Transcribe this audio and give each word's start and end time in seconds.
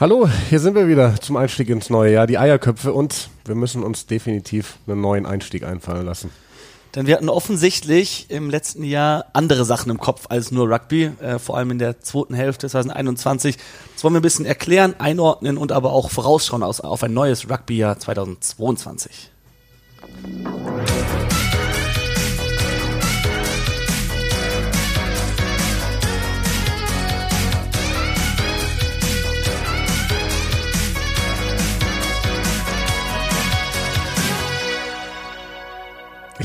Hallo, 0.00 0.28
hier 0.48 0.60
sind 0.60 0.76
wir 0.76 0.86
wieder 0.86 1.20
zum 1.20 1.36
Einstieg 1.36 1.68
ins 1.70 1.90
neue 1.90 2.12
Jahr, 2.12 2.28
die 2.28 2.38
Eierköpfe 2.38 2.92
und 2.92 3.30
wir 3.44 3.56
müssen 3.56 3.82
uns 3.82 4.06
definitiv 4.06 4.78
einen 4.86 5.00
neuen 5.00 5.26
Einstieg 5.26 5.64
einfallen 5.64 6.06
lassen. 6.06 6.30
Denn 6.94 7.08
wir 7.08 7.16
hatten 7.16 7.28
offensichtlich 7.28 8.26
im 8.28 8.48
letzten 8.48 8.84
Jahr 8.84 9.24
andere 9.32 9.64
Sachen 9.64 9.90
im 9.90 9.98
Kopf 9.98 10.26
als 10.28 10.52
nur 10.52 10.70
Rugby, 10.70 11.10
äh, 11.20 11.40
vor 11.40 11.56
allem 11.56 11.72
in 11.72 11.80
der 11.80 12.00
zweiten 12.00 12.34
Hälfte 12.34 12.68
2021. 12.68 13.56
Das 13.94 14.04
wollen 14.04 14.14
wir 14.14 14.20
ein 14.20 14.22
bisschen 14.22 14.46
erklären, 14.46 14.94
einordnen 15.00 15.58
und 15.58 15.72
aber 15.72 15.90
auch 15.90 16.12
vorausschauen 16.12 16.62
aus, 16.62 16.80
auf 16.80 17.02
ein 17.02 17.12
neues 17.12 17.50
Rugby-Jahr 17.50 17.98
2022. 17.98 19.32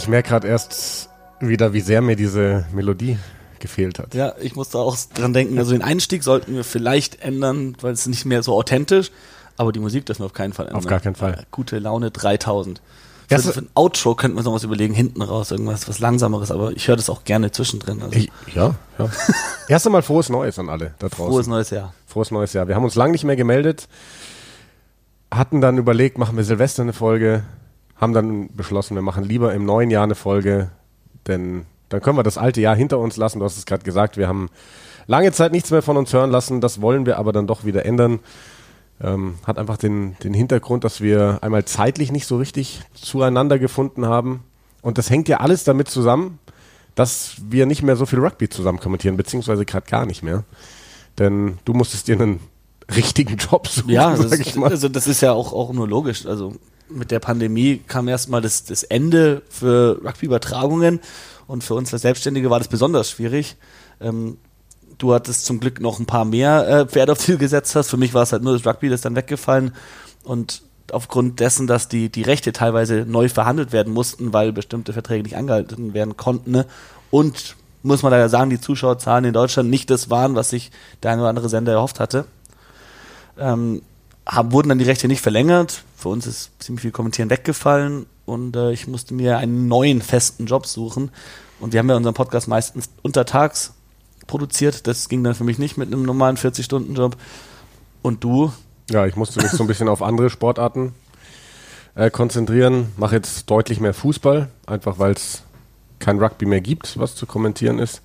Ich 0.04 0.10
merke 0.10 0.28
gerade 0.28 0.50
erst 0.50 1.08
wieder, 1.40 1.72
wie 1.72 1.80
sehr 1.80 2.02
mir 2.02 2.18
diese 2.18 2.66
Melodie 2.74 3.18
gefehlt 3.60 4.00
hat. 4.00 4.14
Ja, 4.14 4.34
ich 4.42 4.54
musste 4.54 4.78
auch 4.80 4.98
dran 5.14 5.32
denken, 5.32 5.58
also 5.58 5.72
den 5.72 5.82
Einstieg 5.82 6.24
sollten 6.24 6.56
wir 6.56 6.66
vielleicht 6.66 7.22
ändern, 7.22 7.78
weil 7.80 7.94
es 7.94 8.06
nicht 8.06 8.26
mehr 8.26 8.44
so 8.44 8.54
authentisch, 8.54 9.12
aber 9.56 9.72
die 9.72 9.80
Musik 9.80 10.06
dürfen 10.06 10.24
wir 10.24 10.26
auf 10.26 10.34
keinen 10.34 10.52
Fall 10.52 10.66
ändern. 10.66 10.80
Auf 10.80 10.88
gar 10.88 11.00
keinen 11.00 11.16
Fall. 11.16 11.46
Gute 11.52 11.80
Laune 11.80 12.12
3000. 12.12 12.82
Für, 13.30 13.40
für 13.40 13.62
ein 13.62 13.70
Outro 13.76 14.14
könnten 14.16 14.36
wir 14.36 14.44
noch 14.44 14.54
was 14.54 14.66
überlegen, 14.66 14.94
hinten 14.94 15.22
raus, 15.22 15.52
irgendwas, 15.52 15.88
was 15.88 16.00
Langsameres, 16.00 16.52
aber 16.52 16.74
ich 16.74 16.90
höre 16.90 16.98
das 16.98 17.10
auch 17.10 17.24
gerne 17.24 17.52
zwischendrin. 17.52 18.02
Also. 18.02 18.14
Ich, 18.18 18.30
ja, 18.54 18.76
ja. 19.00 19.10
Erst 19.70 19.86
einmal 19.86 20.02
frohes 20.02 20.28
Neues 20.28 20.60
an 20.60 20.68
alle 20.68 20.96
da 21.00 21.08
draußen. 21.08 21.32
Frohes 21.32 21.48
neues 21.48 21.70
Jahr. 21.70 21.94
Frohes 22.08 22.30
neues 22.30 22.52
Jahr. 22.52 22.68
Wir 22.68 22.76
haben 22.76 22.84
uns 22.84 22.96
lange 22.96 23.14
nicht 23.14 23.24
mehr 23.24 23.38
gemeldet, 23.38 23.88
hatten 25.32 25.62
dann 25.62 25.78
überlegt, 25.78 26.18
machen 26.18 26.36
wir 26.36 26.44
Silvester 26.44 26.82
eine 26.82 26.92
Folge, 26.92 27.46
haben 28.04 28.14
dann 28.14 28.50
beschlossen, 28.56 28.96
wir 28.96 29.02
machen 29.02 29.24
lieber 29.24 29.54
im 29.54 29.66
neuen 29.66 29.90
Jahr 29.90 30.04
eine 30.04 30.16
Folge, 30.16 30.70
denn 31.28 31.66
dann 31.90 32.02
können 32.02 32.18
wir 32.18 32.24
das 32.24 32.38
alte 32.38 32.62
Jahr 32.62 32.76
hinter 32.76 33.00
uns 33.00 33.18
lassen. 33.18 33.40
Du 33.40 33.46
hast 33.46 33.58
es 33.58 33.66
gerade 33.66 33.84
gesagt, 33.84 34.18
wir 34.18 34.28
haben 34.28 34.50
lange 35.08 35.32
Zeit 35.32 35.52
nichts 35.52 35.72
mehr 35.72 35.82
von 35.82 35.98
uns 35.98 36.14
hören 36.14 36.32
lassen. 36.32 36.62
Das 36.62 36.82
wollen 36.82 37.06
wir 37.06 37.18
aber 37.18 37.32
dann 37.32 37.48
doch 37.48 37.66
wieder 37.66 37.86
ändern. 37.86 38.20
Ähm, 39.02 39.36
hat 39.46 39.58
einfach 39.58 39.78
den, 39.78 40.16
den 40.24 40.34
Hintergrund, 40.34 40.84
dass 40.84 41.02
wir 41.02 41.40
einmal 41.42 41.66
zeitlich 41.66 42.12
nicht 42.12 42.28
so 42.28 42.38
richtig 42.38 42.82
zueinander 42.94 43.60
gefunden 43.60 44.06
haben. 44.06 44.44
Und 44.82 44.98
das 44.98 45.10
hängt 45.10 45.28
ja 45.30 45.38
alles 45.38 45.64
damit 45.64 45.88
zusammen, 45.88 46.40
dass 46.96 47.36
wir 47.48 47.66
nicht 47.66 47.84
mehr 47.84 47.96
so 47.96 48.06
viel 48.06 48.20
Rugby 48.20 48.50
zusammen 48.50 48.80
kommentieren, 48.80 49.18
beziehungsweise 49.18 49.66
gerade 49.66 49.90
gar 49.90 50.06
nicht 50.06 50.24
mehr. 50.24 50.44
Denn 51.20 51.58
du 51.66 51.74
musstest 51.74 52.08
dir 52.08 52.20
einen 52.20 52.40
richtigen 52.96 53.38
Job 53.38 53.68
suchen. 53.68 53.90
Ja, 53.90 54.16
das, 54.16 54.58
also 54.58 54.90
das 54.90 55.08
ist 55.08 55.22
ja 55.22 55.32
auch, 55.32 55.54
auch 55.54 55.74
nur 55.74 55.88
logisch. 55.88 56.26
Also 56.26 56.56
mit 56.96 57.12
der 57.12 57.20
Pandemie 57.20 57.82
kam 57.88 58.08
erstmal 58.08 58.42
das, 58.42 58.64
das 58.64 58.84
Ende 58.84 59.42
für 59.50 60.00
Rugby-Übertragungen 60.04 61.00
und 61.48 61.64
für 61.64 61.76
uns 61.76 61.94
als 61.94 62.02
Selbstständige 62.04 62.50
war 62.50 62.60
das 62.60 62.68
besonders 62.68 63.10
schwierig. 63.10 63.56
Ähm, 64.02 64.38
du 64.98 65.14
hattest 65.14 65.46
zum 65.46 65.60
Glück 65.60 65.82
noch 65.82 66.00
ein 66.00 66.06
paar 66.06 66.26
mehr 66.26 66.68
äh, 66.68 66.86
Pferde 66.86 67.12
auf 67.12 67.26
du 67.26 67.38
gesetzt 67.38 67.76
hast. 67.76 67.90
Für 67.90 67.98
mich 67.98 68.14
war 68.14 68.24
es 68.24 68.32
halt 68.32 68.44
nur 68.44 68.54
das 68.54 68.66
Rugby, 68.66 68.90
das 68.90 69.02
dann 69.02 69.16
weggefallen 69.16 69.74
und 70.24 70.62
aufgrund 70.92 71.40
dessen, 71.40 71.68
dass 71.68 71.88
die, 71.88 72.10
die 72.10 72.22
Rechte 72.22 72.54
teilweise 72.54 73.06
neu 73.08 73.30
verhandelt 73.30 73.72
werden 73.72 73.94
mussten, 73.94 74.34
weil 74.34 74.52
bestimmte 74.52 74.94
Verträge 74.94 75.24
nicht 75.24 75.38
angehalten 75.38 75.94
werden 75.94 76.18
konnten. 76.18 76.52
Ne? 76.52 76.66
Und 77.10 77.56
muss 77.82 78.04
man 78.04 78.12
leider 78.12 78.30
sagen, 78.30 78.50
die 78.50 78.62
Zuschauerzahlen 78.62 79.26
in 79.26 79.34
Deutschland 79.34 79.70
nicht 79.70 79.90
das 79.90 80.10
waren, 80.10 80.36
was 80.36 80.50
sich 80.50 80.72
der 81.02 81.12
eine 81.12 81.22
oder 81.22 81.30
andere 81.30 81.50
Sender 81.50 81.74
erhofft 81.74 82.00
hatte. 82.00 82.26
Ähm, 83.38 83.82
haben, 84.26 84.52
wurden 84.52 84.70
dann 84.70 84.80
die 84.80 84.86
Rechte 84.86 85.08
nicht 85.08 85.22
verlängert. 85.22 85.84
Für 86.04 86.10
uns 86.10 86.28
ist 86.28 86.52
ziemlich 86.60 86.82
viel 86.82 86.92
Kommentieren 86.92 87.30
weggefallen 87.30 88.08
und 88.26 88.58
äh, 88.58 88.74
ich 88.74 88.90
musste 88.90 89.14
mir 89.14 89.38
einen 89.38 89.70
neuen 89.70 90.02
festen 90.02 90.48
Job 90.48 90.66
suchen. 90.66 91.12
Und 91.62 91.72
wir 91.72 91.80
haben 91.80 91.90
ja 91.90 91.96
unseren 91.96 92.14
Podcast 92.14 92.50
meistens 92.50 92.90
untertags 93.04 93.74
produziert. 94.28 94.86
Das 94.86 95.08
ging 95.08 95.24
dann 95.24 95.34
für 95.34 95.46
mich 95.46 95.60
nicht 95.60 95.78
mit 95.78 95.88
einem 95.88 96.04
normalen 96.04 96.36
40-Stunden-Job. 96.36 97.16
Und 98.02 98.22
du? 98.22 98.52
Ja, 98.90 99.06
ich 99.06 99.16
musste 99.16 99.42
mich 99.42 99.52
so 99.52 99.64
ein 99.64 99.68
bisschen 99.68 99.88
auf 99.88 100.02
andere 100.02 100.30
Sportarten 100.30 100.94
äh, 101.96 102.10
konzentrieren. 102.10 102.92
Mache 102.98 103.16
jetzt 103.16 103.50
deutlich 103.50 103.80
mehr 103.80 103.94
Fußball, 103.94 104.50
einfach 104.66 105.00
weil 105.00 105.14
es 105.14 105.44
kein 106.00 106.20
Rugby 106.20 106.46
mehr 106.46 106.60
gibt, 106.60 107.00
was 107.00 107.16
zu 107.16 107.26
kommentieren 107.26 107.80
ist. 107.80 108.02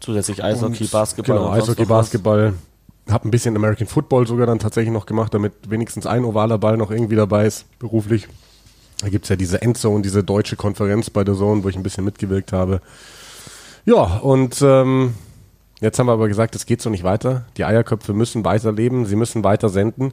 Zusätzlich 0.00 0.42
Eishockey, 0.42 0.82
und, 0.82 0.90
Basketball. 0.90 1.36
Genau, 1.38 1.50
Eishockey, 1.50 1.84
Basketball. 1.84 2.54
Habe 3.08 3.28
ein 3.28 3.30
bisschen 3.30 3.54
American 3.56 3.86
Football 3.86 4.26
sogar 4.26 4.46
dann 4.46 4.58
tatsächlich 4.58 4.92
noch 4.92 5.06
gemacht, 5.06 5.32
damit 5.32 5.52
wenigstens 5.68 6.06
ein 6.06 6.24
ovaler 6.24 6.58
Ball 6.58 6.76
noch 6.76 6.90
irgendwie 6.90 7.16
dabei 7.16 7.46
ist, 7.46 7.66
beruflich. 7.78 8.28
Da 9.00 9.08
gibt's 9.08 9.28
ja 9.28 9.36
diese 9.36 9.62
Endzone, 9.62 10.02
diese 10.02 10.24
deutsche 10.24 10.56
Konferenz 10.56 11.10
bei 11.10 11.22
der 11.22 11.34
Zone, 11.34 11.62
wo 11.62 11.68
ich 11.68 11.76
ein 11.76 11.82
bisschen 11.82 12.04
mitgewirkt 12.04 12.52
habe. 12.52 12.80
Ja, 13.84 14.18
und 14.18 14.60
ähm, 14.62 15.14
jetzt 15.80 15.98
haben 15.98 16.06
wir 16.06 16.12
aber 16.12 16.28
gesagt, 16.28 16.56
es 16.56 16.66
geht 16.66 16.80
so 16.80 16.90
nicht 16.90 17.04
weiter. 17.04 17.44
Die 17.56 17.64
Eierköpfe 17.64 18.12
müssen 18.14 18.44
weiterleben, 18.44 19.06
sie 19.06 19.16
müssen 19.16 19.44
weiter 19.44 19.68
senden. 19.68 20.12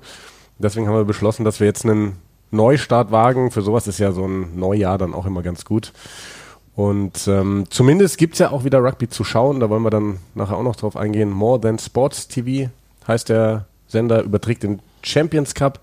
Deswegen 0.59 0.87
haben 0.87 0.95
wir 0.95 1.05
beschlossen, 1.05 1.45
dass 1.45 1.59
wir 1.59 1.67
jetzt 1.67 1.85
einen 1.85 2.17
Neustart 2.51 3.11
wagen. 3.11 3.49
Für 3.51 3.61
sowas 3.61 3.87
ist 3.87 3.99
ja 3.99 4.11
so 4.11 4.27
ein 4.27 4.59
Neujahr 4.59 4.97
dann 4.97 5.13
auch 5.13 5.25
immer 5.25 5.41
ganz 5.41 5.65
gut. 5.65 5.93
Und 6.75 7.27
ähm, 7.27 7.65
zumindest 7.69 8.17
gibt's 8.17 8.39
ja 8.39 8.51
auch 8.51 8.63
wieder 8.63 8.83
Rugby 8.83 9.07
zu 9.07 9.23
schauen. 9.23 9.59
Da 9.59 9.69
wollen 9.69 9.83
wir 9.83 9.89
dann 9.89 10.19
nachher 10.35 10.57
auch 10.57 10.63
noch 10.63 10.75
drauf 10.75 10.95
eingehen. 10.95 11.29
More 11.29 11.59
Than 11.59 11.79
Sports 11.79 12.27
TV 12.27 12.69
heißt 13.07 13.29
der 13.29 13.65
Sender, 13.87 14.23
überträgt 14.23 14.63
den 14.63 14.79
Champions 15.03 15.53
Cup. 15.53 15.79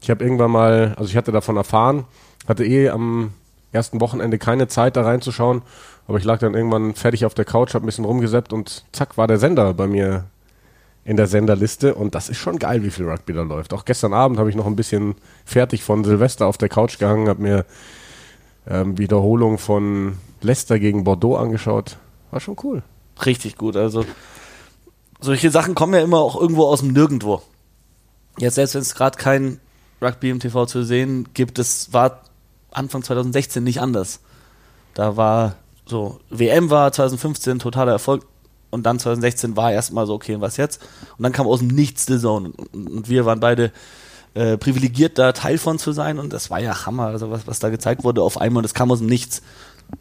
Ich 0.00 0.10
habe 0.10 0.22
irgendwann 0.22 0.50
mal, 0.50 0.94
also 0.96 1.10
ich 1.10 1.16
hatte 1.16 1.32
davon 1.32 1.56
erfahren, 1.56 2.04
hatte 2.46 2.64
eh 2.64 2.90
am 2.90 3.32
ersten 3.72 4.00
Wochenende 4.00 4.38
keine 4.38 4.68
Zeit 4.68 4.96
da 4.96 5.02
reinzuschauen, 5.02 5.62
aber 6.06 6.18
ich 6.18 6.24
lag 6.24 6.38
dann 6.38 6.54
irgendwann 6.54 6.94
fertig 6.94 7.24
auf 7.24 7.34
der 7.34 7.44
Couch, 7.44 7.74
habe 7.74 7.84
ein 7.84 7.86
bisschen 7.86 8.04
rumgesäppt 8.04 8.52
und 8.52 8.84
zack 8.92 9.18
war 9.18 9.26
der 9.26 9.38
Sender 9.38 9.74
bei 9.74 9.86
mir 9.86 10.24
in 11.04 11.16
der 11.16 11.26
Senderliste 11.28 11.94
und 11.94 12.14
das 12.14 12.28
ist 12.28 12.38
schon 12.38 12.58
geil, 12.58 12.82
wie 12.82 12.90
viel 12.90 13.08
Rugby 13.08 13.32
da 13.32 13.42
läuft. 13.42 13.72
Auch 13.72 13.84
gestern 13.84 14.12
Abend 14.12 14.38
habe 14.38 14.50
ich 14.50 14.56
noch 14.56 14.66
ein 14.66 14.76
bisschen 14.76 15.14
fertig 15.44 15.84
von 15.84 16.04
Silvester 16.04 16.46
auf 16.46 16.58
der 16.58 16.68
Couch 16.68 16.98
gehangen, 16.98 17.28
habe 17.28 17.42
mir 17.42 17.64
ähm, 18.68 18.98
Wiederholung 18.98 19.58
von 19.58 20.18
Leicester 20.40 20.78
gegen 20.78 21.04
Bordeaux 21.04 21.36
angeschaut. 21.36 21.96
War 22.30 22.40
schon 22.40 22.56
cool. 22.64 22.82
Richtig 23.24 23.56
gut. 23.56 23.76
Also 23.76 24.04
solche 25.20 25.50
Sachen 25.50 25.74
kommen 25.74 25.94
ja 25.94 26.00
immer 26.00 26.18
auch 26.18 26.40
irgendwo 26.40 26.64
aus 26.64 26.80
dem 26.80 26.92
Nirgendwo. 26.92 27.42
Jetzt 28.38 28.56
selbst 28.56 28.74
wenn 28.74 28.82
es 28.82 28.94
gerade 28.94 29.18
kein 29.18 29.60
Rugby 30.02 30.30
im 30.30 30.40
TV 30.40 30.66
zu 30.66 30.82
sehen 30.82 31.28
gibt, 31.34 31.58
es 31.58 31.92
war 31.92 32.22
Anfang 32.70 33.02
2016 33.02 33.64
nicht 33.64 33.80
anders. 33.80 34.20
Da 34.94 35.16
war 35.16 35.56
so, 35.86 36.20
WM 36.30 36.70
war 36.70 36.92
2015 36.92 37.58
totaler 37.58 37.92
Erfolg 37.92 38.26
und 38.70 38.84
dann 38.84 38.98
2016 38.98 39.56
war 39.56 39.72
erstmal 39.72 40.06
so, 40.06 40.14
okay, 40.14 40.40
was 40.40 40.56
jetzt? 40.56 40.82
Und 41.16 41.22
dann 41.22 41.32
kam 41.32 41.46
aus 41.46 41.60
dem 41.60 41.68
Nichts 41.68 42.06
The 42.06 42.18
Zone 42.18 42.52
und, 42.72 43.08
wir 43.08 43.24
waren 43.24 43.40
beide 43.40 43.72
äh, 44.34 44.58
privilegiert, 44.58 45.18
da 45.18 45.32
Teil 45.32 45.58
von 45.58 45.78
zu 45.78 45.92
sein 45.92 46.18
und 46.18 46.32
das 46.32 46.50
war 46.50 46.60
ja 46.60 46.84
Hammer, 46.84 47.06
also 47.06 47.30
was, 47.30 47.46
was 47.46 47.58
da 47.58 47.70
gezeigt 47.70 48.04
wurde 48.04 48.22
auf 48.22 48.38
einmal 48.38 48.58
und 48.58 48.64
das 48.64 48.74
kam 48.74 48.90
aus 48.90 48.98
dem 48.98 49.08
Nichts. 49.08 49.42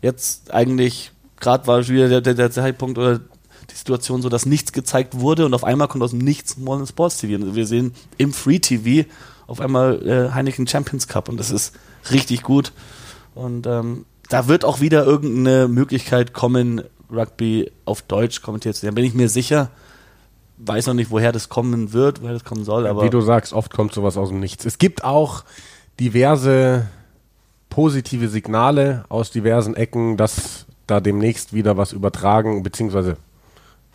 Jetzt 0.01 0.53
eigentlich, 0.53 1.11
gerade 1.39 1.67
war 1.67 1.87
wieder 1.87 2.09
der, 2.09 2.21
der, 2.21 2.33
der 2.33 2.51
Zeitpunkt 2.51 2.97
oder 2.97 3.21
die 3.69 3.75
Situation 3.75 4.21
so, 4.21 4.29
dass 4.29 4.45
nichts 4.45 4.71
gezeigt 4.71 5.19
wurde 5.19 5.45
und 5.45 5.53
auf 5.53 5.63
einmal 5.63 5.87
kommt 5.87 6.03
aus 6.03 6.11
dem 6.11 6.19
Nichts 6.19 6.57
Modern 6.57 6.87
Sports 6.87 7.17
TV. 7.17 7.35
Und 7.43 7.55
wir 7.55 7.65
sehen 7.65 7.93
im 8.17 8.33
Free 8.33 8.59
TV 8.59 9.07
auf 9.47 9.59
einmal 9.59 10.07
äh, 10.07 10.33
Heineken 10.33 10.67
Champions 10.67 11.07
Cup 11.07 11.29
und 11.29 11.39
das 11.39 11.51
ist 11.51 11.73
richtig 12.11 12.43
gut. 12.43 12.71
Und 13.33 13.67
ähm, 13.67 14.05
da 14.29 14.47
wird 14.47 14.65
auch 14.65 14.81
wieder 14.81 15.05
irgendeine 15.05 15.67
Möglichkeit 15.67 16.33
kommen, 16.33 16.81
Rugby 17.11 17.71
auf 17.85 18.01
Deutsch 18.01 18.41
kommentiert 18.41 18.75
zu 18.75 18.83
werden. 18.83 18.95
Bin 18.95 19.05
ich 19.05 19.13
mir 19.13 19.29
sicher. 19.29 19.69
Weiß 20.57 20.87
noch 20.87 20.93
nicht, 20.93 21.11
woher 21.11 21.31
das 21.31 21.49
kommen 21.49 21.91
wird, 21.91 22.21
woher 22.21 22.33
das 22.33 22.45
kommen 22.45 22.63
soll. 22.63 22.87
Aber 22.87 23.03
Wie 23.03 23.09
du 23.09 23.21
sagst, 23.21 23.51
oft 23.51 23.73
kommt 23.73 23.93
sowas 23.93 24.15
aus 24.17 24.29
dem 24.29 24.39
Nichts. 24.39 24.65
Es 24.65 24.77
gibt 24.77 25.03
auch 25.03 25.43
diverse 25.99 26.87
positive 27.69 28.29
Signale 28.29 29.03
aus 29.09 29.31
diversen 29.31 29.75
Ecken, 29.75 30.15
dass 30.15 30.65
da 30.87 31.01
demnächst 31.01 31.53
wieder 31.53 31.75
was 31.77 31.91
übertragen 31.91 32.63
bzw. 32.63 33.15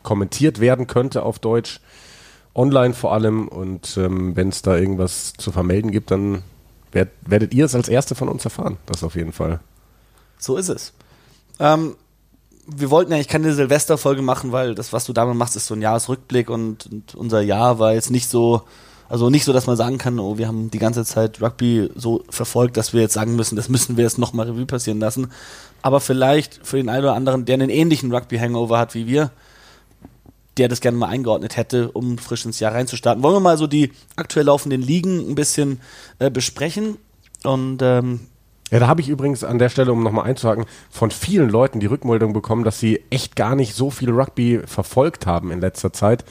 kommentiert 0.02 0.60
werden 0.60 0.86
könnte 0.86 1.22
auf 1.22 1.38
Deutsch. 1.38 1.80
Online 2.54 2.94
vor 2.94 3.12
allem. 3.12 3.48
Und 3.48 3.96
ähm, 3.96 4.36
wenn 4.36 4.48
es 4.48 4.62
da 4.62 4.76
irgendwas 4.76 5.32
zu 5.34 5.52
vermelden 5.52 5.90
gibt, 5.90 6.10
dann 6.10 6.42
werd, 6.92 7.10
werdet 7.26 7.54
ihr 7.54 7.64
es 7.64 7.74
als 7.74 7.88
Erste 7.88 8.14
von 8.14 8.28
uns 8.28 8.44
erfahren. 8.44 8.76
Das 8.86 9.04
auf 9.04 9.14
jeden 9.14 9.32
Fall. 9.32 9.60
So 10.38 10.56
ist 10.56 10.68
es. 10.68 10.92
Ähm, 11.58 11.96
wir 12.66 12.90
wollten 12.90 13.12
eigentlich 13.12 13.28
keine 13.28 13.52
Silvesterfolge 13.52 14.22
machen, 14.22 14.52
weil 14.52 14.74
das, 14.74 14.92
was 14.92 15.04
du 15.04 15.12
damit 15.12 15.36
machst, 15.36 15.56
ist 15.56 15.66
so 15.66 15.74
ein 15.74 15.82
Jahresrückblick 15.82 16.50
und, 16.50 16.86
und 16.86 17.14
unser 17.14 17.40
Jahr 17.40 17.78
war 17.78 17.94
jetzt 17.94 18.10
nicht 18.10 18.28
so, 18.28 18.62
also 19.08 19.28
nicht 19.28 19.44
so, 19.44 19.52
dass 19.52 19.66
man 19.66 19.76
sagen 19.76 19.98
kann, 19.98 20.18
oh, 20.18 20.38
wir 20.38 20.46
haben 20.46 20.70
die 20.70 20.78
ganze 20.78 21.04
Zeit 21.04 21.40
Rugby 21.42 21.90
so 21.94 22.24
verfolgt, 22.30 22.76
dass 22.76 22.92
wir 22.92 23.00
jetzt 23.00 23.14
sagen 23.14 23.36
müssen, 23.36 23.56
das 23.56 23.68
müssen 23.68 23.96
wir 23.96 24.04
jetzt 24.04 24.18
nochmal 24.18 24.48
Revue 24.48 24.66
passieren 24.66 25.00
lassen. 25.00 25.32
Aber 25.82 26.00
vielleicht 26.00 26.60
für 26.62 26.76
den 26.76 26.88
einen 26.88 27.04
oder 27.04 27.14
anderen, 27.14 27.44
der 27.44 27.54
einen 27.54 27.70
ähnlichen 27.70 28.12
Rugby-Hangover 28.12 28.78
hat 28.78 28.94
wie 28.94 29.06
wir, 29.06 29.30
der 30.58 30.68
das 30.68 30.80
gerne 30.80 30.98
mal 30.98 31.08
eingeordnet 31.08 31.56
hätte, 31.56 31.90
um 31.92 32.18
frisch 32.18 32.44
ins 32.44 32.60
Jahr 32.60 32.74
reinzustarten. 32.74 33.22
Wollen 33.22 33.36
wir 33.36 33.40
mal 33.40 33.58
so 33.58 33.66
die 33.66 33.92
aktuell 34.16 34.46
laufenden 34.46 34.82
Ligen 34.82 35.30
ein 35.30 35.34
bisschen 35.34 35.80
äh, 36.18 36.30
besprechen? 36.30 36.96
Und 37.44 37.80
ähm, 37.82 38.20
ja, 38.70 38.78
da 38.78 38.86
habe 38.86 39.00
ich 39.00 39.08
übrigens 39.08 39.42
an 39.42 39.58
der 39.58 39.68
Stelle, 39.68 39.92
um 39.92 40.02
nochmal 40.02 40.26
einzuhaken, 40.26 40.64
von 40.90 41.10
vielen 41.10 41.50
Leuten 41.50 41.80
die 41.80 41.86
Rückmeldung 41.86 42.32
bekommen, 42.32 42.64
dass 42.64 42.78
sie 42.78 43.02
echt 43.10 43.34
gar 43.34 43.56
nicht 43.56 43.74
so 43.74 43.90
viel 43.90 44.10
Rugby 44.10 44.60
verfolgt 44.64 45.26
haben 45.26 45.50
in 45.50 45.60
letzter 45.60 45.92
Zeit, 45.92 46.24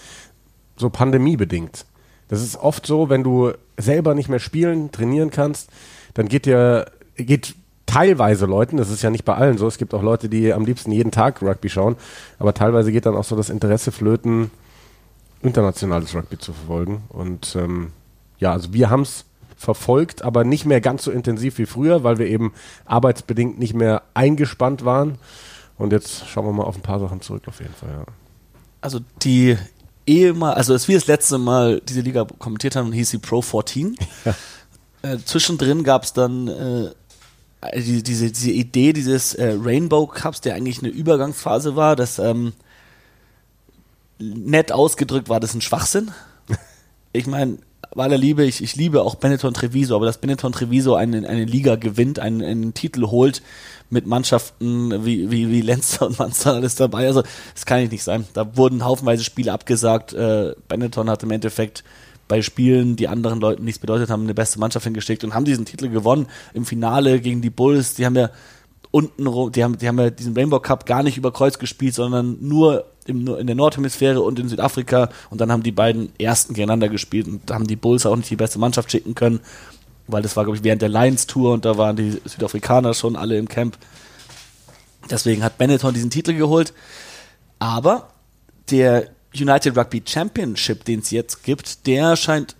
so 0.78 0.90
pandemiebedingt. 0.90 1.86
Das 2.30 2.42
ist 2.42 2.56
oft 2.56 2.86
so, 2.86 3.10
wenn 3.10 3.24
du 3.24 3.52
selber 3.78 4.16
nicht 4.16 4.30
mehr 4.30 4.40
spielen, 4.40 4.92
trainieren 4.92 5.32
kannst, 5.32 5.70
dann 6.14 6.30
geht 6.30 6.46
dir, 6.46 6.92
geht 7.16 7.56
teilweise 7.90 8.46
Leuten, 8.46 8.78
das 8.78 8.90
ist 8.90 9.02
ja 9.02 9.10
nicht 9.10 9.26
bei 9.26 9.36
allen 9.36 9.58
so, 9.58 9.68
es 9.68 9.78
gibt 9.78 9.94
auch 9.94 10.04
Leute, 10.04 10.30
die 10.30 10.54
am 10.54 10.66
liebsten 10.66 10.92
jeden 10.92 11.12
Tag 11.12 11.42
Rugby 11.42 11.70
schauen, 11.70 11.96
aber 12.38 12.54
teilweise 12.54 12.92
geht 12.92 13.06
dann 13.06 13.16
auch 13.16 13.24
so 13.24 13.36
das 13.36 13.50
Interesse 13.50 13.92
flöten, 13.92 14.52
internationales 15.42 16.14
Rugby 16.14 16.38
zu 16.38 16.54
verfolgen. 16.54 17.04
Und 17.10 17.56
ähm, 17.56 17.92
ja, 18.38 18.52
also 18.52 18.74
wir 18.74 18.90
haben 18.90 19.02
es 19.02 19.26
verfolgt, 19.58 20.22
aber 20.22 20.44
nicht 20.44 20.66
mehr 20.66 20.82
ganz 20.82 21.04
so 21.04 21.12
intensiv 21.12 21.58
wie 21.58 21.66
früher, 21.66 22.04
weil 22.04 22.20
wir 22.20 22.28
eben 22.28 22.54
arbeitsbedingt 22.86 23.58
nicht 23.58 23.74
mehr 23.74 24.04
eingespannt 24.14 24.86
waren. 24.86 25.18
Und 25.78 25.92
jetzt 25.92 26.28
schauen 26.28 26.46
wir 26.46 26.54
mal 26.54 26.64
auf 26.64 26.76
ein 26.76 26.82
paar 26.82 27.00
Sachen 27.00 27.22
zurück 27.22 27.44
auf 27.48 27.60
jeden 27.60 27.74
Fall. 27.74 27.90
Ja. 27.90 28.06
Also 28.82 29.00
die 29.24 29.58
ehemal, 30.06 30.54
also 30.54 30.74
als 30.74 30.88
wir 30.88 30.96
das 30.96 31.08
letzte 31.08 31.38
Mal 31.38 31.82
diese 31.82 32.02
Liga 32.02 32.26
kommentiert 32.38 32.76
haben, 32.76 32.92
hieß 32.92 33.10
sie 33.10 33.18
Pro 33.18 33.42
14. 33.42 33.98
Ja. 34.26 34.36
Äh, 35.02 35.18
zwischendrin 35.24 35.86
gab 35.86 36.04
es 36.04 36.12
dann 36.12 36.50
äh, 36.50 36.90
die, 37.76 38.04
diese, 38.04 38.32
diese 38.32 38.52
Idee 38.52 38.94
dieses 38.94 39.34
äh, 39.36 39.58
Rainbow 39.62 40.08
Cups, 40.08 40.42
der 40.42 40.56
eigentlich 40.56 40.80
eine 40.80 40.90
Übergangsphase 40.90 41.76
war, 41.76 41.96
das 41.96 42.20
ähm, 42.20 42.54
nett 44.18 44.72
ausgedrückt 44.72 45.30
war 45.30 45.40
das 45.40 45.54
ein 45.54 45.62
Schwachsinn. 45.62 46.12
Ich 47.12 47.26
meine, 47.26 47.58
bei 47.96 48.04
aller 48.04 48.20
Liebe, 48.20 48.44
ich, 48.46 48.62
ich 48.62 48.76
liebe 48.76 49.02
auch 49.02 49.16
Benetton 49.16 49.54
Treviso, 49.54 49.96
aber 49.96 50.06
dass 50.06 50.20
Benetton 50.20 50.52
Treviso 50.52 50.94
eine, 50.94 51.28
eine 51.28 51.46
Liga 51.46 51.76
gewinnt, 51.76 52.20
einen, 52.20 52.44
einen 52.44 52.74
Titel 52.76 53.08
holt 53.08 53.42
mit 53.90 54.06
Mannschaften 54.06 55.04
wie, 55.06 55.32
wie, 55.32 55.50
wie 55.50 55.62
Lenzer 55.62 56.06
und 56.06 56.20
Munster 56.20 56.54
alles 56.54 56.76
dabei, 56.76 57.08
also 57.08 57.24
das 57.56 57.66
kann 57.66 57.88
nicht 57.88 58.04
sein. 58.04 58.28
Da 58.34 58.56
wurden 58.56 58.86
haufenweise 58.86 59.24
Spiele 59.24 59.52
abgesagt. 59.52 60.14
Äh, 60.14 60.54
Benetton 60.68 61.10
hat 61.10 61.24
im 61.24 61.32
Endeffekt 61.32 61.84
bei 62.30 62.42
Spielen, 62.42 62.96
die 62.96 63.10
anderen 63.10 63.42
Leuten 63.42 63.66
nichts 63.66 63.80
bedeutet 63.80 64.10
haben, 64.10 64.24
eine 64.24 64.34
beste 64.34 64.60
Mannschaft 64.60 64.86
hingeschickt 64.86 65.26
und 65.26 65.34
haben 65.34 65.44
diesen 65.44 65.66
Titel 65.66 65.90
gewonnen 65.90 66.28
im 66.54 66.64
Finale 66.64 67.20
gegen 67.20 67.42
die 67.42 67.50
Bulls. 67.50 67.96
Die 67.96 68.06
haben 68.06 68.16
ja 68.16 68.30
unten, 68.92 69.52
die 69.52 69.64
haben, 69.64 69.78
die 69.78 69.88
haben 69.88 70.00
ja 70.00 70.12
diesen 70.12 70.38
Rainbow 70.38 70.60
Cup 70.60 70.86
gar 70.86 71.04
nicht 71.04 71.18
über 71.18 71.34
Kreuz 71.34 71.60
gespielt, 71.60 71.96
sondern 71.96 72.38
nur 72.40 72.86
im, 73.06 73.28
in 73.28 73.48
der 73.48 73.56
Nordhemisphäre 73.56 74.22
und 74.22 74.40
in 74.40 74.48
Südafrika. 74.48 75.10
Und 75.32 75.42
dann 75.42 75.52
haben 75.52 75.64
die 75.64 75.72
beiden 75.72 76.12
Ersten 76.20 76.54
gegeneinander 76.54 76.88
gespielt 76.88 77.28
und 77.28 77.52
haben 77.52 77.68
die 77.68 77.76
Bulls 77.76 78.06
auch 78.06 78.16
nicht 78.16 78.30
die 78.30 78.36
beste 78.36 78.60
Mannschaft 78.60 78.92
schicken 78.92 79.16
können, 79.16 79.40
weil 80.08 80.22
das 80.22 80.36
war, 80.38 80.44
glaube 80.44 80.58
ich, 80.58 80.64
während 80.64 80.84
der 80.84 80.90
Lions 80.90 81.26
Tour 81.26 81.52
und 81.52 81.66
da 81.66 81.78
waren 81.78 81.96
die 81.96 82.22
Südafrikaner 82.26 82.94
schon 82.94 83.16
alle 83.16 83.38
im 83.38 83.48
Camp. 83.48 83.76
Deswegen 85.10 85.44
hat 85.44 85.58
Benetton 85.58 85.96
diesen 85.96 86.12
Titel 86.12 86.34
geholt. 86.36 86.74
Aber 87.58 88.10
der 88.70 89.10
United 89.34 89.78
Rugby 89.78 90.02
Championship, 90.06 90.86
den 90.86 91.00
es 91.00 91.12
jetzt 91.12 91.44
gibt, 91.44 91.86
der 91.88 92.16
scheint 92.16 92.56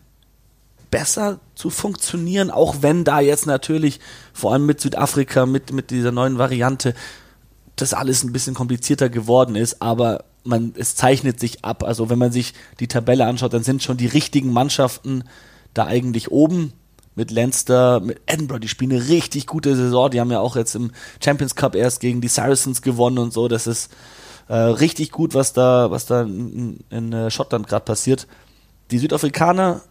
besser 0.92 1.40
zu 1.56 1.70
funktionieren, 1.70 2.52
auch 2.52 2.78
wenn 2.82 3.04
da 3.04 3.20
jetzt 3.20 3.46
natürlich 3.46 4.00
vor 4.34 4.54
allem 4.54 4.66
mit 4.66 4.82
Südafrika, 4.82 5.46
mit, 5.46 5.72
mit 5.72 5.92
dieser 5.92 6.12
neuen 6.12 6.38
Variante, 6.38 6.94
das 7.76 7.94
alles 7.94 8.24
ein 8.24 8.34
bisschen 8.34 8.56
komplizierter 8.56 9.10
geworden 9.10 9.56
ist, 9.56 9.82
aber 9.82 10.26
man, 10.44 10.74
es 10.78 10.96
zeichnet 10.96 11.40
sich 11.40 11.64
ab. 11.64 11.84
Also 11.84 12.10
wenn 12.10 12.20
man 12.20 12.32
sich 12.32 12.54
die 12.80 12.88
Tabelle 12.88 13.26
anschaut, 13.26 13.54
dann 13.54 13.64
sind 13.64 13.84
schon 13.84 13.98
die 13.98 14.08
richtigen 14.08 14.52
Mannschaften 14.52 15.24
da 15.74 15.86
eigentlich 15.86 16.32
oben. 16.32 16.74
Mit 17.16 17.32
Leinster, 17.32 18.00
mit 18.00 18.22
Edinburgh, 18.28 18.62
die 18.62 18.70
spielen 18.70 18.94
eine 18.94 19.10
richtig 19.10 19.46
gute 19.46 19.76
Saison. 19.76 20.10
Die 20.10 20.22
haben 20.22 20.32
ja 20.32 20.40
auch 20.40 20.56
jetzt 20.56 20.76
im 20.76 20.92
Champions 21.22 21.56
Cup 21.56 21.76
erst 21.76 22.00
gegen 22.00 22.22
die 22.22 22.30
Saracens 22.30 22.82
gewonnen 22.82 23.18
und 23.18 23.34
so. 23.34 23.50
Das 23.50 23.68
ist 23.68 23.90
äh, 24.50 24.56
richtig 24.56 25.12
gut, 25.12 25.34
was 25.36 25.54
da, 25.54 25.92
was 25.92 26.06
da 26.08 26.24
in, 26.24 26.80
in 26.90 27.14
äh, 27.14 27.32
Schottland 27.32 27.68
gerade 27.68 27.86
passiert. 27.86 28.28
Die 28.92 28.98
Südafrikaner 28.98 29.82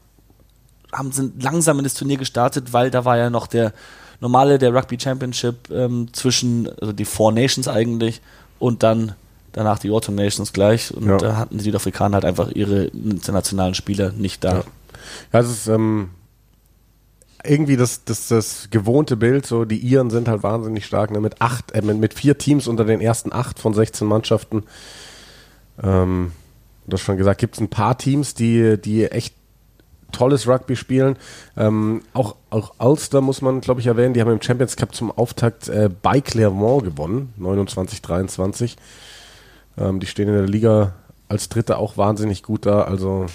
haben, 0.93 1.13
sind 1.13 1.43
langsam 1.43 1.79
in 1.79 1.85
das 1.85 1.95
Turnier 1.95 2.17
gestartet, 2.17 2.73
weil 2.73 2.91
da 2.91 3.05
war 3.05 3.17
ja 3.17 3.31
noch 3.31 3.47
der 3.47 3.73
normale, 4.21 4.59
der 4.59 4.75
Rugby 4.75 4.99
Championship 4.99 5.71
ähm, 5.71 6.09
zwischen, 6.13 6.69
also 6.81 6.93
die 6.93 7.05
Four 7.05 7.33
Nations 7.33 7.69
eigentlich 7.69 8.21
und 8.59 8.83
dann 8.83 9.15
danach 9.53 9.79
die 9.79 9.91
Autumn 9.91 10.17
Nations 10.17 10.53
gleich. 10.53 10.93
Und 10.93 11.07
ja. 11.07 11.17
da 11.19 11.37
hatten 11.37 11.59
die 11.59 11.65
Südafrikaner 11.65 12.15
halt 12.15 12.25
einfach 12.25 12.51
ihre 12.51 12.87
internationalen 12.87 13.75
Spieler 13.75 14.11
nicht 14.11 14.43
da. 14.43 14.59
Ja, 14.59 14.65
ja 15.35 15.41
es 15.41 15.51
ist 15.51 15.69
ähm, 15.69 16.11
irgendwie 17.49 17.77
das, 17.77 18.05
das, 18.05 18.29
das 18.29 18.69
gewohnte 18.71 19.17
Bild, 19.17 19.47
so 19.47 19.65
die 19.65 19.79
Iren 19.79 20.11
sind 20.11 20.29
halt 20.29 20.43
wahnsinnig 20.43 20.87
stark, 20.87 21.11
ne? 21.11 21.21
mit 21.21 21.41
acht, 21.41 21.73
äh, 21.73 21.83
mit, 21.83 21.99
mit 21.99 22.15
vier 22.15 22.39
Teams 22.39 22.67
unter 22.69 22.85
den 22.85 23.01
ersten 23.01 23.33
acht 23.33 23.59
von 23.59 23.75
16 23.75 24.07
Mannschaften. 24.07 24.65
Ähm, 25.83 26.33
du 26.87 26.95
hast 26.95 27.03
schon 27.03 27.17
gesagt, 27.17 27.41
gibt 27.41 27.55
es 27.55 27.61
ein 27.61 27.69
paar 27.69 27.97
Teams, 27.99 28.35
die, 28.35 28.81
die 28.81 29.07
echt 29.07 29.35
tolles 30.13 30.47
Rugby 30.49 30.77
spielen. 30.77 31.17
Ähm, 31.57 32.03
auch, 32.15 32.37
auch 32.51 32.75
Ulster 32.79 33.21
muss 33.21 33.43
man, 33.43 33.61
glaube 33.61 33.81
ich, 33.81 33.87
erwähnen. 33.87 34.15
Die 34.15 34.21
haben 34.21 34.31
im 34.31 34.43
Champions 34.43 34.77
Cup 34.77 34.95
zum 34.95 35.11
Auftakt 35.11 35.69
äh, 35.69 35.91
bei 35.91 36.21
Clermont 36.21 36.85
gewonnen, 36.85 37.35
29-23. 37.39 38.77
Ähm, 39.77 40.01
die 40.01 40.07
stehen 40.07 40.29
in 40.29 40.35
der 40.35 40.47
Liga 40.49 40.95
als 41.29 41.49
Dritte 41.49 41.79
auch 41.79 41.97
wahnsinnig 41.97 42.43
gut 42.43 42.67
da. 42.67 42.83
Also 42.83 43.27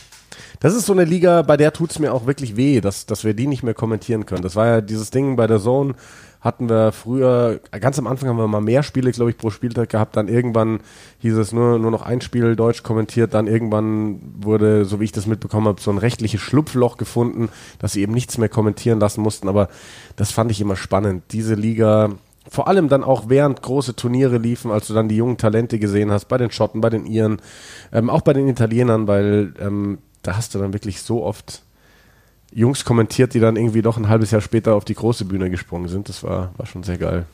das 0.60 0.76
ist 0.76 0.86
so 0.86 0.94
eine 0.94 1.06
Liga, 1.06 1.42
bei 1.42 1.58
der 1.58 1.74
tut 1.74 1.92
es 1.92 2.00
mir 2.00 2.14
auch 2.14 2.26
wirklich 2.26 2.56
weh, 2.56 2.82
dass, 2.82 3.06
dass 3.06 3.24
wir 3.24 3.34
die 3.34 3.48
nicht 3.48 3.64
mehr 3.64 3.74
kommentieren 3.74 4.26
können. 4.26 4.42
Das 4.44 4.56
war 4.56 4.68
ja 4.68 4.82
dieses 4.82 5.12
Ding 5.12 5.36
bei 5.36 5.48
der 5.48 5.60
Zone, 5.60 5.96
hatten 6.44 6.70
wir 6.70 6.92
früher, 6.92 7.62
ganz 7.80 7.98
am 7.98 8.06
Anfang 8.06 8.28
haben 8.28 8.38
wir 8.38 8.48
mal 8.48 8.60
mehr 8.60 8.84
Spiele, 8.84 9.12
glaube 9.12 9.32
ich, 9.32 9.38
pro 9.38 9.50
Spieltag 9.50 9.90
gehabt. 9.90 10.18
Dann 10.18 10.28
irgendwann 10.28 10.82
hieß 11.20 11.38
es 11.38 11.54
nur, 11.54 11.80
nur 11.80 11.90
noch 11.90 12.02
ein 12.02 12.20
Spiel 12.20 12.58
Deutsch 12.58 12.84
kommentiert. 12.84 13.34
Dann 13.34 13.48
irgendwann 13.48 14.20
wurde, 14.42 14.84
so 14.84 15.00
wie 15.00 15.06
ich 15.06 15.14
das 15.14 15.26
mitbekommen 15.26 15.68
habe, 15.68 15.82
so 15.82 15.90
ein 15.90 15.98
rechtliches 15.98 16.42
Schlupfloch 16.42 16.98
gefunden, 16.98 17.48
dass 17.80 17.94
sie 17.94 18.02
eben 18.02 18.14
nichts 18.14 18.38
mehr 18.38 18.50
kommentieren 18.50 19.00
lassen 19.00 19.22
mussten. 19.22 19.48
Aber 19.48 19.70
das 20.18 20.32
fand 20.32 20.52
ich 20.52 20.60
immer 20.60 20.76
spannend. 20.76 21.24
Diese 21.32 21.56
Liga, 21.56 22.10
vor 22.50 22.68
allem 22.68 22.90
dann 22.90 23.06
auch 23.06 23.30
während 23.30 23.62
große 23.62 23.96
Turniere 23.96 24.38
liefen, 24.38 24.70
als 24.70 24.88
du 24.88 24.94
dann 24.94 25.08
die 25.08 25.16
jungen 25.16 25.38
Talente 25.38 25.80
gesehen 25.80 26.12
hast, 26.12 26.26
bei 26.26 26.38
den 26.38 26.52
Schotten, 26.52 26.82
bei 26.82 26.90
den 26.90 27.06
Iren, 27.06 27.38
ähm, 27.94 28.10
auch 28.10 28.22
bei 28.22 28.34
den 28.34 28.50
Italienern, 28.50 29.08
weil 29.08 29.54
ähm, 29.62 30.00
da 30.24 30.36
hast 30.36 30.56
du 30.56 30.60
dann 30.60 30.74
wirklich 30.74 31.02
so 31.02 31.24
oft 31.24 31.62
Jungs 32.52 32.86
kommentiert, 32.86 33.34
die 33.34 33.40
dann 33.40 33.56
irgendwie 33.56 33.82
doch 33.82 33.98
ein 33.98 34.10
halbes 34.10 34.32
Jahr 34.32 34.42
später 34.42 34.76
auf 34.76 34.86
die 34.86 34.94
große 34.94 35.26
Bühne 35.26 35.50
gesprungen 35.50 35.88
sind. 35.88 36.10
Das 36.10 36.24
war, 36.24 36.52
war 36.58 36.66
schon 36.66 36.84
sehr 36.84 36.98
geil. 36.98 37.26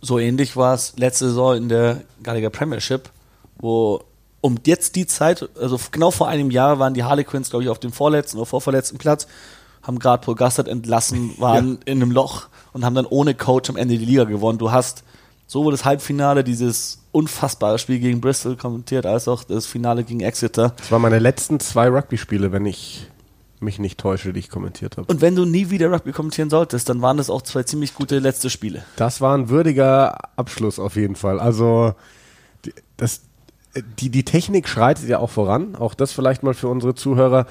So 0.00 0.18
ähnlich 0.18 0.56
war 0.56 0.74
es 0.74 0.94
letzte 0.96 1.28
Saison 1.28 1.56
in 1.56 1.68
der 1.68 2.02
Gallagher 2.22 2.50
Premiership, 2.50 3.10
wo 3.58 4.02
um 4.40 4.56
jetzt 4.66 4.96
die 4.96 5.06
Zeit, 5.06 5.48
also 5.58 5.78
genau 5.92 6.10
vor 6.10 6.28
einem 6.28 6.50
Jahr 6.50 6.78
waren 6.78 6.94
die 6.94 7.04
Harlequins, 7.04 7.50
glaube 7.50 7.62
ich, 7.62 7.70
auf 7.70 7.78
dem 7.78 7.92
vorletzten 7.92 8.38
oder 8.38 8.46
vorverletzten 8.46 8.98
Platz, 8.98 9.28
haben 9.82 9.98
gerade 9.98 10.24
Paul 10.24 10.34
Gassert 10.34 10.68
entlassen, 10.68 11.34
waren 11.38 11.74
ja. 11.74 11.92
in 11.92 12.02
einem 12.02 12.10
Loch 12.10 12.48
und 12.72 12.84
haben 12.84 12.94
dann 12.94 13.06
ohne 13.06 13.34
Coach 13.34 13.70
am 13.70 13.76
Ende 13.76 13.96
die 13.96 14.04
Liga 14.04 14.24
gewonnen. 14.24 14.58
Du 14.58 14.72
hast 14.72 15.04
sowohl 15.46 15.72
das 15.72 15.84
Halbfinale, 15.84 16.42
dieses 16.42 17.01
unfassbare 17.12 17.78
Spiel 17.78 18.00
gegen 18.00 18.20
Bristol 18.20 18.56
kommentiert, 18.56 19.06
als 19.06 19.28
auch 19.28 19.44
das 19.44 19.66
Finale 19.66 20.02
gegen 20.02 20.20
Exeter. 20.20 20.74
Das 20.78 20.90
waren 20.90 21.02
meine 21.02 21.18
letzten 21.18 21.60
zwei 21.60 21.88
Rugby-Spiele, 21.88 22.52
wenn 22.52 22.66
ich 22.66 23.06
mich 23.60 23.78
nicht 23.78 23.98
täusche, 23.98 24.32
die 24.32 24.40
ich 24.40 24.50
kommentiert 24.50 24.96
habe. 24.96 25.10
Und 25.10 25.20
wenn 25.20 25.36
du 25.36 25.44
nie 25.44 25.70
wieder 25.70 25.92
Rugby 25.92 26.12
kommentieren 26.12 26.50
solltest, 26.50 26.88
dann 26.88 27.00
waren 27.00 27.16
das 27.16 27.30
auch 27.30 27.42
zwei 27.42 27.62
ziemlich 27.62 27.94
gute 27.94 28.18
letzte 28.18 28.50
Spiele. 28.50 28.84
Das 28.96 29.20
war 29.20 29.36
ein 29.36 29.48
würdiger 29.48 30.16
Abschluss 30.36 30.78
auf 30.78 30.96
jeden 30.96 31.14
Fall. 31.14 31.38
Also 31.38 31.94
die, 32.64 32.74
das, 32.96 33.22
die, 33.98 34.10
die 34.10 34.24
Technik 34.24 34.68
schreitet 34.68 35.08
ja 35.08 35.18
auch 35.18 35.30
voran. 35.30 35.76
Auch 35.76 35.94
das 35.94 36.12
vielleicht 36.12 36.42
mal 36.42 36.54
für 36.54 36.68
unsere 36.68 36.94
Zuhörer. 36.94 37.46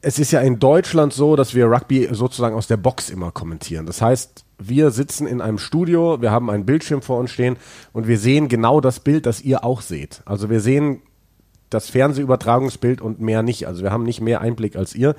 Es 0.00 0.18
ist 0.18 0.32
ja 0.32 0.40
in 0.40 0.58
Deutschland 0.58 1.12
so, 1.12 1.36
dass 1.36 1.54
wir 1.54 1.66
Rugby 1.66 2.08
sozusagen 2.12 2.56
aus 2.56 2.66
der 2.66 2.76
Box 2.76 3.10
immer 3.10 3.30
kommentieren. 3.30 3.86
Das 3.86 4.02
heißt, 4.02 4.44
wir 4.58 4.90
sitzen 4.90 5.26
in 5.26 5.40
einem 5.40 5.58
Studio, 5.58 6.20
wir 6.20 6.30
haben 6.30 6.50
einen 6.50 6.66
Bildschirm 6.66 7.02
vor 7.02 7.18
uns 7.18 7.30
stehen 7.30 7.56
und 7.92 8.08
wir 8.08 8.18
sehen 8.18 8.48
genau 8.48 8.80
das 8.80 9.00
Bild, 9.00 9.26
das 9.26 9.40
ihr 9.40 9.64
auch 9.64 9.80
seht. 9.80 10.22
Also 10.24 10.50
wir 10.50 10.60
sehen 10.60 11.02
das 11.70 11.90
Fernsehübertragungsbild 11.90 13.00
und 13.00 13.20
mehr 13.20 13.42
nicht. 13.42 13.66
Also 13.66 13.82
wir 13.82 13.92
haben 13.92 14.04
nicht 14.04 14.20
mehr 14.20 14.40
Einblick 14.40 14.76
als 14.76 14.94
ihr. 14.94 15.14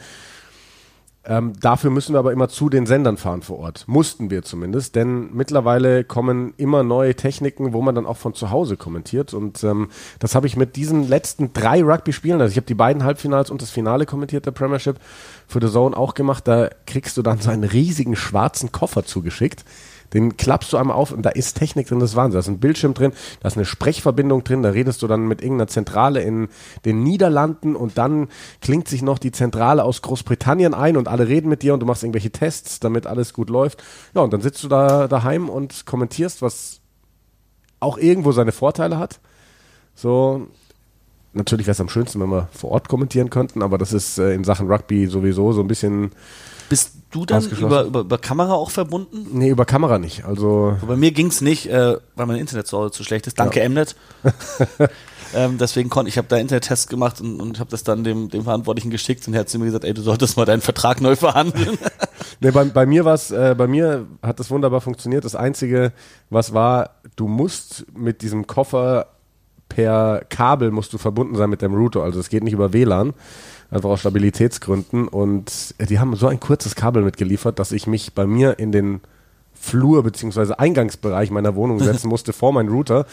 Ähm, 1.25 1.53
dafür 1.59 1.91
müssen 1.91 2.13
wir 2.13 2.19
aber 2.19 2.31
immer 2.31 2.47
zu 2.47 2.69
den 2.69 2.85
Sendern 2.85 3.17
fahren 3.17 3.41
vor 3.41 3.59
Ort. 3.59 3.83
Mussten 3.87 4.29
wir 4.29 4.41
zumindest, 4.41 4.95
denn 4.95 5.33
mittlerweile 5.33 6.05
kommen 6.05 6.53
immer 6.55 6.83
neue 6.83 7.13
Techniken, 7.13 7.73
wo 7.73 7.81
man 7.81 7.93
dann 7.93 8.05
auch 8.05 8.17
von 8.17 8.33
zu 8.33 8.51
Hause 8.51 8.77
kommentiert. 8.77 9.33
Und 9.33 9.63
ähm, 9.63 9.89
das 10.19 10.33
habe 10.33 10.47
ich 10.47 10.55
mit 10.55 10.77
diesen 10.77 11.07
letzten 11.07 11.51
drei 11.51 11.83
Rugby-Spielen, 11.83 12.39
also 12.39 12.51
ich 12.51 12.57
habe 12.57 12.67
die 12.67 12.73
beiden 12.73 13.03
Halbfinals 13.03 13.49
und 13.49 13.61
das 13.61 13.69
Finale 13.69 14.05
kommentiert, 14.05 14.45
der 14.45 14.51
Premiership, 14.51 14.95
für 15.47 15.59
The 15.59 15.71
Zone 15.71 15.95
auch 15.95 16.13
gemacht. 16.13 16.47
Da 16.47 16.69
kriegst 16.87 17.17
du 17.17 17.21
dann 17.21 17.39
so 17.39 17.49
einen 17.49 17.65
riesigen 17.65 18.15
schwarzen 18.15 18.71
Koffer 18.71 19.03
zugeschickt 19.03 19.65
Den 20.13 20.37
klappst 20.37 20.73
du 20.73 20.77
einmal 20.77 20.95
auf 20.95 21.11
und 21.11 21.23
da 21.23 21.29
ist 21.29 21.57
Technik 21.57 21.87
drin, 21.87 21.99
das 21.99 22.11
ist 22.11 22.15
Wahnsinn. 22.15 22.33
Da 22.33 22.39
ist 22.39 22.47
ein 22.47 22.59
Bildschirm 22.59 22.93
drin, 22.93 23.11
da 23.41 23.47
ist 23.47 23.57
eine 23.57 23.65
Sprechverbindung 23.65 24.43
drin, 24.43 24.63
da 24.63 24.69
redest 24.69 25.01
du 25.01 25.07
dann 25.07 25.27
mit 25.27 25.41
irgendeiner 25.41 25.67
Zentrale 25.67 26.21
in 26.21 26.49
den 26.85 27.03
Niederlanden 27.03 27.75
und 27.75 27.97
dann 27.97 28.27
klingt 28.61 28.87
sich 28.87 29.01
noch 29.01 29.19
die 29.19 29.31
Zentrale 29.31 29.83
aus 29.83 30.01
Großbritannien 30.01 30.73
ein 30.73 30.97
und 30.97 31.07
alle 31.07 31.27
reden 31.27 31.49
mit 31.49 31.63
dir 31.63 31.73
und 31.73 31.79
du 31.79 31.85
machst 31.85 32.03
irgendwelche 32.03 32.31
Tests, 32.31 32.79
damit 32.79 33.07
alles 33.07 33.33
gut 33.33 33.49
läuft. 33.49 33.83
Ja, 34.15 34.21
und 34.21 34.33
dann 34.33 34.41
sitzt 34.41 34.63
du 34.63 34.67
da 34.67 35.07
daheim 35.07 35.49
und 35.49 35.85
kommentierst, 35.85 36.41
was 36.41 36.79
auch 37.79 37.97
irgendwo 37.97 38.31
seine 38.31 38.51
Vorteile 38.51 38.97
hat. 38.97 39.19
So, 39.95 40.47
natürlich 41.33 41.67
wäre 41.67 41.73
es 41.73 41.81
am 41.81 41.89
schönsten, 41.89 42.19
wenn 42.19 42.29
wir 42.29 42.47
vor 42.51 42.71
Ort 42.71 42.89
kommentieren 42.89 43.29
könnten, 43.29 43.61
aber 43.61 43.77
das 43.77 43.93
ist 43.93 44.17
äh, 44.17 44.33
in 44.33 44.43
Sachen 44.43 44.71
Rugby 44.71 45.07
sowieso 45.07 45.53
so 45.53 45.61
ein 45.61 45.67
bisschen. 45.67 46.11
Bist 46.69 46.98
du 47.11 47.25
dann 47.25 47.43
über, 47.45 47.83
über, 47.83 47.99
über 48.01 48.17
Kamera 48.17 48.53
auch 48.53 48.71
verbunden? 48.71 49.27
Nee, 49.31 49.49
über 49.49 49.65
Kamera 49.65 49.99
nicht. 49.99 50.25
Also 50.25 50.77
Bei 50.85 50.95
mir 50.95 51.11
ging 51.11 51.27
es 51.27 51.41
nicht, 51.41 51.67
äh, 51.67 51.97
weil 52.15 52.25
mein 52.25 52.37
Internet 52.37 52.67
so 52.67 52.89
zu 52.89 53.03
schlecht 53.03 53.27
ist. 53.27 53.39
Danke, 53.39 53.61
Ja. 53.61 53.69
Mnet. 53.69 53.95
ähm, 55.33 55.57
deswegen 55.57 55.89
konnte 55.89 56.09
ich 56.09 56.17
habe 56.17 56.27
da 56.27 56.37
Internet-Tests 56.37 56.87
gemacht 56.87 57.21
und, 57.21 57.39
und 57.39 57.59
habe 57.59 57.69
das 57.69 57.83
dann 57.83 58.03
dem, 58.03 58.29
dem 58.29 58.43
Verantwortlichen 58.43 58.89
geschickt 58.89 59.27
und 59.27 59.33
er 59.33 59.41
hat 59.41 59.49
zu 59.49 59.59
mir 59.59 59.65
gesagt, 59.65 59.85
ey, 59.85 59.93
du 59.93 60.01
solltest 60.01 60.37
mal 60.37 60.45
deinen 60.45 60.61
Vertrag 60.61 61.01
neu 61.01 61.15
verhandeln. 61.15 61.77
Nee, 62.41 62.51
bei, 62.51 62.63
bei 62.63 62.85
mir 62.85 63.03
war's, 63.03 63.31
äh, 63.31 63.53
bei 63.57 63.67
mir 63.67 64.05
hat 64.21 64.39
das 64.39 64.49
wunderbar 64.49 64.79
funktioniert. 64.79 65.25
Das 65.25 65.35
Einzige, 65.35 65.91
was 66.29 66.53
war, 66.53 66.91
du 67.17 67.27
musst 67.27 67.85
mit 67.93 68.21
diesem 68.21 68.47
Koffer 68.47 69.07
per 69.67 70.23
Kabel 70.29 70.71
musst 70.71 70.91
du 70.93 70.97
verbunden 70.97 71.35
sein 71.35 71.49
mit 71.49 71.61
dem 71.61 71.73
Router. 71.73 72.01
Also 72.03 72.19
es 72.19 72.29
geht 72.29 72.43
nicht 72.43 72.53
über 72.53 72.73
WLAN, 72.73 73.13
einfach 73.71 73.89
aus 73.89 73.99
Stabilitätsgründen. 73.99 75.07
Und 75.07 75.75
äh, 75.77 75.85
die 75.85 75.99
haben 75.99 76.15
so 76.15 76.27
ein 76.27 76.39
kurzes 76.39 76.75
Kabel 76.75 77.03
mitgeliefert, 77.03 77.59
dass 77.59 77.71
ich 77.71 77.87
mich 77.87 78.13
bei 78.13 78.25
mir 78.25 78.59
in 78.59 78.71
den 78.71 79.01
Flur 79.53 80.03
bzw. 80.03 80.53
Eingangsbereich 80.57 81.31
meiner 81.31 81.55
Wohnung 81.55 81.79
setzen 81.83 82.07
musste 82.09 82.33
vor 82.33 82.53
meinen 82.53 82.69
Router. 82.69 83.05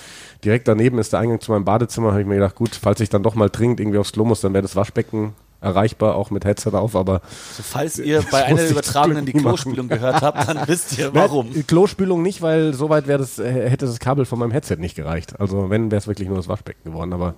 Direkt 0.44 0.68
daneben 0.68 0.98
ist 0.98 1.12
der 1.12 1.20
Eingang 1.20 1.40
zu 1.40 1.52
meinem 1.52 1.64
Badezimmer. 1.64 2.12
Habe 2.12 2.20
ich 2.20 2.26
mir 2.26 2.34
gedacht, 2.36 2.54
gut, 2.54 2.78
falls 2.80 3.00
ich 3.00 3.08
dann 3.08 3.22
doch 3.22 3.34
mal 3.34 3.50
dringend 3.50 3.80
irgendwie 3.80 3.98
aufs 3.98 4.12
Klo 4.12 4.25
muss, 4.25 4.40
dann 4.40 4.52
wäre 4.52 4.62
das 4.62 4.76
Waschbecken 4.76 5.32
erreichbar, 5.60 6.14
auch 6.16 6.30
mit 6.30 6.44
Headset 6.44 6.70
auf. 6.72 6.94
Aber 6.94 7.20
So, 7.56 7.62
falls 7.62 7.98
ihr 7.98 8.22
bei 8.30 8.44
einer 8.44 8.62
der 8.62 8.82
zum 8.82 9.26
die. 9.26 9.32
Klospülung 9.32 9.88
gehört 9.88 10.22
habt, 10.22 10.48
dann 10.48 10.60
wisst 10.68 10.98
ihr 10.98 11.14
warum. 11.14 11.50
Ne, 11.50 11.62
Klospülung 11.62 12.22
nicht, 12.22 12.42
weil 12.42 12.75
soweit 12.75 13.06
wäre 13.06 13.18
das, 13.18 13.38
äh, 13.38 13.68
hätte 13.70 13.86
das 13.86 13.98
Kabel 13.98 14.25
von 14.25 14.38
meinem 14.38 14.52
Headset 14.52 14.76
nicht 14.76 14.94
gereicht. 14.94 15.40
Also 15.40 15.70
wenn, 15.70 15.90
wäre 15.90 15.98
es 15.98 16.06
wirklich 16.06 16.28
nur 16.28 16.36
das 16.36 16.48
Waschbecken 16.48 16.84
geworden. 16.84 17.12
Aber 17.12 17.34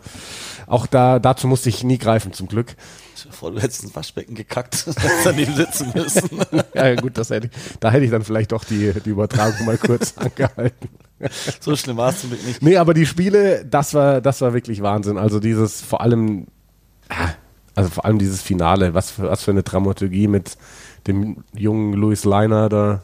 auch 0.67 0.87
da, 0.87 1.19
dazu 1.19 1.47
musste 1.47 1.69
ich 1.69 1.85
nie 1.85 1.99
greifen, 1.99 2.33
zum 2.33 2.49
Glück. 2.49 2.77
Stell 3.19 3.33
dir 3.33 3.37
Vor, 3.37 3.51
du 3.51 3.61
hättest 3.61 3.83
ins 3.83 3.97
Waschbecken 3.97 4.35
gekackt, 4.37 4.87
daneben 5.25 5.55
sitzen 5.55 5.91
müssen. 5.95 6.29
Ja, 6.73 6.95
gut, 6.95 7.19
das 7.19 7.31
hätte 7.31 7.49
ich, 7.49 7.79
da 7.81 7.91
hätte 7.91 8.05
ich 8.05 8.11
dann 8.13 8.23
vielleicht 8.23 8.53
doch 8.53 8.63
die, 8.63 8.93
die 9.05 9.11
Übertragung 9.11 9.67
mal 9.67 9.77
kurz 9.77 10.15
angehalten. 10.17 10.89
so 11.61 11.75
schlimm 11.75 11.97
war 11.97 12.11
es 12.11 12.21
zum 12.21 12.31
Glück 12.31 12.47
nicht. 12.47 12.63
Nee, 12.63 12.77
aber 12.77 12.95
die 12.95 13.07
Spiele, 13.07 13.65
das 13.65 13.93
war, 13.95 14.21
das 14.21 14.41
war 14.41 14.55
wirklich 14.55 14.83
Wahnsinn. 14.83 15.19
Also 15.19 15.41
dieses, 15.41 15.81
vor 15.81 16.01
allem, 16.01 16.47
also 17.75 17.91
vor 17.91 18.05
allem 18.05 18.21
dieses 18.21 18.41
Finale, 18.41 18.95
was 18.95 19.11
für, 19.11 19.25
was 19.25 19.43
für 19.43 19.51
eine 19.51 19.65
Dramaturgie 19.65 20.29
mit 20.29 20.57
dem 21.09 21.43
jungen 21.55 21.95
Louis 21.95 22.25
Leiner 22.25 22.69
da. 22.69 23.03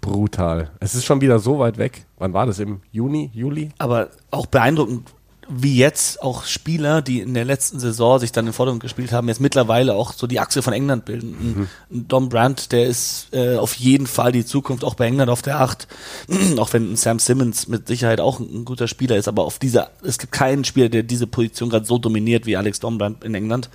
Brutal. 0.00 0.72
Es 0.80 0.96
ist 0.96 1.04
schon 1.04 1.20
wieder 1.20 1.38
so 1.38 1.60
weit 1.60 1.78
weg. 1.78 2.06
Wann 2.18 2.32
war 2.32 2.44
das? 2.44 2.58
Im 2.58 2.80
Juni, 2.90 3.30
Juli? 3.32 3.70
Aber 3.78 4.10
auch 4.32 4.46
beeindruckend, 4.46 5.08
wie 5.54 5.76
jetzt 5.76 6.22
auch 6.22 6.44
Spieler, 6.44 7.02
die 7.02 7.20
in 7.20 7.34
der 7.34 7.44
letzten 7.44 7.78
Saison 7.78 8.18
sich 8.18 8.32
dann 8.32 8.46
in 8.46 8.52
Vordergrund 8.52 8.82
gespielt 8.82 9.12
haben, 9.12 9.28
jetzt 9.28 9.40
mittlerweile 9.40 9.94
auch 9.94 10.12
so 10.12 10.26
die 10.26 10.40
Achse 10.40 10.62
von 10.62 10.72
England 10.72 11.04
bilden. 11.04 11.68
Ein 11.90 12.08
Dom 12.08 12.28
Brandt, 12.28 12.72
der 12.72 12.86
ist 12.86 13.28
äh, 13.32 13.56
auf 13.56 13.74
jeden 13.74 14.06
Fall 14.06 14.32
die 14.32 14.46
Zukunft 14.46 14.84
auch 14.84 14.94
bei 14.94 15.06
England 15.06 15.30
auf 15.30 15.42
der 15.42 15.60
Acht. 15.60 15.88
auch 16.58 16.72
wenn 16.72 16.96
Sam 16.96 17.18
Simmons 17.18 17.68
mit 17.68 17.86
Sicherheit 17.86 18.20
auch 18.20 18.40
ein, 18.40 18.64
guter 18.64 18.88
Spieler 18.88 19.16
ist, 19.16 19.28
aber 19.28 19.44
auf 19.44 19.58
dieser, 19.58 19.90
es 20.02 20.18
gibt 20.18 20.32
keinen 20.32 20.64
Spieler, 20.64 20.88
der 20.88 21.02
diese 21.02 21.26
Position 21.26 21.68
gerade 21.68 21.84
so 21.84 21.98
dominiert 21.98 22.46
wie 22.46 22.56
Alex 22.56 22.80
Dombrandt 22.80 23.24
in 23.24 23.34
England. 23.34 23.68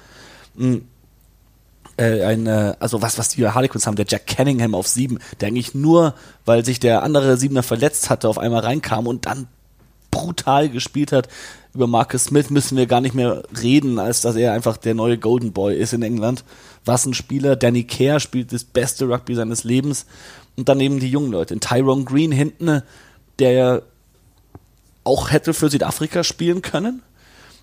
Mm. 0.55 0.77
Äh, 1.97 2.23
ein, 2.23 2.45
äh, 2.45 2.75
also 2.79 3.01
was, 3.01 3.17
was 3.17 3.29
die 3.29 3.47
Harlequins 3.47 3.87
haben, 3.87 3.95
der 3.95 4.05
Jack 4.07 4.27
Cunningham 4.27 4.75
auf 4.75 4.87
sieben, 4.87 5.17
der 5.39 5.47
eigentlich 5.47 5.73
nur, 5.73 6.13
weil 6.45 6.63
sich 6.63 6.79
der 6.79 7.01
andere 7.01 7.37
Siebener 7.37 7.63
verletzt 7.63 8.11
hatte, 8.11 8.29
auf 8.29 8.37
einmal 8.37 8.61
reinkam 8.61 9.07
und 9.07 9.25
dann 9.25 9.47
brutal 10.11 10.69
gespielt 10.69 11.11
hat. 11.11 11.27
Über 11.77 11.85
Marcus 11.85 12.23
Smith 12.23 12.49
müssen 12.49 12.75
wir 12.75 12.87
gar 12.87 13.01
nicht 13.01 13.13
mehr 13.13 13.43
reden, 13.61 13.99
als 13.99 14.21
dass 14.21 14.35
er 14.35 14.51
einfach 14.53 14.77
der 14.77 14.95
neue 14.95 15.19
Golden 15.19 15.51
Boy 15.51 15.77
ist 15.77 15.93
in 15.93 16.01
England. 16.01 16.43
Was 16.85 17.05
ein 17.05 17.13
Spieler. 17.13 17.55
Danny 17.55 17.83
Kerr 17.83 18.19
spielt 18.19 18.51
das 18.51 18.63
beste 18.63 19.07
Rugby 19.07 19.35
seines 19.35 19.63
Lebens. 19.63 20.07
Und 20.55 20.69
dann 20.69 20.79
eben 20.79 20.99
die 20.99 21.11
jungen 21.11 21.31
Leute. 21.31 21.53
In 21.53 21.59
Tyrone 21.59 22.03
Green 22.03 22.31
hinten, 22.31 22.81
der 23.37 23.51
ja 23.51 23.81
auch 25.03 25.29
hätte 25.29 25.53
für 25.53 25.69
Südafrika 25.69 26.23
spielen 26.23 26.63
können. 26.63 27.03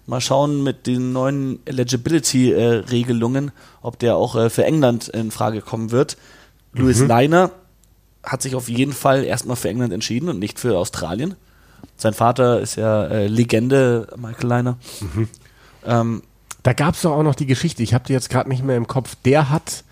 Mal 0.06 0.21
schauen 0.21 0.62
mit 0.62 0.87
den 0.87 1.12
neuen 1.12 1.59
Eligibility-Regelungen, 1.64 3.50
ob 3.83 3.99
der 3.99 4.14
auch 4.14 4.37
äh, 4.37 4.49
für 4.49 4.64
England 4.64 5.09
in 5.09 5.33
Frage 5.33 5.61
kommen 5.61 5.90
wird. 5.90 6.16
Louis 6.73 7.00
Leiner 7.00 7.50
hat 8.23 8.42
sich 8.42 8.54
auf 8.54 8.68
jeden 8.68 8.92
Fall 8.92 9.25
erstmal 9.25 9.56
für 9.56 9.71
England 9.71 9.92
entschieden 9.92 10.28
und 10.28 10.38
nicht 10.38 10.61
für 10.61 10.78
Australien. 10.78 11.35
Sein 11.97 12.14
Vater 12.14 12.61
ist 12.61 12.76
ja 12.76 13.05
äh, 13.07 13.26
Legende, 13.26 14.09
Michael 14.17 14.47
Leiner. 14.49 14.79
Ähm, 15.87 16.23
Da 16.62 16.73
gab 16.73 16.95
es 16.95 17.03
doch 17.03 17.12
auch 17.12 17.23
noch 17.23 17.35
die 17.35 17.47
Geschichte, 17.47 17.83
ich 17.83 17.93
habe 17.95 18.05
die 18.07 18.12
jetzt 18.14 18.31
gerade 18.31 18.49
nicht 18.49 18.64
mehr 18.64 18.76
im 18.76 18.87
Kopf. 18.87 19.17
Der 19.25 19.50
hat, 19.50 19.85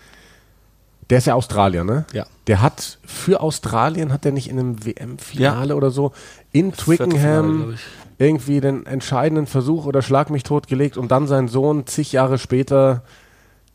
der 1.09 1.19
ist 1.19 1.27
ja 1.27 1.35
Australier, 1.35 1.83
ne? 1.83 2.05
Ja. 2.13 2.25
Der 2.47 2.61
hat 2.61 2.97
für 3.05 3.41
Australien, 3.41 4.11
hat 4.11 4.25
der 4.25 4.31
nicht 4.31 4.49
in 4.49 4.59
einem 4.59 4.85
WM-Finale 4.85 5.75
oder 5.75 5.91
so 5.91 6.11
in 6.51 6.73
Twickenham 6.73 7.75
irgendwie 8.17 8.59
den 8.59 8.85
entscheidenden 8.85 9.45
Versuch 9.47 9.85
oder 9.85 10.01
Schlag 10.01 10.29
mich 10.29 10.43
tot 10.43 10.67
gelegt 10.67 10.97
und 10.97 11.11
dann 11.11 11.27
sein 11.27 11.47
Sohn 11.47 11.85
zig 11.87 12.11
Jahre 12.11 12.37
später 12.37 13.03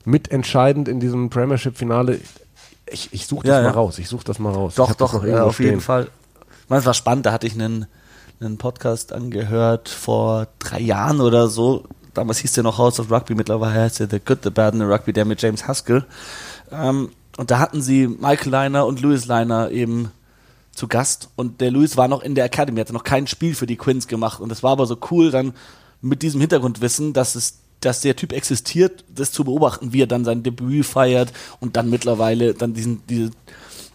mitentscheidend 0.05 0.89
in 0.89 1.01
diesem 1.01 1.31
Premiership-Finale. 1.31 2.21
Ich, 2.91 3.13
ich 3.13 3.27
suche 3.27 3.47
das 3.47 3.57
Ja, 3.57 3.63
mal 3.63 3.69
ja. 3.69 3.75
raus, 3.75 3.99
ich 3.99 4.09
suche 4.09 4.25
das 4.25 4.39
mal 4.39 4.53
raus. 4.53 4.75
Doch, 4.77 4.95
doch, 4.95 5.23
äh, 5.25 5.35
auf 5.39 5.61
jeden. 5.61 5.81
Fall. 5.81 6.09
Ich 6.65 6.69
meine, 6.71 6.81
es 6.81 6.87
war 6.87 6.95
spannend, 6.95 7.27
da 7.27 7.33
hatte 7.33 7.47
ich 7.47 7.55
einen, 7.55 7.87
einen 8.40 8.59
Podcast 8.59 9.12
angehört 9.12 9.88
vor 9.88 10.49
drei 10.59 10.80
Jahren 10.80 11.21
oder 11.21 11.49
so. 11.49 11.85
Damals 12.14 12.38
hieß 12.38 12.52
der 12.52 12.64
noch 12.64 12.78
House 12.78 13.00
of 13.00 13.11
Rugby, 13.11 13.35
mittlerweile 13.35 13.75
heißt 13.75 14.00
der 14.00 14.09
The 14.11 14.21
Good, 14.21 14.40
The 14.45 14.50
Bad 14.50 14.75
and 14.75 14.83
the 14.83 14.88
Rugby, 14.88 15.12
der 15.12 15.25
mit 15.25 15.42
James 15.42 15.66
Haskell. 15.66 16.04
Ähm, 16.71 17.11
und 17.37 17.50
da 17.50 17.59
hatten 17.59 17.83
sie 17.83 18.09
Michael 18.09 18.50
Liner 18.50 18.87
und 18.87 19.00
Louis 19.00 19.26
Liner 19.26 19.71
eben 19.71 20.11
zu 20.73 20.88
Gast. 20.88 21.30
Und 21.37 21.61
der 21.61 21.71
Louis 21.71 21.97
war 21.97 22.09
noch 22.09 22.23
in 22.23 22.35
der 22.35 22.45
Academy, 22.45 22.80
hatte 22.80 22.92
noch 22.92 23.04
kein 23.04 23.26
Spiel 23.26 23.54
für 23.54 23.66
die 23.66 23.76
Quins 23.76 24.09
gemacht. 24.09 24.40
Und 24.40 24.49
das 24.49 24.62
war 24.62 24.73
aber 24.73 24.87
so 24.87 24.99
cool, 25.11 25.30
dann 25.30 25.52
mit 26.00 26.23
diesem 26.23 26.40
Hintergrundwissen, 26.40 27.12
dass 27.12 27.35
es 27.35 27.59
dass 27.80 28.00
der 28.00 28.16
Typ 28.16 28.33
existiert, 28.33 29.04
das 29.09 29.30
zu 29.30 29.45
beobachten, 29.45 29.92
wie 29.92 30.02
er 30.02 30.09
dann 30.09 30.25
sein 30.25 30.42
Debüt 30.42 30.85
feiert 30.85 31.33
und 31.61 31.76
dann 31.76 31.88
mittlerweile 31.88 32.54
dann 32.54 32.75
diesen, 32.75 33.02
diese, 33.07 33.30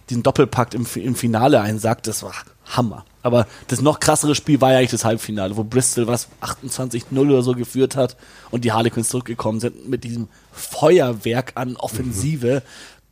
diesen 0.10 0.24
Doppelpakt 0.24 0.74
im, 0.74 0.88
im 0.96 1.16
Finale 1.16 1.60
einsagt, 1.60 2.08
das 2.08 2.24
war 2.24 2.34
Hammer. 2.66 3.06
Aber 3.22 3.48
das 3.68 3.82
noch 3.82 4.00
krassere 4.00 4.36
Spiel 4.36 4.60
war 4.62 4.72
ja 4.72 4.80
eigentlich 4.80 4.92
das 4.92 5.06
Halbfinale, 5.06 5.56
wo 5.56 5.64
Bristol 5.64 6.08
was 6.08 6.28
28-0 6.42 7.18
oder 7.18 7.42
so 7.42 7.54
geführt 7.54 7.96
hat 7.96 8.18
und 8.52 8.66
die 8.66 8.72
Harlequins 8.72 9.10
zurückgekommen 9.10 9.60
sind 9.60 9.88
mit 9.88 10.04
diesem 10.04 10.28
Feuerwerk 10.52 11.54
an 11.56 11.78
Offensive. 11.78 12.62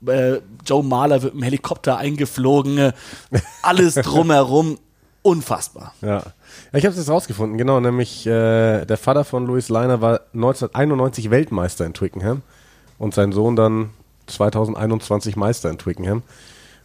Äh, 0.06 0.38
Joe 0.66 0.84
Mahler 0.84 1.22
wird 1.22 1.36
im 1.36 1.44
Helikopter 1.44 1.98
eingeflogen, 1.98 2.78
äh, 2.78 2.94
alles 3.62 3.96
drumherum, 3.96 4.80
unfassbar. 5.22 5.94
Ja. 6.02 6.08
ja 6.08 6.24
ich 6.74 6.84
habe 6.86 6.92
es 6.92 6.98
jetzt 6.98 7.10
rausgefunden, 7.10 7.58
genau, 7.58 7.80
nämlich 7.80 8.26
äh, 8.26 8.86
der 8.86 8.98
Vater 8.98 9.24
von 9.24 9.46
Louis 9.46 9.70
Leiner 9.70 10.02
war 10.02 10.22
1991 10.34 11.30
Weltmeister 11.30 11.86
in 11.86 11.94
Twickenham 11.94 12.42
und 12.98 13.14
sein 13.14 13.32
Sohn 13.32 13.56
dann 13.56 13.92
2021 14.28 15.36
Meister 15.36 15.70
in 15.70 15.78
Twickenham. 15.78 16.24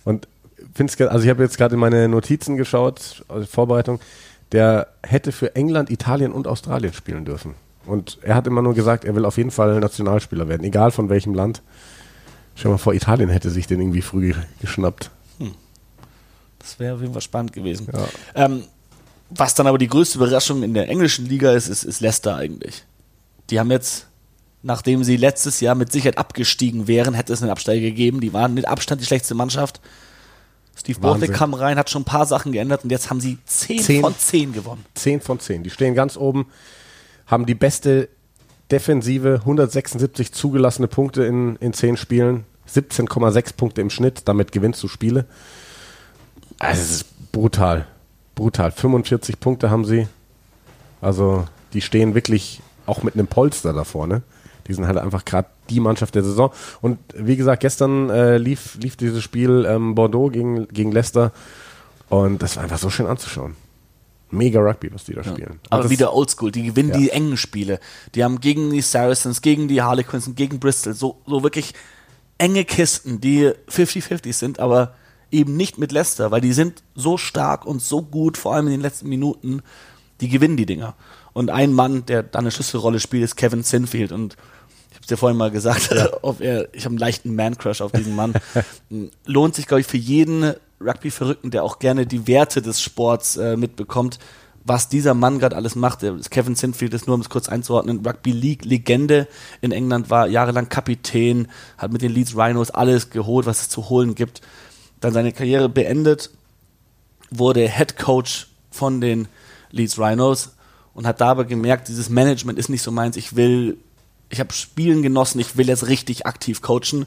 Und 0.05 0.29
find's, 0.75 0.97
ge- 0.97 1.09
also 1.09 1.25
ich 1.25 1.31
habe 1.31 1.43
jetzt 1.43 1.57
gerade 1.59 1.75
in 1.75 1.81
meine 1.81 2.09
Notizen 2.09 2.57
geschaut, 2.57 3.25
also 3.29 3.47
Vorbereitung, 3.47 4.01
der 4.53 4.89
hätte 5.03 5.33
für 5.33 5.55
England, 5.57 5.91
Italien 5.91 6.33
und 6.33 6.47
Australien 6.47 6.93
spielen 6.93 7.25
dürfen. 7.25 7.55
Und 7.85 8.19
er 8.23 8.35
hat 8.35 8.47
immer 8.47 8.63
nur 8.63 8.75
gesagt, 8.75 9.05
er 9.05 9.15
will 9.15 9.25
auf 9.25 9.37
jeden 9.37 9.51
Fall 9.51 9.79
Nationalspieler 9.81 10.49
werden, 10.49 10.65
egal 10.65 10.91
von 10.91 11.09
welchem 11.09 11.35
Land. 11.35 11.63
Stell 12.55 12.71
dir 12.71 12.75
mal 12.75 12.79
vor, 12.79 12.95
Italien 12.95 13.29
hätte 13.29 13.51
sich 13.51 13.67
den 13.67 13.81
irgendwie 13.81 14.03
früh 14.03 14.33
ge- 14.33 14.43
geschnappt. 14.61 15.11
Das 16.59 16.81
wäre 16.81 16.95
auf 16.97 17.01
jeden 17.01 17.13
Fall 17.13 17.23
spannend 17.23 17.53
gewesen. 17.53 17.87
Ja. 17.93 18.45
Ähm, 18.47 18.65
was 19.31 19.55
dann 19.55 19.67
aber 19.69 19.79
die 19.79 19.87
größte 19.89 20.19
Überraschung 20.19 20.63
in 20.65 20.75
der 20.75 20.89
englischen 20.89 21.27
Liga 21.27 21.53
ist, 21.53 21.69
ist, 21.69 21.85
ist 21.85 22.01
Leicester 22.01 22.35
eigentlich. 22.35 22.85
Die 23.51 23.61
haben 23.61 23.71
jetzt, 23.71 24.07
nachdem 24.63 25.05
sie 25.05 25.17
letztes 25.17 25.61
Jahr 25.61 25.77
mit 25.77 25.93
Sicherheit 25.93 26.19
abgestiegen 26.19 26.89
wären, 26.89 27.15
hätte 27.15 27.33
es 27.33 27.43
einen 27.43 27.53
Absteiger 27.53 27.83
gegeben. 27.83 28.21
Die 28.21 28.33
waren 28.33 28.55
mit 28.55 28.67
Abstand 28.67 29.01
die 29.01 29.07
schlechteste 29.07 29.35
Mannschaft. 29.37 29.81
Steve 30.77 31.03
Wahnsinn. 31.03 31.33
Kam 31.33 31.55
rein, 31.55 31.79
hat 31.79 31.91
schon 31.91 32.03
ein 32.03 32.07
paar 32.07 32.27
Sachen 32.27 32.53
geändert 32.53 32.85
und 32.85 32.91
jetzt 32.91 33.11
haben 33.11 33.21
sie 33.21 33.39
10, 33.47 33.79
Zehn. 33.81 34.01
von 34.03 34.17
10 34.17 34.53
gewonnen. 34.53 34.85
10 34.95 35.21
von 35.21 35.41
10. 35.41 35.63
Die 35.63 35.71
stehen 35.71 35.95
ganz 35.95 36.17
oben, 36.17 36.47
haben 37.27 37.47
die 37.47 37.55
beste 37.55 38.09
Defensive, 38.71 39.37
176 39.41 40.33
zugelassene 40.33 40.89
Punkte 40.89 41.25
in, 41.25 41.57
in 41.57 41.73
10 41.73 41.97
Spielen, 41.97 42.45
17,6 42.73 43.57
Punkte 43.57 43.81
im 43.81 43.91
Schnitt, 43.91 44.23
damit 44.27 44.53
gewinnst 44.53 44.83
du 44.83 44.89
Spiele. 44.89 45.25
Also 46.59 46.83
es 46.83 46.91
ist 46.91 47.33
brutal. 47.33 47.87
Brutal. 48.35 48.71
45 48.71 49.41
Punkte 49.41 49.71
haben 49.71 49.85
sie. 49.85 50.09
Also 51.01 51.47
die 51.73 51.81
stehen 51.81 52.15
wirklich 52.15 52.61
auch 52.87 53.03
mit 53.03 53.15
einem 53.15 53.27
Polster 53.27 53.73
da 53.73 53.85
vorne. 53.85 54.23
Die 54.69 54.75
sind 54.75 54.87
halt 54.87 54.99
einfach 54.99 55.25
gerade 55.25 55.49
die 55.71 55.81
Mannschaft 55.81 56.15
der 56.15 56.23
Saison. 56.25 56.51
Und 56.81 56.99
wie 57.15 57.37
gesagt, 57.37 57.61
gestern 57.61 58.11
äh, 58.11 58.39
lief, 58.39 58.77
lief 58.81 58.97
dieses 58.97 59.23
Spiel 59.23 59.67
ähm, 59.69 59.95
Bordeaux 59.95 60.31
gegen, 60.31 60.69
gegen 60.69 60.93
Leicester. 60.93 61.33
Und 62.09 62.43
das 62.43 62.57
war 62.57 62.63
einfach 62.65 62.79
so 62.79 62.91
schön 62.91 63.07
anzuschauen. 63.07 63.55
Mega 64.31 64.61
Rugby, 64.61 64.93
was 64.93 65.05
die 65.05 65.15
da 65.15 65.23
spielen. 65.23 65.61
Aber 65.71 65.83
das, 65.85 65.91
wieder 65.91 66.13
Oldschool, 66.13 66.51
die 66.51 66.65
gewinnen 66.65 66.91
Ja. 66.91 66.99
die 66.99 67.11
engen 67.11 67.37
Spiele. 67.37 67.79
Die 68.15 68.25
haben 68.25 68.41
gegen 68.41 68.71
die 68.71 68.81
Saracens, 68.81 69.41
gegen 69.41 69.69
die 69.69 69.83
Harlequins 69.83 70.27
und 70.27 70.37
gegen 70.37 70.59
Bristol 70.59 70.95
so, 70.95 71.21
so 71.27 71.43
wirklich 71.45 71.75
enge 72.39 72.65
Kisten, 72.65 73.21
die 73.21 73.53
50-50 73.71 74.33
sind, 74.33 74.59
aber 74.61 74.95
eben 75.31 75.57
nicht 75.57 75.79
mit 75.79 75.93
Leicester, 75.93 76.31
weil 76.33 76.41
die 76.41 76.53
sind 76.53 76.83
so 76.95 77.17
stark 77.17 77.65
und 77.67 77.81
so 77.83 78.03
gut, 78.03 78.37
vor 78.37 78.55
allem 78.55 78.67
in 78.67 78.73
den 78.73 78.81
letzten 78.81 79.09
Minuten, 79.09 79.63
die 80.21 80.29
gewinnen 80.29 80.57
die 80.57 80.67
Dinger. 80.67 80.95
Und 81.33 81.51
ein 81.51 81.73
Mann, 81.73 82.05
der 82.07 82.23
da 82.23 82.39
eine 82.41 82.51
Schlüsselrolle 82.51 83.01
spielt, 83.01 83.23
ist 83.25 83.37
Kevin 83.37 83.63
Sinfield 83.63 84.11
und 84.13 84.37
ich 85.07 85.09
dir 85.09 85.17
vorhin 85.17 85.39
mal 85.39 85.53
gesagt, 85.53 85.95
ob 86.23 86.41
er, 86.41 86.75
ich 86.75 86.85
habe 86.85 86.95
einen 86.95 86.99
leichten 86.99 87.37
Man-Crush 87.37 87.81
auf 87.81 87.93
diesen 87.93 88.17
Mann. 88.17 88.35
Lohnt 89.25 89.55
sich, 89.55 89.69
glaube 89.69 89.81
ich, 89.81 89.87
für 89.87 89.97
jeden 89.97 90.53
Rugby-Verrückten, 90.81 91.53
der 91.53 91.63
auch 91.63 91.79
gerne 91.79 92.07
die 92.07 92.27
Werte 92.27 92.61
des 92.61 92.83
Sports 92.83 93.37
äh, 93.37 93.57
mitbekommt, 93.57 94.19
was 94.65 94.89
dieser 94.89 95.15
Mann 95.15 95.39
gerade 95.39 95.55
alles 95.55 95.77
macht. 95.77 96.01
Kevin 96.31 96.57
Sinfield 96.57 96.93
ist 96.93 97.07
nur, 97.07 97.15
um 97.15 97.21
es 97.21 97.31
kurz 97.31 97.49
einzuordnen, 97.49 98.05
Rugby 98.05 98.33
League-Legende 98.33 99.29
in 99.61 99.71
England, 99.71 100.11
war 100.11 100.27
jahrelang 100.27 100.69
Kapitän, 100.69 101.47
hat 101.79 101.93
mit 101.93 102.03
den 102.03 102.11
Leeds 102.11 102.37
Rhinos 102.37 102.73
alles 102.73 103.11
geholt, 103.11 103.47
was 103.47 103.61
es 103.61 103.69
zu 103.69 103.89
holen 103.89 104.17
gibt. 104.17 104.41
Dann 104.99 105.13
seine 105.13 105.31
Karriere 105.31 105.69
beendet, 105.69 106.31
wurde 107.31 107.69
Head 107.69 107.97
Coach 107.97 108.49
von 108.73 109.01
den 109.01 109.29
Leeds 109.71 110.01
Rhinos 110.01 110.57
und 110.95 111.07
hat 111.07 111.21
dabei 111.21 111.45
gemerkt, 111.45 111.87
dieses 111.87 112.11
Management 112.11 112.59
ist 112.59 112.71
nicht 112.71 112.83
so 112.83 112.91
meins. 112.91 113.17
Ich 113.17 113.37
will, 113.37 113.79
ich 114.31 114.41
habe 114.41 114.53
Spielen 114.53 115.03
genossen, 115.03 115.41
ich 115.41 115.57
will 115.57 115.69
jetzt 115.69 115.87
richtig 115.87 116.27
aktiv 116.27 116.63
coachen 116.63 117.07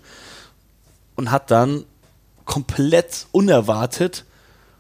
und 1.16 1.32
hat 1.32 1.52
dann 1.52 1.86
komplett 2.46 3.28
unerwartet, 3.32 4.26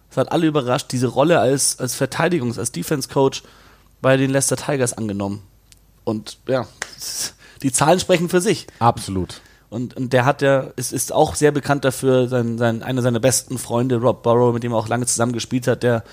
das 0.09 0.17
hat 0.17 0.31
alle 0.31 0.47
überrascht, 0.47 0.91
diese 0.91 1.07
Rolle 1.07 1.39
als, 1.39 1.79
als 1.79 1.95
Verteidigungs-, 1.95 2.57
als 2.57 2.71
Defense-Coach 2.71 3.43
bei 4.01 4.17
den 4.17 4.31
Leicester 4.31 4.55
Tigers 4.55 4.93
angenommen. 4.93 5.43
Und 6.03 6.37
ja, 6.47 6.67
die 7.61 7.71
Zahlen 7.71 7.99
sprechen 7.99 8.29
für 8.29 8.41
sich. 8.41 8.67
absolut. 8.79 9.41
Und, 9.69 9.95
und 9.95 10.13
der 10.13 10.25
hat 10.25 10.41
ja, 10.41 10.71
ist, 10.77 10.91
ist 10.91 11.13
auch 11.13 11.35
sehr 11.35 11.51
bekannt 11.51 11.85
dafür, 11.85 12.27
sein, 12.27 12.57
sein, 12.57 12.81
einer 12.81 13.03
seiner 13.03 13.19
besten 13.19 13.59
Freunde, 13.59 13.97
Rob 13.97 14.23
Burrow, 14.23 14.51
mit 14.51 14.63
dem 14.63 14.71
er 14.71 14.79
auch 14.79 14.87
lange 14.87 15.05
zusammen 15.05 15.31
gespielt 15.31 15.67
hat, 15.67 15.83
der 15.83 16.03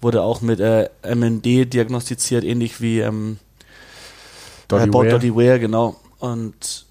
wurde 0.00 0.22
auch 0.22 0.40
mit 0.40 0.58
äh, 0.58 0.90
MND 1.04 1.72
diagnostiziert, 1.72 2.42
ähnlich 2.42 2.80
wie 2.80 2.98
ähm, 3.00 3.38
Doddy 4.68 4.92
Ware. 4.92 5.08
Doddy 5.08 5.34
Ware, 5.34 5.60
genau. 5.60 5.96
Und 6.18 6.86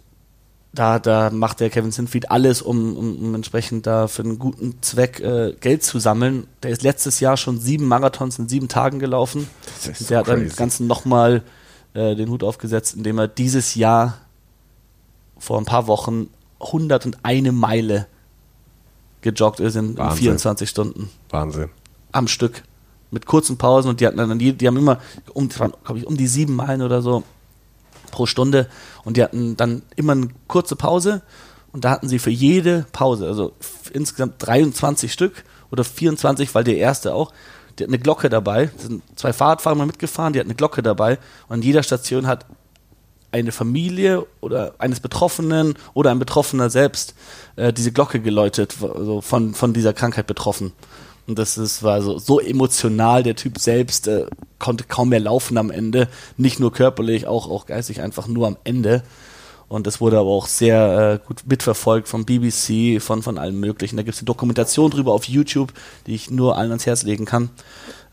da, 0.75 0.99
da 0.99 1.29
macht 1.29 1.61
der 1.61 1.69
Kevin 1.69 1.91
Sinfield 1.91 2.29
alles, 2.29 2.61
um, 2.61 2.97
um, 2.97 3.17
um 3.17 3.35
entsprechend 3.35 3.87
da 3.87 4.07
für 4.07 4.23
einen 4.23 4.37
guten 4.39 4.81
Zweck 4.81 5.19
äh, 5.21 5.53
Geld 5.59 5.83
zu 5.83 5.99
sammeln. 5.99 6.47
Der 6.63 6.71
ist 6.71 6.83
letztes 6.83 7.19
Jahr 7.19 7.37
schon 7.37 7.59
sieben 7.59 7.87
Marathons 7.87 8.37
in 8.39 8.49
sieben 8.49 8.67
Tagen 8.67 8.99
gelaufen. 8.99 9.47
Das 9.65 9.87
ist 9.87 9.99
so 9.99 10.05
der 10.09 10.19
hat 10.19 10.27
dann 10.27 10.39
crazy. 10.39 10.49
das 10.49 10.57
Ganze 10.57 10.83
nochmal 10.83 11.43
äh, 11.93 12.15
den 12.15 12.29
Hut 12.29 12.43
aufgesetzt, 12.43 12.95
indem 12.95 13.17
er 13.19 13.27
dieses 13.27 13.75
Jahr 13.75 14.17
vor 15.37 15.57
ein 15.57 15.65
paar 15.65 15.87
Wochen 15.87 16.27
101 16.59 17.51
Meile 17.51 18.07
gejoggt 19.21 19.59
ist 19.59 19.75
in, 19.75 19.91
in 19.91 19.97
Wahnsinn. 19.97 20.23
24 20.23 20.69
Stunden 20.69 21.09
Wahnsinn. 21.29 21.69
am 22.11 22.27
Stück. 22.27 22.63
Mit 23.11 23.27
kurzen 23.27 23.57
Pausen 23.57 23.89
und 23.89 24.01
die 24.01 24.07
hatten 24.07 24.17
dann, 24.17 24.37
die, 24.37 24.51
die 24.51 24.67
haben 24.67 24.77
immer, 24.77 24.99
um, 25.33 25.47
glaube 25.47 25.99
ich, 25.99 26.05
um 26.05 26.17
die 26.17 26.27
sieben 26.27 26.55
Meilen 26.55 26.81
oder 26.81 27.01
so 27.01 27.23
pro 28.15 28.25
Stunde. 28.25 28.67
Und 29.03 29.17
die 29.17 29.23
hatten 29.23 29.57
dann 29.57 29.81
immer 29.97 30.13
eine 30.13 30.29
kurze 30.47 30.77
Pause. 30.77 31.21
Und 31.73 31.83
da 31.83 31.89
hatten 31.89 32.07
sie 32.07 32.19
für 32.19 32.29
jede 32.29 32.85
Pause, 32.93 33.27
also 33.27 33.51
insgesamt 33.91 34.35
23 34.39 35.11
Stück 35.11 35.43
oder 35.69 35.83
24, 35.83 36.55
weil 36.55 36.63
der 36.63 36.77
erste 36.77 37.13
auch, 37.13 37.33
die 37.77 37.83
hat 37.83 37.89
eine 37.89 37.99
Glocke 37.99 38.29
dabei, 38.29 38.69
Es 38.77 38.83
sind 38.83 39.03
zwei 39.17 39.33
Fahrradfahrer 39.33 39.75
mal 39.75 39.85
mitgefahren, 39.85 40.31
die 40.31 40.39
hat 40.39 40.45
eine 40.45 40.55
Glocke 40.55 40.81
dabei. 40.81 41.19
Und 41.49 41.55
an 41.55 41.61
jeder 41.61 41.83
Station 41.83 42.27
hat 42.27 42.45
eine 43.33 43.51
Familie 43.51 44.25
oder 44.39 44.75
eines 44.77 45.01
Betroffenen 45.01 45.75
oder 45.93 46.11
ein 46.11 46.19
Betroffener 46.19 46.69
selbst 46.69 47.13
äh, 47.57 47.73
diese 47.73 47.91
Glocke 47.91 48.21
geläutet, 48.21 48.75
also 48.81 49.19
von, 49.19 49.53
von 49.53 49.73
dieser 49.73 49.91
Krankheit 49.91 50.27
betroffen. 50.27 50.71
Und 51.27 51.39
das 51.39 51.57
ist, 51.57 51.81
war 51.81 52.01
so, 52.01 52.19
so 52.19 52.39
emotional, 52.39 53.23
der 53.23 53.35
Typ 53.35 53.57
selbst 53.57 54.07
äh, 54.07 54.27
konnte 54.59 54.83
kaum 54.83 55.09
mehr 55.09 55.19
laufen 55.19 55.57
am 55.57 55.71
Ende, 55.71 56.07
nicht 56.37 56.59
nur 56.59 56.71
körperlich, 56.71 57.25
auch, 57.25 57.49
auch 57.49 57.65
geistig 57.65 58.01
einfach 58.01 58.27
nur 58.27 58.47
am 58.47 58.57
Ende. 58.63 59.03
Und 59.67 59.87
das 59.87 59.99
wurde 59.99 60.19
aber 60.19 60.29
auch 60.29 60.45
sehr 60.45 61.19
äh, 61.23 61.27
gut 61.27 61.41
mitverfolgt 61.47 62.07
vom 62.07 62.25
BBC, 62.25 63.01
von, 63.01 63.23
von 63.23 63.39
allen 63.39 63.59
möglichen. 63.59 63.97
Da 63.97 64.03
gibt 64.03 64.13
es 64.13 64.21
eine 64.21 64.27
Dokumentation 64.27 64.91
drüber 64.91 65.13
auf 65.13 65.25
YouTube, 65.25 65.73
die 66.05 66.13
ich 66.13 66.29
nur 66.29 66.57
allen 66.57 66.69
ans 66.69 66.85
Herz 66.85 67.01
legen 67.01 67.25
kann. 67.25 67.49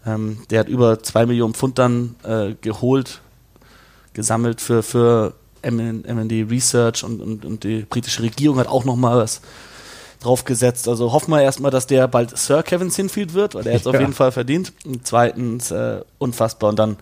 Ähm, 0.06 0.38
der 0.50 0.60
hat 0.60 0.68
über 0.68 1.02
zwei 1.02 1.26
Millionen 1.26 1.52
Pfund 1.52 1.78
dann 1.78 2.14
äh, 2.22 2.54
geholt, 2.60 3.20
gesammelt 4.14 4.62
für, 4.62 4.82
für 4.82 5.34
MND 5.62 6.50
Research 6.50 7.04
und, 7.04 7.20
und, 7.20 7.44
und 7.44 7.64
die 7.64 7.82
britische 7.82 8.22
Regierung 8.22 8.58
hat 8.58 8.66
auch 8.66 8.84
nochmal 8.84 9.18
was 9.18 9.42
draufgesetzt. 10.24 10.88
Also 10.88 11.12
hoffen 11.12 11.30
wir 11.30 11.42
erstmal, 11.42 11.70
dass 11.70 11.86
der 11.86 12.08
bald 12.08 12.36
Sir 12.36 12.62
Kevin 12.62 12.90
Sinfield 12.90 13.34
wird, 13.34 13.54
weil 13.54 13.64
der 13.64 13.72
jetzt 13.74 13.86
auf 13.86 13.94
Ja. 13.94 14.00
jeden 14.00 14.12
Fall 14.12 14.32
verdient. 14.32 14.72
Und 14.84 15.06
zweitens, 15.06 15.70
äh, 15.70 16.00
unfassbar. 16.18 16.70
Und 16.70 16.78
dann 16.78 16.96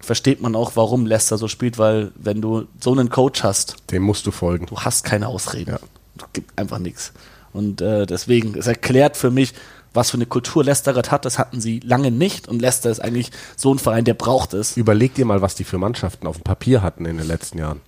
versteht 0.00 0.40
man 0.40 0.54
auch, 0.54 0.72
warum 0.74 1.06
Leicester 1.06 1.38
so 1.38 1.48
spielt, 1.48 1.78
weil 1.78 2.12
wenn 2.16 2.40
du 2.40 2.66
so 2.80 2.92
einen 2.92 3.10
Coach 3.10 3.42
hast, 3.42 3.76
Dem 3.90 4.02
musst 4.02 4.26
du 4.26 4.30
folgen. 4.30 4.66
du 4.66 4.78
hast 4.78 5.04
keine 5.04 5.28
Ausreden. 5.28 5.72
Ja. 5.72 5.78
Du 6.16 6.24
gibt 6.32 6.58
einfach 6.58 6.78
nichts. 6.78 7.12
Und 7.52 7.80
äh, 7.80 8.06
deswegen, 8.06 8.56
es 8.56 8.66
erklärt 8.66 9.16
für 9.16 9.30
mich, 9.30 9.54
was 9.94 10.10
für 10.10 10.16
eine 10.16 10.26
Kultur 10.26 10.62
Leicester 10.64 10.92
gerade 10.92 11.10
hat. 11.10 11.24
Das 11.24 11.38
hatten 11.38 11.60
sie 11.60 11.80
lange 11.80 12.10
nicht. 12.10 12.46
Und 12.46 12.60
Leicester 12.60 12.90
ist 12.90 13.00
eigentlich 13.00 13.30
so 13.56 13.72
ein 13.74 13.78
Verein, 13.78 14.04
der 14.04 14.14
braucht 14.14 14.52
es. 14.54 14.76
Überleg 14.76 15.14
dir 15.14 15.24
mal, 15.24 15.42
was 15.42 15.54
die 15.54 15.64
für 15.64 15.78
Mannschaften 15.78 16.26
auf 16.26 16.36
dem 16.36 16.42
Papier 16.44 16.82
hatten 16.82 17.04
in 17.06 17.16
den 17.16 17.26
letzten 17.26 17.58
Jahren. 17.58 17.80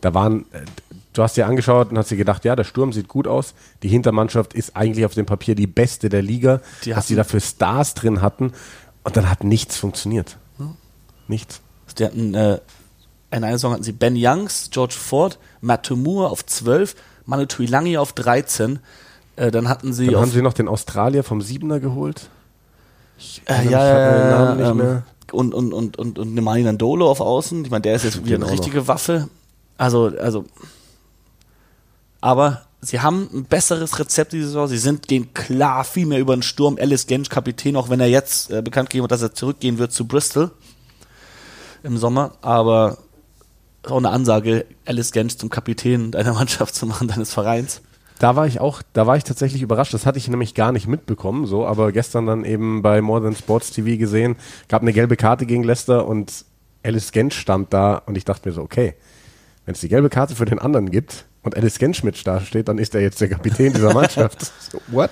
Da 0.00 0.14
waren, 0.14 0.46
äh, 0.52 0.60
du 1.12 1.22
hast 1.22 1.36
dir 1.36 1.46
angeschaut 1.46 1.90
und 1.90 1.98
hast 1.98 2.10
dir 2.10 2.16
gedacht, 2.16 2.44
ja, 2.44 2.54
der 2.56 2.64
Sturm 2.64 2.92
sieht 2.92 3.08
gut 3.08 3.26
aus. 3.26 3.54
Die 3.82 3.88
Hintermannschaft 3.88 4.54
ist 4.54 4.76
eigentlich 4.76 5.04
auf 5.04 5.14
dem 5.14 5.26
Papier 5.26 5.54
die 5.54 5.66
beste 5.66 6.08
der 6.08 6.22
Liga. 6.22 6.60
Die 6.84 6.94
was 6.94 7.06
die 7.06 7.14
hatten- 7.14 7.16
da 7.16 7.24
für 7.24 7.40
Stars 7.40 7.94
drin 7.94 8.22
hatten. 8.22 8.52
Und 9.04 9.16
dann 9.16 9.30
hat 9.30 9.44
nichts 9.44 9.76
funktioniert. 9.76 10.36
Nichts. 11.28 11.60
Die 11.98 12.04
hatten, 12.04 12.34
äh, 12.34 12.54
in 13.30 13.44
einer 13.44 13.52
Saison 13.52 13.72
hatten 13.72 13.82
sie 13.84 13.92
Ben 13.92 14.14
Youngs, 14.16 14.68
George 14.72 14.94
Ford, 14.98 15.38
Matt 15.60 15.84
Tumur 15.86 16.30
auf 16.30 16.44
12, 16.44 16.96
Manu 17.26 17.46
Tuilangi 17.46 17.96
auf 17.98 18.12
13. 18.12 18.80
Äh, 19.36 19.50
dann 19.52 19.68
hatten 19.68 19.92
sie 19.92 20.06
Dann 20.06 20.20
haben 20.22 20.30
sie 20.30 20.42
noch 20.42 20.52
den 20.52 20.66
Australier 20.68 21.22
vom 21.24 21.40
Siebener 21.40 21.78
geholt. 21.80 22.28
Äh, 23.46 23.64
Ich 23.64 23.70
ja, 23.70 23.78
hab 23.78 23.86
ja, 23.88 24.10
den 24.12 24.30
ja, 24.30 24.30
Namen 24.30 24.56
nicht 24.58 24.68
ähm, 24.70 24.76
mehr. 24.76 25.02
und, 25.32 25.54
und, 25.54 25.72
und, 25.72 25.98
und, 25.98 26.18
und 26.18 26.34
Nemani 26.34 26.62
Nandolo 26.62 27.08
auf 27.10 27.20
Außen. 27.20 27.64
Ich 27.64 27.70
meine, 27.70 27.82
der 27.82 27.94
ist 27.94 28.04
jetzt 28.04 28.24
wieder 28.24 28.36
eine 28.36 28.46
auch 28.46 28.50
richtige 28.50 28.88
Waffe. 28.88 29.28
Also, 29.78 30.12
also, 30.18 30.44
aber 32.20 32.62
sie 32.80 33.00
haben 33.00 33.28
ein 33.32 33.44
besseres 33.44 33.98
Rezept 33.98 34.32
diese 34.32 34.46
Saison. 34.46 34.68
Sie 34.68 34.78
sind, 34.78 35.08
gehen 35.08 35.32
klar 35.34 35.84
viel 35.84 36.06
mehr 36.06 36.18
über 36.18 36.36
den 36.36 36.42
Sturm. 36.42 36.78
Alice 36.80 37.06
Gensch, 37.06 37.28
Kapitän, 37.28 37.76
auch 37.76 37.90
wenn 37.90 38.00
er 38.00 38.08
jetzt 38.08 38.50
äh, 38.50 38.62
bekannt 38.62 38.90
gegeben 38.90 39.04
hat, 39.04 39.12
dass 39.12 39.22
er 39.22 39.34
zurückgehen 39.34 39.78
wird 39.78 39.92
zu 39.92 40.06
Bristol 40.06 40.50
im 41.82 41.96
Sommer. 41.96 42.32
Aber 42.42 42.98
auch 43.86 43.96
eine 43.96 44.10
Ansage, 44.10 44.66
Alice 44.86 45.12
Gensch 45.12 45.36
zum 45.36 45.50
Kapitän 45.50 46.10
deiner 46.10 46.32
Mannschaft 46.34 46.74
zu 46.74 46.86
machen, 46.86 47.08
deines 47.08 47.32
Vereins. 47.32 47.82
Da 48.18 48.36
war 48.36 48.46
ich 48.46 48.60
auch, 48.60 48.82
da 48.92 49.06
war 49.06 49.16
ich 49.16 49.24
tatsächlich 49.24 49.62
überrascht. 49.62 49.94
Das 49.94 50.04
hatte 50.04 50.18
ich 50.18 50.28
nämlich 50.28 50.54
gar 50.54 50.72
nicht 50.72 50.86
mitbekommen, 50.86 51.46
so, 51.46 51.66
aber 51.66 51.90
gestern 51.90 52.26
dann 52.26 52.44
eben 52.44 52.82
bei 52.82 53.00
More 53.00 53.22
Than 53.22 53.34
Sports 53.34 53.70
TV 53.70 53.98
gesehen, 53.98 54.36
gab 54.68 54.82
eine 54.82 54.92
gelbe 54.92 55.16
Karte 55.16 55.46
gegen 55.46 55.64
Leicester 55.64 56.06
und 56.06 56.44
Alice 56.82 57.12
Gensch 57.12 57.38
stand 57.38 57.72
da 57.72 57.96
und 57.96 58.18
ich 58.18 58.26
dachte 58.26 58.46
mir 58.46 58.54
so, 58.54 58.60
okay, 58.60 58.94
wenn 59.64 59.72
es 59.72 59.80
die 59.80 59.88
gelbe 59.88 60.10
Karte 60.10 60.34
für 60.34 60.44
den 60.44 60.58
anderen 60.58 60.90
gibt 60.90 61.24
und 61.42 61.56
Alice 61.56 61.78
Gensch 61.78 62.02
mit 62.02 62.26
da 62.26 62.40
steht, 62.40 62.68
dann 62.68 62.78
ist 62.78 62.94
er 62.94 63.00
jetzt 63.00 63.20
der 63.20 63.28
Kapitän 63.28 63.72
dieser 63.72 63.92
Mannschaft. 63.94 64.52
so, 64.70 64.80
what? 64.88 65.10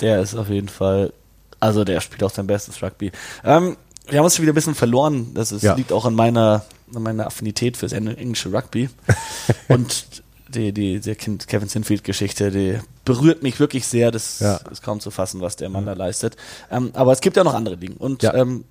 Der 0.00 0.20
ist 0.20 0.34
auf 0.36 0.48
jeden 0.48 0.68
Fall, 0.68 1.12
also 1.60 1.84
der 1.84 2.00
spielt 2.00 2.22
auch 2.22 2.30
sein 2.30 2.46
bestes 2.46 2.80
Rugby. 2.82 3.10
Ähm, 3.44 3.76
wir 4.08 4.18
haben 4.18 4.24
uns 4.24 4.36
schon 4.36 4.44
wieder 4.44 4.52
ein 4.52 4.54
bisschen 4.54 4.74
verloren. 4.76 5.34
Das 5.34 5.52
ist, 5.52 5.62
Ja. 5.62 5.74
liegt 5.74 5.92
auch 5.92 6.04
an 6.04 6.14
meiner, 6.14 6.64
an 6.94 7.02
meiner 7.02 7.26
Affinität 7.26 7.76
fürs 7.76 7.92
eng- 7.92 8.06
englische 8.06 8.52
Rugby. 8.52 8.88
Und 9.68 10.22
die, 10.48 10.72
die, 10.72 11.00
die 11.00 11.14
Kevin 11.16 11.68
Sinfield-Geschichte, 11.68 12.50
die 12.50 12.78
berührt 13.04 13.42
mich 13.42 13.58
wirklich 13.60 13.86
sehr. 13.86 14.10
Das 14.10 14.38
Ja. 14.40 14.56
ist 14.70 14.82
kaum 14.82 15.00
zu 15.00 15.10
fassen, 15.10 15.40
was 15.40 15.56
der 15.56 15.68
Mann 15.68 15.84
da 15.84 15.92
leistet. 15.94 16.36
Ähm, 16.70 16.90
aber 16.94 17.12
es 17.12 17.20
gibt 17.20 17.36
ja 17.36 17.44
noch 17.44 17.54
andere 17.54 17.76
Dinge. 17.76 17.96
Und 17.98 18.22
Ja. 18.22 18.34
ähm, 18.34 18.64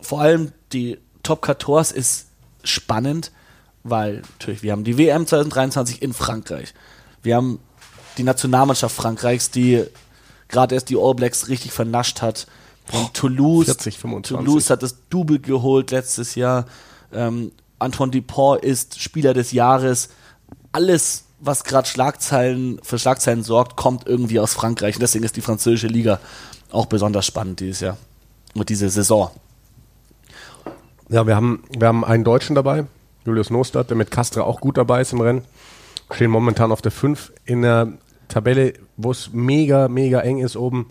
vor 0.00 0.20
allem 0.20 0.52
die 0.72 0.98
Top 1.22 1.46
14 1.46 1.96
ist 1.96 2.26
spannend, 2.64 3.30
weil 3.84 4.22
natürlich, 4.38 4.62
wir 4.62 4.72
haben 4.72 4.84
die 4.84 4.98
WM 4.98 5.26
2023 5.26 6.02
in 6.02 6.12
Frankreich. 6.12 6.74
Wir 7.22 7.36
haben 7.36 7.58
die 8.18 8.22
Nationalmannschaft 8.22 8.94
Frankreichs, 8.94 9.50
die 9.50 9.84
gerade 10.48 10.74
erst 10.74 10.88
die 10.90 10.96
All 10.96 11.14
Blacks 11.14 11.48
richtig 11.48 11.72
vernascht 11.72 12.22
hat. 12.22 12.46
Und 12.92 13.14
Toulouse, 13.14 13.66
40, 13.66 13.98
25. 13.98 14.36
Toulouse 14.36 14.70
hat 14.70 14.82
das 14.82 14.96
Double 15.08 15.38
geholt 15.38 15.90
letztes 15.90 16.34
Jahr. 16.34 16.66
Ähm, 17.12 17.52
Antoine 17.78 18.12
Dupont 18.12 18.62
ist 18.62 19.00
Spieler 19.00 19.34
des 19.34 19.52
Jahres. 19.52 20.10
Alles, 20.72 21.24
was 21.40 21.64
gerade 21.64 21.88
Schlagzeilen 21.88 22.80
für 22.82 22.98
Schlagzeilen 22.98 23.42
sorgt, 23.42 23.76
kommt 23.76 24.06
irgendwie 24.06 24.38
aus 24.38 24.52
Frankreich. 24.52 24.96
Und 24.96 25.00
deswegen 25.00 25.24
ist 25.24 25.36
die 25.36 25.40
französische 25.40 25.88
Liga 25.88 26.20
auch 26.70 26.86
besonders 26.86 27.26
spannend 27.26 27.60
dieses 27.60 27.80
Jahr. 27.80 27.96
Und 28.54 28.68
diese 28.68 28.88
Saison. 28.88 29.30
Ja, 31.08 31.26
wir 31.26 31.36
haben, 31.36 31.64
wir 31.76 31.88
haben 31.88 32.04
einen 32.04 32.24
Deutschen 32.24 32.54
dabei, 32.54 32.86
Julius 33.24 33.50
Nostert, 33.50 33.90
der 33.90 33.96
mit 33.96 34.10
Castra 34.10 34.42
auch 34.42 34.60
gut 34.60 34.76
dabei 34.76 35.02
ist 35.02 35.12
im 35.12 35.20
Rennen. 35.20 35.42
Stehen 36.10 36.30
momentan 36.30 36.72
auf 36.72 36.82
der 36.82 36.92
5 36.92 37.32
in 37.44 37.62
der 37.62 37.92
Tabelle, 38.28 38.74
wo 38.96 39.10
es 39.10 39.30
mega, 39.32 39.88
mega 39.88 40.20
eng 40.20 40.38
ist 40.38 40.56
oben. 40.56 40.90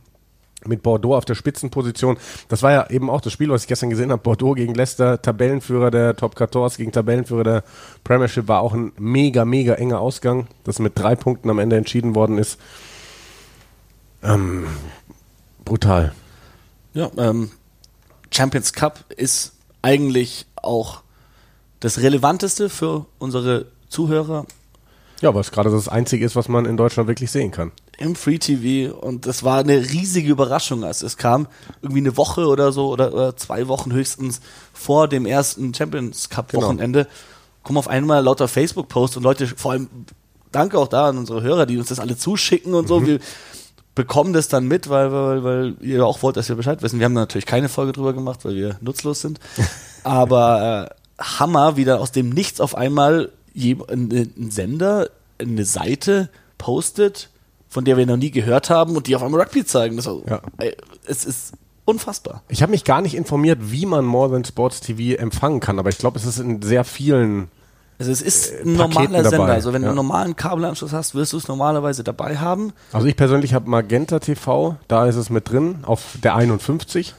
Mit 0.64 0.84
Bordeaux 0.84 1.16
auf 1.16 1.26
der 1.26 1.34
Spitzenposition. 1.34 2.18
Das 2.48 2.62
war 2.62 2.72
ja 2.72 2.90
eben 2.92 3.10
auch 3.10 3.22
das 3.22 3.34
Spiel, 3.34 3.50
was 3.50 3.64
ich 3.64 3.68
gestern 3.68 3.90
gesehen 3.90 4.12
habe. 4.12 4.22
Bordeaux 4.22 4.54
gegen 4.54 4.76
Leicester, 4.76 5.20
Tabellenführer 5.20 5.90
der 5.90 6.16
Top 6.16 6.38
14 6.38 6.78
gegen 6.78 6.92
Tabellenführer 6.92 7.44
der 7.44 7.64
Premiership 8.04 8.48
war 8.48 8.62
auch 8.62 8.74
ein 8.74 8.92
mega, 9.00 9.44
mega 9.44 9.74
enger 9.74 10.00
Ausgang, 10.00 10.48
das 10.64 10.78
mit 10.78 11.00
drei 11.00 11.16
Punkten 11.16 11.50
am 11.50 11.58
Ende 11.58 11.78
entschieden 11.78 12.14
worden 12.14 12.38
ist. 12.38 12.60
Ähm, 14.22 14.68
brutal. 15.66 16.14
Ja, 16.94 17.10
ähm, 17.18 17.50
Champions 18.32 18.74
Cup 18.74 19.04
ist 19.18 19.54
eigentlich 19.82 20.46
auch 20.56 21.02
das 21.82 22.00
Relevanteste 22.00 22.70
für 22.70 23.06
unsere 23.20 23.66
Zuhörer 23.90 24.46
Ja, 25.20 25.36
was 25.36 25.52
gerade 25.52 25.70
das 25.70 25.88
Einzige 25.90 26.26
ist, 26.26 26.36
was 26.38 26.48
man 26.48 26.66
in 26.66 26.78
Deutschland 26.78 27.08
wirklich 27.10 27.30
sehen 27.32 27.52
kann. 27.52 27.72
im 27.98 28.16
Free 28.16 28.40
TV 28.40 28.96
und 28.98 29.26
das 29.28 29.44
war 29.44 29.60
eine 29.60 29.78
riesige 29.78 30.32
Überraschung, 30.32 30.84
als 30.84 31.04
es 31.04 31.18
kam. 31.18 31.48
Irgendwie 31.82 32.00
eine 32.02 32.16
Woche 32.18 32.48
oder 32.48 32.72
so 32.72 32.90
oder, 32.90 33.14
oder 33.14 33.36
zwei 33.38 33.68
Wochen 33.68 33.92
höchstens 33.92 34.42
vor 34.74 35.08
dem 35.08 35.26
ersten 35.26 35.74
Champions 35.74 36.30
Cup 36.30 36.50
Genau. 36.50 36.64
Wochenende 36.64 37.08
kommen 37.64 37.78
auf 37.78 37.88
einmal 37.88 38.24
lauter 38.24 38.48
Facebook-Posts 38.48 39.18
und 39.18 39.24
Leute, 39.24 39.46
vor 39.46 39.74
allem 39.74 39.88
danke 40.52 40.80
auch 40.80 40.88
da 40.88 41.10
an 41.10 41.18
unsere 41.20 41.42
Hörer, 41.44 41.66
die 41.68 41.78
uns 41.78 41.90
das 41.90 42.00
alle 42.00 42.18
zuschicken 42.18 42.74
und 42.74 42.88
so. 42.88 43.06
Wir 43.06 43.20
bekommen 43.94 44.34
das 44.34 44.48
dann 44.48 44.68
mit, 44.68 44.90
weil, 44.90 45.12
weil, 45.12 45.44
weil 45.44 45.76
ihr 45.82 46.04
auch 46.06 46.24
wollt, 46.24 46.38
dass 46.38 46.48
wir 46.50 46.56
Bescheid 46.56 46.82
wissen. 46.82 46.98
Wir 47.00 47.06
haben 47.06 47.14
da 47.16 47.22
natürlich 47.22 47.46
keine 47.46 47.70
Folge 47.70 47.92
drüber 47.92 48.14
gemacht, 48.14 48.46
weil 48.46 48.56
wir 48.56 48.78
nutzlos 48.82 49.22
sind. 49.22 49.40
Aber 50.04 50.90
äh, 50.90 50.96
Hammer, 51.22 51.78
wieder 51.78 52.00
aus 52.02 52.12
dem 52.12 52.30
Nichts 52.30 52.60
auf 52.62 52.76
einmal 52.76 53.32
ein, 53.56 54.50
Sender, 54.50 55.10
eine 55.40 55.66
Seite 55.66 56.30
postet, 56.58 57.30
von 57.70 57.86
der 57.86 57.98
wir 57.98 58.06
noch 58.06 58.18
nie 58.18 58.32
gehört 58.32 58.70
haben 58.70 58.96
und 58.96 59.08
die 59.08 59.16
auf 59.16 59.24
einmal 59.24 59.42
Rugby 59.42 59.66
zeigen. 59.66 59.96
Das 59.98 60.06
war, 60.06 60.18
Ja. 60.30 60.42
es 61.06 61.26
ist 61.26 61.54
unfassbar. 61.86 62.44
Ich 62.50 62.62
habe 62.62 62.72
mich 62.72 62.84
gar 62.84 63.02
nicht 63.02 63.16
informiert, 63.16 63.60
wie 63.62 63.86
man 63.86 64.06
More 64.06 64.32
Than 64.32 64.46
Sports 64.46 64.82
TV 64.82 65.18
empfangen 65.20 65.60
kann, 65.60 65.80
aber 65.80 65.90
ich 65.90 65.98
glaube, 65.98 66.18
es 66.20 66.26
ist 66.26 66.40
in 66.40 66.62
sehr 66.62 66.84
vielen. 66.84 67.50
Also 68.00 68.12
es 68.12 68.22
ist 68.22 68.52
Äh, 68.52 68.62
ein 68.64 68.74
normaler 68.74 69.22
Sender. 69.24 69.32
dabei, 69.38 69.54
Also 69.54 69.74
wenn 69.74 69.82
du 69.82 69.86
ja. 69.88 69.92
einen 69.92 69.96
normalen 69.98 70.36
Kabelanschluss 70.36 70.92
hast, 70.94 71.14
wirst 71.14 71.34
du 71.34 71.38
es 71.38 71.48
normalerweise 71.48 72.04
dabei 72.04 72.38
haben. 72.38 72.74
Also 72.94 73.08
ich 73.08 73.16
persönlich 73.16 73.54
habe 73.54 73.70
Magenta 73.70 74.20
TV, 74.20 74.76
da 74.88 75.06
ist 75.08 75.16
es 75.18 75.30
mit 75.30 75.50
drin, 75.52 75.80
auf 75.84 76.18
der 76.24 76.36
51. 76.36 77.14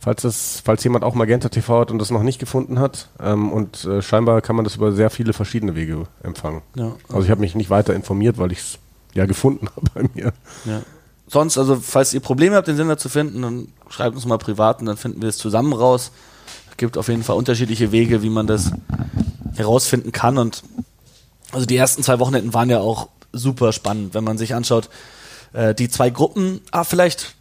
Falls, 0.00 0.22
das, 0.22 0.62
falls 0.64 0.84
jemand 0.84 1.04
auch 1.04 1.14
Magenta 1.14 1.48
TV 1.48 1.80
hat 1.80 1.90
und 1.90 1.98
das 1.98 2.10
noch 2.10 2.22
nicht 2.22 2.38
gefunden 2.38 2.78
hat. 2.78 3.08
Ähm, 3.20 3.50
und 3.50 3.84
äh, 3.84 4.00
scheinbar 4.00 4.40
kann 4.42 4.54
man 4.54 4.64
das 4.64 4.76
über 4.76 4.92
sehr 4.92 5.10
viele 5.10 5.32
verschiedene 5.32 5.74
Wege 5.74 6.04
empfangen. 6.22 6.62
Ja. 6.76 6.92
Also 7.08 7.22
ich 7.22 7.30
habe 7.30 7.40
mich 7.40 7.56
nicht 7.56 7.68
weiter 7.68 7.94
informiert, 7.94 8.38
weil 8.38 8.52
ich 8.52 8.58
es 8.58 8.78
ja 9.14 9.26
gefunden 9.26 9.68
habe 9.76 9.90
bei 9.94 10.02
mir. 10.14 10.32
Ja. 10.64 10.82
Sonst, 11.26 11.58
also 11.58 11.76
falls 11.76 12.14
ihr 12.14 12.20
Probleme 12.20 12.56
habt, 12.56 12.68
den 12.68 12.76
Sender 12.76 12.96
zu 12.96 13.08
finden, 13.08 13.42
dann 13.42 13.68
schreibt 13.90 14.14
uns 14.14 14.24
mal 14.24 14.38
privat 14.38 14.80
und 14.80 14.86
dann 14.86 14.96
finden 14.96 15.20
wir 15.20 15.28
es 15.28 15.36
zusammen 15.36 15.72
raus. 15.72 16.12
Es 16.70 16.76
gibt 16.76 16.96
auf 16.96 17.08
jeden 17.08 17.24
Fall 17.24 17.36
unterschiedliche 17.36 17.92
Wege, 17.92 18.22
wie 18.22 18.30
man 18.30 18.46
das 18.46 18.70
herausfinden 19.56 20.12
kann. 20.12 20.38
Und 20.38 20.62
also 21.52 21.66
die 21.66 21.76
ersten 21.76 22.02
zwei 22.02 22.18
Wochenenden 22.18 22.54
waren 22.54 22.70
ja 22.70 22.78
auch 22.78 23.08
super 23.32 23.72
spannend, 23.72 24.14
wenn 24.14 24.24
man 24.24 24.38
sich 24.38 24.54
anschaut, 24.54 24.88
äh, 25.52 25.74
die 25.74 25.88
zwei 25.88 26.08
Gruppen, 26.08 26.60
ah, 26.70 26.84
vielleicht 26.84 27.34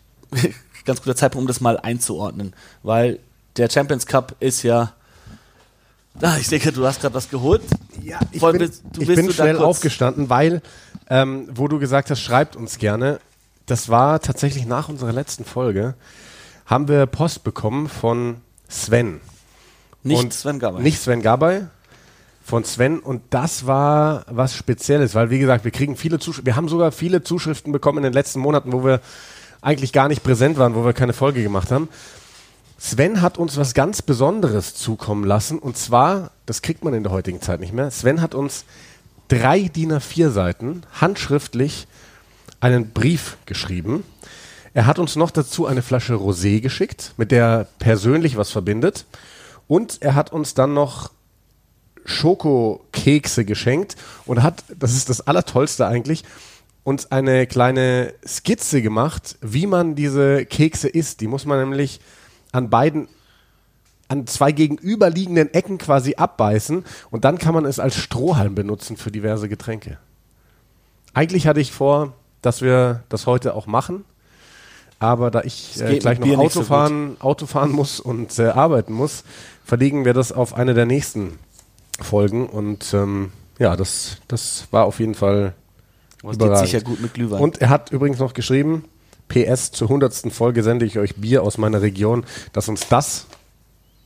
ganz 0.88 1.02
guter 1.02 1.16
Zeitpunkt, 1.16 1.44
um 1.44 1.48
das 1.48 1.62
mal 1.62 1.78
einzuordnen, 1.78 2.54
weil 2.82 3.20
der 3.58 3.70
Champions 3.70 4.06
Cup 4.08 4.36
ist 4.40 4.64
ja. 4.64 4.94
Ah, 6.22 6.38
ich 6.40 6.48
denke, 6.48 6.72
du 6.72 6.86
hast 6.86 7.02
gerade 7.02 7.14
was 7.14 7.30
geholt. 7.30 7.62
Ja, 8.02 8.20
ich 8.32 8.42
Wollen 8.42 8.58
bin, 8.58 8.70
wir- 8.70 8.78
du 8.94 9.02
ich 9.02 9.08
willst 9.08 9.22
bin 9.24 9.32
schnell 9.34 9.58
aufgestanden, 9.60 10.30
weil, 10.32 10.62
ähm, 11.10 11.48
wo 11.54 11.68
du 11.68 11.78
gesagt 11.78 12.10
hast, 12.10 12.22
schreibt 12.22 12.56
uns 12.56 12.80
gerne. 12.80 13.20
Das 13.68 13.90
war 13.90 14.20
tatsächlich 14.20 14.66
nach 14.66 14.90
unserer 14.90 15.12
letzten 15.14 15.46
Folge, 15.46 15.94
haben 16.66 16.88
wir 16.88 17.06
Post 17.06 17.44
bekommen 17.44 17.88
von 17.88 18.38
Sven. 18.68 19.22
Nicht 20.04 20.24
Und 20.24 20.34
Sven 20.34 20.58
Gabay. 20.60 20.82
Nicht 20.82 21.02
Sven 21.02 21.22
Gabay, 21.22 21.66
von 22.44 22.64
Sven. 22.64 23.00
Und 23.00 23.22
das 23.30 23.68
war 23.68 24.26
was 24.30 24.56
Spezielles, 24.56 25.14
weil, 25.16 25.30
wie 25.30 25.40
gesagt, 25.40 25.66
wir 25.66 25.72
kriegen 25.72 25.96
viele 25.98 26.18
Zuschriften. 26.18 26.46
Wir 26.46 26.56
haben 26.56 26.70
sogar 26.70 26.92
viele 26.92 27.22
Zuschriften 27.24 27.72
bekommen 27.74 28.00
in 28.00 28.04
den 28.06 28.14
letzten 28.14 28.40
Monaten, 28.40 28.72
wo 28.72 28.84
wir 28.86 29.02
eigentlich 29.62 29.94
gar 29.94 30.08
nicht 30.08 30.24
präsent 30.24 30.58
waren, 30.58 30.76
wo 30.76 30.86
wir 30.86 30.94
keine 30.94 31.14
Folge 31.14 31.44
gemacht 31.44 31.72
haben. 31.72 31.90
Sven 32.78 33.22
hat 33.22 33.38
uns 33.38 33.58
was 33.58 33.74
ganz 33.74 34.02
Besonderes 34.02 34.76
zukommen 34.76 35.24
lassen. 35.24 35.60
Und 35.60 35.78
zwar, 35.78 36.32
das 36.46 36.62
kriegt 36.62 36.84
man 36.84 36.94
in 36.94 37.04
der 37.04 37.12
heutigen 37.12 37.42
Zeit 37.42 37.60
nicht 37.60 37.74
mehr. 37.74 37.90
Sven 37.90 38.22
hat 38.22 38.36
uns 38.36 38.66
drei 39.28 39.62
DIN 39.62 39.94
A4 39.94 40.30
Seiten 40.30 40.84
handschriftlich 41.00 41.88
einen 42.60 42.92
Brief 42.92 43.38
geschrieben. 43.46 44.04
Er 44.74 44.86
hat 44.86 45.00
uns 45.00 45.16
noch 45.16 45.32
dazu 45.32 45.66
eine 45.66 45.82
Flasche 45.82 46.14
Rosé 46.14 46.62
geschickt, 46.62 47.14
mit 47.18 47.32
der 47.32 47.46
er 47.46 47.68
persönlich 47.80 48.38
was 48.38 48.52
verbindet. 48.52 49.06
Und 49.68 50.02
er 50.02 50.16
hat 50.16 50.32
uns 50.32 50.54
dann 50.54 50.74
noch 50.74 51.12
Schokokekse 52.06 53.44
geschenkt 53.44 53.98
und 54.26 54.42
hat, 54.42 54.64
das 54.78 54.94
ist 54.94 55.10
das 55.10 55.22
Allertollste 55.22 55.88
eigentlich, 55.88 56.24
uns 56.88 57.12
eine 57.12 57.48
kleine 57.48 58.14
Skizze 58.26 58.82
gemacht, 58.82 59.38
wie 59.42 59.68
man 59.68 59.96
diese 59.96 60.46
Kekse 60.46 60.88
isst. 60.88 61.20
Die 61.20 61.28
muss 61.28 61.44
man 61.44 61.60
nämlich 61.60 62.00
an 62.54 62.70
beiden, 62.70 63.10
an 64.08 64.26
zwei 64.26 64.54
gegenüberliegenden 64.54 65.54
Ecken 65.54 65.80
quasi 65.80 66.16
abbeißen 66.16 66.86
und 67.12 67.26
dann 67.26 67.40
kann 67.40 67.54
man 67.54 67.66
es 67.66 67.80
als 67.80 67.98
Strohhalm 67.98 68.56
benutzen 68.56 68.96
für 68.96 69.12
diverse 69.12 69.50
Getränke. 69.50 69.98
Eigentlich 71.14 71.46
hatte 71.46 71.60
ich 71.60 71.74
vor, 71.74 72.14
dass 72.42 72.62
wir 72.62 73.04
das 73.10 73.26
heute 73.26 73.54
auch 73.54 73.68
machen. 73.68 74.06
Aber 74.98 75.30
da 75.30 75.42
ich 75.42 75.82
äh, 75.82 76.00
gleich 76.00 76.20
noch 76.20 76.38
Auto 76.38 76.62
so 76.62 76.64
fahren, 76.64 77.18
Auto 77.20 77.48
fahren 77.48 77.72
muss 77.74 78.00
und 78.00 78.40
äh, 78.40 78.48
arbeiten 78.48 78.94
muss, 78.94 79.26
verlegen 79.66 80.06
wir 80.06 80.14
das 80.14 80.32
auf 80.32 80.54
eine 80.54 80.74
der 80.74 80.86
nächsten 80.86 81.38
Folgen. 82.00 82.48
Und 82.48 82.94
ähm, 82.94 83.34
ja, 83.60 83.76
das, 83.76 84.20
das 84.30 84.70
war 84.72 84.86
auf 84.86 85.02
jeden 85.02 85.16
Fall 85.16 85.54
Es 86.24 86.38
geht 86.38 86.58
sicher 86.58 86.82
gut 86.82 87.02
mit 87.02 87.14
Glühwein. 87.14 87.42
Und 87.42 87.62
er 87.62 87.70
hat 87.70 87.92
übrigens 87.92 88.20
noch 88.20 88.34
geschrieben, 88.34 88.86
PS, 89.28 89.72
zur 89.72 89.90
hundertsten 89.90 90.32
Folge 90.32 90.64
sende 90.64 90.86
ich 90.86 90.98
euch 90.98 91.16
Bier 91.16 91.44
aus 91.44 91.58
meiner 91.58 91.82
Region, 91.82 92.26
dass 92.54 92.70
uns 92.70 92.88
das 92.88 93.28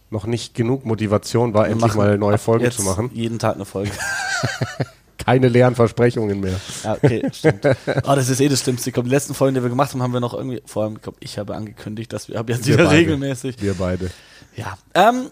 noch 0.09 0.25
nicht 0.25 0.53
genug 0.55 0.85
Motivation 0.85 1.53
war, 1.53 1.65
Wir 1.65 1.71
endlich 1.71 1.93
mal 1.93 2.17
neue 2.17 2.37
Folgen 2.37 2.69
zu 2.71 2.81
machen. 2.83 3.09
Jeden 3.13 3.39
Tag 3.39 3.55
eine 3.55 3.65
Folge. 3.65 3.91
Keine 5.17 5.49
leeren 5.49 5.75
Versprechungen 5.75 6.39
mehr. 6.39 6.59
Ja, 6.83 6.93
okay, 6.93 7.29
stimmt. 7.31 7.63
Oh, 7.65 8.15
das 8.15 8.27
ist 8.27 8.41
eh 8.41 8.49
das 8.49 8.61
Schlimmste. 8.61 8.91
Glaube, 8.91 9.07
die 9.07 9.13
letzten 9.13 9.35
Folgen, 9.35 9.53
die 9.53 9.61
wir 9.61 9.69
gemacht 9.69 9.93
haben, 9.93 10.01
haben 10.01 10.13
wir 10.13 10.19
noch 10.19 10.33
irgendwie, 10.33 10.63
vor 10.65 10.83
allem, 10.83 10.95
ich 10.95 11.01
glaube, 11.03 11.17
ich 11.21 11.37
habe 11.37 11.55
angekündigt, 11.55 12.11
dass 12.11 12.27
wir 12.27 12.39
ab 12.39 12.49
jetzt 12.49 12.65
Wir 12.65 12.73
wieder 12.73 12.85
beide. 12.85 12.97
regelmäßig. 12.97 13.61
Wir 13.61 13.75
beide. 13.75 14.09
Ja. 14.55 14.77
Ähm, 14.95 15.27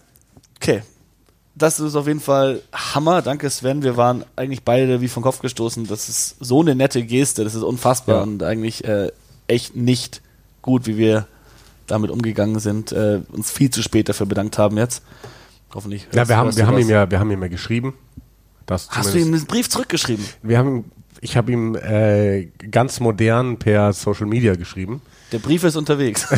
okay. 0.56 0.82
Das 1.54 1.80
ist 1.80 1.94
auf 1.96 2.06
jeden 2.06 2.20
Fall 2.20 2.62
Hammer. 2.72 3.22
Danke, 3.22 3.50
Sven. 3.50 3.82
Wir 3.82 3.96
waren 3.96 4.24
eigentlich 4.36 4.62
beide 4.62 5.00
wie 5.00 5.08
vom 5.08 5.22
Kopf 5.22 5.40
gestoßen. 5.40 5.86
Das 5.86 6.08
ist 6.08 6.36
so 6.40 6.60
eine 6.60 6.74
nette 6.74 7.02
Geste. 7.04 7.44
Das 7.44 7.54
ist 7.54 7.62
unfassbar 7.62 8.16
Ja. 8.16 8.22
und 8.22 8.42
eigentlich 8.42 8.84
äh, 8.84 9.10
echt 9.48 9.76
nicht 9.76 10.22
gut, 10.62 10.86
wie 10.86 10.96
wir 10.96 11.26
damit 11.86 12.10
umgegangen 12.10 12.60
sind. 12.60 12.92
Äh, 12.92 13.20
uns 13.32 13.50
viel 13.50 13.70
zu 13.70 13.82
spät 13.82 14.08
dafür 14.08 14.26
bedankt 14.26 14.58
haben 14.58 14.76
jetzt. 14.78 15.02
Hoffentlich. 15.74 16.06
Ja, 16.12 16.28
wir 16.28 16.36
haben, 16.36 16.56
wir 16.56 16.66
haben 16.66 16.78
ihm 16.78 16.88
ja, 16.88 17.10
wir 17.10 17.18
haben 17.20 17.30
ihm 17.30 17.42
ja 17.42 17.48
geschrieben. 17.48 17.94
Hast 18.68 19.14
du 19.14 19.18
ihm 19.18 19.34
einen 19.34 19.44
Brief 19.46 19.68
zurückgeschrieben? 19.68 20.24
Wir 20.42 20.58
haben, 20.58 20.84
ich 21.20 21.36
habe 21.36 21.50
ihm 21.50 21.74
äh, 21.74 22.46
ganz 22.70 23.00
modern 23.00 23.58
per 23.58 23.92
Social 23.92 24.26
Media 24.26 24.54
geschrieben. 24.54 25.02
Der 25.32 25.40
Brief 25.40 25.64
ist 25.64 25.74
unterwegs. 25.76 26.28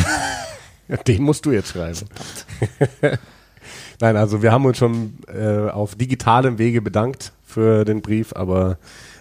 Den 1.07 1.23
musst 1.23 1.45
du 1.47 1.53
jetzt 1.53 1.69
schreiben. 1.71 1.99
Nein, 4.01 4.17
also 4.17 4.43
wir 4.43 4.53
haben 4.53 4.65
uns 4.65 4.79
schon 4.79 5.19
äh, 5.27 5.69
auf 5.71 5.95
digitalem 5.95 6.59
Wege 6.59 6.83
bedankt 6.83 7.33
für 7.45 7.85
den 7.85 8.03
Brief, 8.03 8.33
aber 8.35 8.79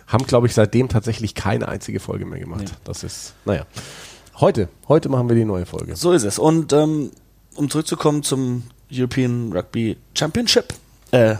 haben, 0.08 0.26
glaube 0.26 0.48
ich, 0.48 0.54
seitdem 0.54 0.90
tatsächlich 0.90 1.36
keine 1.36 1.68
einzige 1.68 2.00
Folge 2.00 2.26
mehr 2.26 2.40
gemacht. 2.40 2.66
Nee. 2.66 2.78
Das 2.84 3.04
ist, 3.04 3.34
naja. 3.46 3.66
Heute, 4.40 4.70
heute 4.88 5.10
machen 5.10 5.30
wir 5.30 5.36
die 5.36 5.46
neue 5.46 5.66
Folge. 5.66 5.96
So 5.96 6.12
ist 6.12 6.24
es. 6.24 6.40
Und 6.40 6.74
ähm, 6.74 7.12
um 7.56 7.70
zurückzukommen 7.70 8.24
zum 8.24 8.64
European 8.92 9.52
Rugby 9.54 9.98
Championship, 10.16 10.74
äh, 11.12 11.36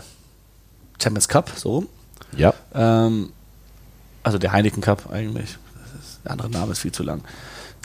Champions 1.02 1.28
Cup, 1.28 1.50
so 1.54 1.72
rum. 1.72 1.88
Ja. 2.36 2.54
Ähm, 2.74 3.32
also 4.22 4.38
der 4.38 4.52
Heineken 4.52 4.82
Cup 4.82 5.10
eigentlich. 5.10 5.58
Ist, 6.00 6.20
der 6.24 6.30
andere 6.30 6.48
Name 6.48 6.72
ist 6.72 6.78
viel 6.78 6.92
zu 6.92 7.02
lang. 7.02 7.22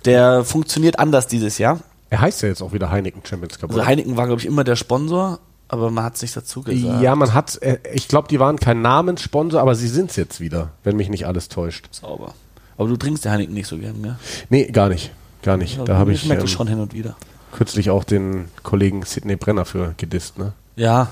Der 0.06 0.46
funktioniert 0.46 1.00
anders 1.00 1.28
dieses 1.28 1.58
Jahr. 1.58 1.80
Er 2.10 2.22
heißt 2.22 2.42
ja 2.42 2.50
jetzt 2.50 2.62
auch 2.62 2.74
wieder 2.74 2.90
Heineken 2.90 3.22
Champions 3.26 3.60
Cup. 3.60 3.70
Also? 3.70 3.86
Heineken 3.86 4.18
war, 4.18 4.28
glaube 4.28 4.42
ich, 4.42 4.48
immer 4.48 4.64
der 4.64 4.76
Sponsor, 4.76 5.40
aber 5.68 5.92
man 5.92 6.06
hat 6.06 6.16
es 6.16 6.22
nicht 6.22 6.36
dazu 6.36 6.62
gesagt. 6.62 7.02
ja, 7.02 7.16
man 7.16 7.34
hat, 7.34 7.62
äh, 7.62 7.80
ich 7.94 8.08
glaube, 8.08 8.28
die 8.30 8.40
waren 8.40 8.58
kein 8.58 8.82
Namenssponsor, 8.82 9.60
aber 9.60 9.76
sie 9.76 9.88
sind 9.88 10.12
es 10.12 10.16
jetzt 10.16 10.40
wieder, 10.40 10.72
wenn 10.84 10.96
mich 10.96 11.10
nicht 11.10 11.28
alles 11.28 11.50
täuscht. 11.50 11.88
Sauber. 11.92 12.34
Aber 12.78 12.88
du 12.88 12.96
trinkst 12.96 13.26
ja 13.26 13.32
Heineken 13.32 13.54
nicht 13.54 13.68
so 13.68 13.78
gern, 13.78 14.00
ne? 14.00 14.18
Nee, 14.50 14.68
gar 14.68 14.90
nicht. 14.90 15.12
Gar 15.42 15.58
nicht. 15.58 15.80
Da 15.86 15.98
habe 15.98 16.14
ich 16.14 16.26
merke 16.26 16.44
ähm, 16.44 16.48
schon 16.48 16.68
hin 16.68 16.80
und 16.80 16.94
wieder. 16.94 17.16
kürzlich 17.52 17.90
auch 17.90 18.04
den 18.04 18.46
Kollegen 18.64 19.04
Sidney 19.04 19.36
Brenner 19.36 19.66
für 19.66 19.94
gedisst, 19.98 20.38
ne? 20.38 20.54
Ja. 20.76 21.10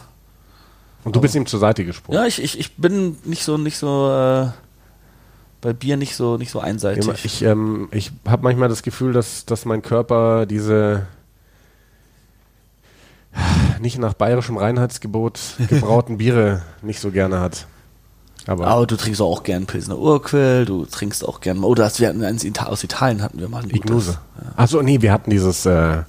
Und 1.04 1.16
du 1.16 1.22
bist 1.22 1.36
ihm 1.36 1.46
zur 1.46 1.60
Seite 1.60 1.86
gesprungen. 1.86 2.20
Ja, 2.20 2.26
ich, 2.26 2.42
ich, 2.42 2.60
ich 2.60 2.76
bin 2.76 3.18
nicht 3.26 3.44
so, 3.44 3.58
nicht 3.58 3.78
so, 3.78 4.10
äh, 4.10 4.48
bei 5.62 5.74
Bier 5.74 5.98
nicht 5.98 6.16
so, 6.16 6.38
nicht 6.38 6.52
so 6.52 6.60
einseitig. 6.60 7.08
Ich, 7.26 7.42
ähm, 7.42 7.88
ich 7.92 8.12
habe 8.28 8.44
manchmal 8.44 8.70
das 8.70 8.84
Gefühl, 8.84 9.14
dass, 9.14 9.46
dass 9.46 9.66
mein 9.66 9.82
Körper 9.82 10.46
diese 10.46 11.08
nicht 13.80 13.98
nach 14.00 14.14
bayerischem 14.14 14.58
Reinheitsgebot 14.58 15.40
gebrauten 15.70 16.18
Biere 16.18 16.62
nicht 16.82 17.00
so 17.00 17.12
gerne 17.12 17.40
hat. 17.40 17.68
Aber 18.48 18.68
aber 18.68 18.86
du 18.86 18.96
trinkst 18.96 19.22
auch 19.22 19.44
gern 19.44 19.66
Pilsner 19.66 19.98
Urquell, 19.98 20.66
du 20.66 20.86
trinkst 20.86 21.28
auch 21.28 21.42
gern, 21.42 21.64
oder 21.64 21.84
das 21.84 22.00
wir 22.00 22.10
hatten 22.10 22.24
eins 22.24 22.46
aus 22.60 22.84
Italien 22.84 23.24
hatten 23.24 23.40
wir 23.40 23.50
mal 23.50 23.64
ein 23.64 23.70
gutes. 23.70 23.80
Ignuse. 23.80 24.20
Achso, 24.56 24.84
nee, 24.84 25.02
wir 25.02 25.12
hatten 25.12 25.32
dieses, 25.32 25.66
äh, 25.66 26.04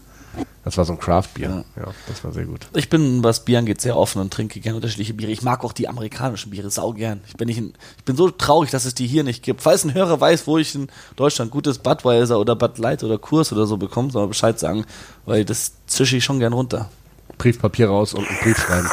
das 0.64 0.76
war 0.76 0.84
so 0.84 0.94
ein 0.94 0.98
Craft-Bier. 0.98 1.64
Ja. 1.76 1.82
Ja. 1.82 1.94
das 2.08 2.24
war 2.24 2.32
sehr 2.32 2.44
gut. 2.44 2.66
Ich 2.74 2.88
bin, 2.88 3.22
was 3.22 3.44
Bier 3.44 3.60
angeht, 3.60 3.80
sehr 3.80 3.96
offen 3.96 4.20
und 4.20 4.32
trinke 4.32 4.58
gerne 4.58 4.76
unterschiedliche 4.76 5.14
Biere. 5.14 5.30
Ich 5.30 5.42
mag 5.42 5.62
auch 5.62 5.72
die 5.72 5.88
amerikanischen 5.88 6.50
Biere 6.50 6.70
sau 6.70 6.92
gern. 6.92 7.20
Ich 7.28 7.36
bin, 7.36 7.46
nicht 7.46 7.58
in, 7.58 7.74
ich 7.98 8.04
bin 8.04 8.16
so 8.16 8.30
traurig, 8.30 8.70
dass 8.70 8.84
es 8.84 8.94
die 8.94 9.06
hier 9.06 9.22
nicht 9.22 9.44
gibt. 9.44 9.62
Falls 9.62 9.84
ein 9.84 9.94
Hörer 9.94 10.20
weiß, 10.20 10.46
wo 10.46 10.58
ich 10.58 10.74
in 10.74 10.88
Deutschland 11.14 11.52
gutes 11.52 11.78
Budweiser 11.78 12.40
oder 12.40 12.56
Bud 12.56 12.78
Light 12.78 13.04
oder 13.04 13.16
Kurs 13.16 13.52
oder 13.52 13.66
so 13.66 13.76
bekomme, 13.76 14.10
soll 14.10 14.24
er 14.24 14.28
Bescheid 14.28 14.58
sagen, 14.58 14.84
weil 15.24 15.44
das 15.44 15.72
zische 15.86 16.16
ich 16.16 16.24
schon 16.24 16.40
gern 16.40 16.52
runter. 16.52 16.90
Briefpapier 17.38 17.88
raus 17.88 18.14
und 18.14 18.26
einen 18.26 18.38
Brief 18.40 18.58
schreiben. 18.58 18.90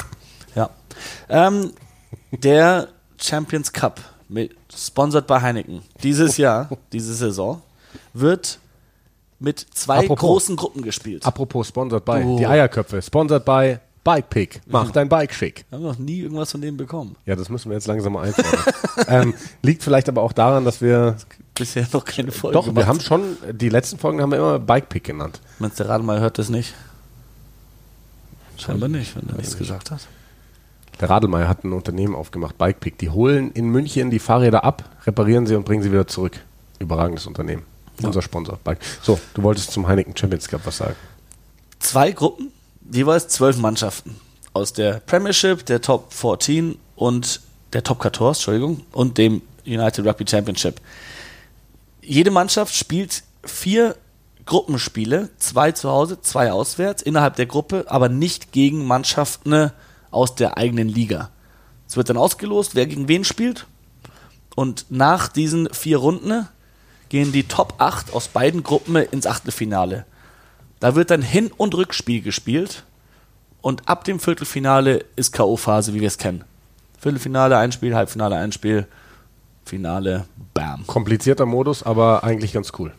Ja. 0.55 0.69
Ähm, 1.29 1.71
der 2.31 2.89
Champions 3.17 3.73
Cup, 3.73 3.99
mit, 4.29 4.55
sponsored 4.71 5.25
bei 5.25 5.41
Heineken, 5.41 5.81
dieses 6.03 6.37
Jahr, 6.37 6.69
diese 6.91 7.13
Saison, 7.13 7.61
wird 8.13 8.59
mit 9.39 9.59
zwei 9.59 9.99
Apropos. 9.99 10.19
großen 10.19 10.55
Gruppen 10.55 10.81
gespielt. 10.81 11.25
Apropos 11.25 11.67
sponsored 11.67 12.05
by, 12.05 12.23
Oh. 12.25 12.37
die 12.37 12.47
Eierköpfe, 12.47 13.01
sponsored 13.01 13.45
by 13.45 13.77
Bike 14.03 14.29
Pick. 14.29 14.61
Mach 14.67 14.91
dein 14.91 15.07
Bike 15.07 15.33
schick. 15.33 15.65
Wir 15.69 15.77
haben 15.77 15.83
noch 15.83 15.97
nie 15.97 16.19
irgendwas 16.19 16.51
von 16.51 16.59
denen 16.59 16.75
bekommen. 16.75 17.15
Ja, 17.25 17.35
das 17.35 17.49
müssen 17.49 17.69
wir 17.69 17.75
jetzt 17.75 17.87
langsam 17.87 18.13
mal 18.13 18.27
einfordern. 18.27 18.73
ähm, 19.07 19.33
liegt 19.61 19.81
vielleicht 19.81 20.09
aber 20.09 20.21
auch 20.21 20.33
daran, 20.33 20.65
dass 20.65 20.81
wir, 20.81 21.15
Bisher 21.55 21.87
noch 21.93 22.03
keine 22.03 22.31
Folge 22.31 22.55
doch, 22.55 22.75
wir 22.75 22.87
haben 22.87 22.99
schon, 22.99 23.37
die 23.51 23.69
letzten 23.69 23.97
Folgen 23.97 24.21
haben 24.21 24.31
wir 24.31 24.39
immer 24.39 24.59
Bike 24.59 24.89
Pick 24.89 25.05
genannt. 25.05 25.39
Meinst 25.59 25.79
du, 25.79 25.83
der 25.83 25.93
Radl 25.93 26.03
mal 26.03 26.19
hört 26.19 26.37
das 26.37 26.49
nicht? 26.49 26.73
Scheinbar 28.57 28.89
nicht, 28.89 29.15
wenn 29.15 29.29
er 29.29 29.35
nichts 29.37 29.57
gesagt 29.57 29.91
hat. 29.91 30.07
Der 31.01 31.09
Radelmeier 31.09 31.47
hat 31.47 31.63
ein 31.63 31.73
Unternehmen 31.73 32.15
aufgemacht, 32.15 32.57
Bikepick. 32.57 32.97
Die 32.99 33.09
holen 33.09 33.51
in 33.51 33.67
München 33.69 34.11
die 34.11 34.19
Fahrräder 34.19 34.63
ab, 34.63 34.83
reparieren 35.05 35.47
sie 35.47 35.55
und 35.55 35.65
bringen 35.65 35.81
sie 35.81 35.91
wieder 35.91 36.07
zurück. 36.07 36.39
Überragendes 36.79 37.25
Unternehmen. 37.25 37.63
Unser 38.01 38.21
Sponsor. 38.21 38.57
Bike. 38.63 38.79
So, 39.01 39.19
du 39.33 39.43
wolltest 39.43 39.71
zum 39.71 39.87
Heineken 39.87 40.15
Champions 40.15 40.47
Cup 40.47 40.61
was 40.65 40.77
sagen. 40.77 40.95
Zwei 41.79 42.11
Gruppen, 42.11 42.51
jeweils 42.91 43.27
zwölf 43.27 43.57
Mannschaften. 43.57 44.15
Aus 44.53 44.73
der 44.73 44.99
Premiership, 44.99 45.65
der 45.65 45.81
Top 45.81 46.13
14 46.13 46.77
und 46.95 47.41
der 47.73 47.83
Top 47.83 48.01
14, 48.01 48.27
Entschuldigung, 48.27 48.81
und 48.91 49.17
dem 49.17 49.41
United 49.65 50.05
Rugby 50.05 50.25
Championship. 50.27 50.79
Jede 52.01 52.31
Mannschaft 52.31 52.75
spielt 52.75 53.23
vier 53.45 53.95
Gruppenspiele, 54.45 55.29
zwei 55.37 55.71
zu 55.71 55.89
Hause, 55.89 56.21
zwei 56.21 56.51
auswärts, 56.51 57.01
innerhalb 57.01 57.35
der 57.35 57.45
Gruppe, 57.45 57.85
aber 57.87 58.09
nicht 58.09 58.51
gegen 58.51 58.85
Mannschaften 58.85 59.71
aus 60.11 60.35
der 60.35 60.57
eigenen 60.57 60.89
Liga. 60.89 61.29
Es 61.87 61.97
wird 61.97 62.09
dann 62.09 62.17
ausgelost, 62.17 62.75
wer 62.75 62.85
gegen 62.85 63.07
wen 63.07 63.23
spielt. 63.23 63.67
Und 64.55 64.85
nach 64.89 65.27
diesen 65.27 65.73
vier 65.73 65.97
Runden 65.97 66.47
gehen 67.13 67.31
die 67.31 67.43
Top 67.43 67.75
8 67.77 68.11
aus 68.15 68.27
beiden 68.27 68.63
Gruppen 68.63 68.95
ins 68.95 69.27
Achtelfinale. 69.27 70.03
Da 70.79 70.95
wird 70.95 71.11
dann 71.11 71.21
Hin- 71.21 71.51
und 71.55 71.75
Rückspiel 71.75 72.23
gespielt. 72.23 72.85
Und 73.61 73.87
ab 73.87 74.03
dem 74.03 74.19
Viertelfinale 74.19 75.05
ist 75.15 75.31
K.O.-Phase, 75.31 75.93
wie 75.93 76.01
wir 76.01 76.07
es 76.07 76.17
kennen. 76.17 76.43
Viertelfinale, 76.97 77.55
ein 77.59 77.71
Spiel, 77.71 77.93
Halbfinale, 77.93 78.37
ein 78.37 78.51
Spiel, 78.51 78.87
Finale, 79.63 80.25
bam. 80.55 80.87
Komplizierter 80.87 81.45
Modus, 81.45 81.83
aber 81.83 82.23
eigentlich 82.23 82.51
ganz 82.51 82.71
cool. 82.79 82.91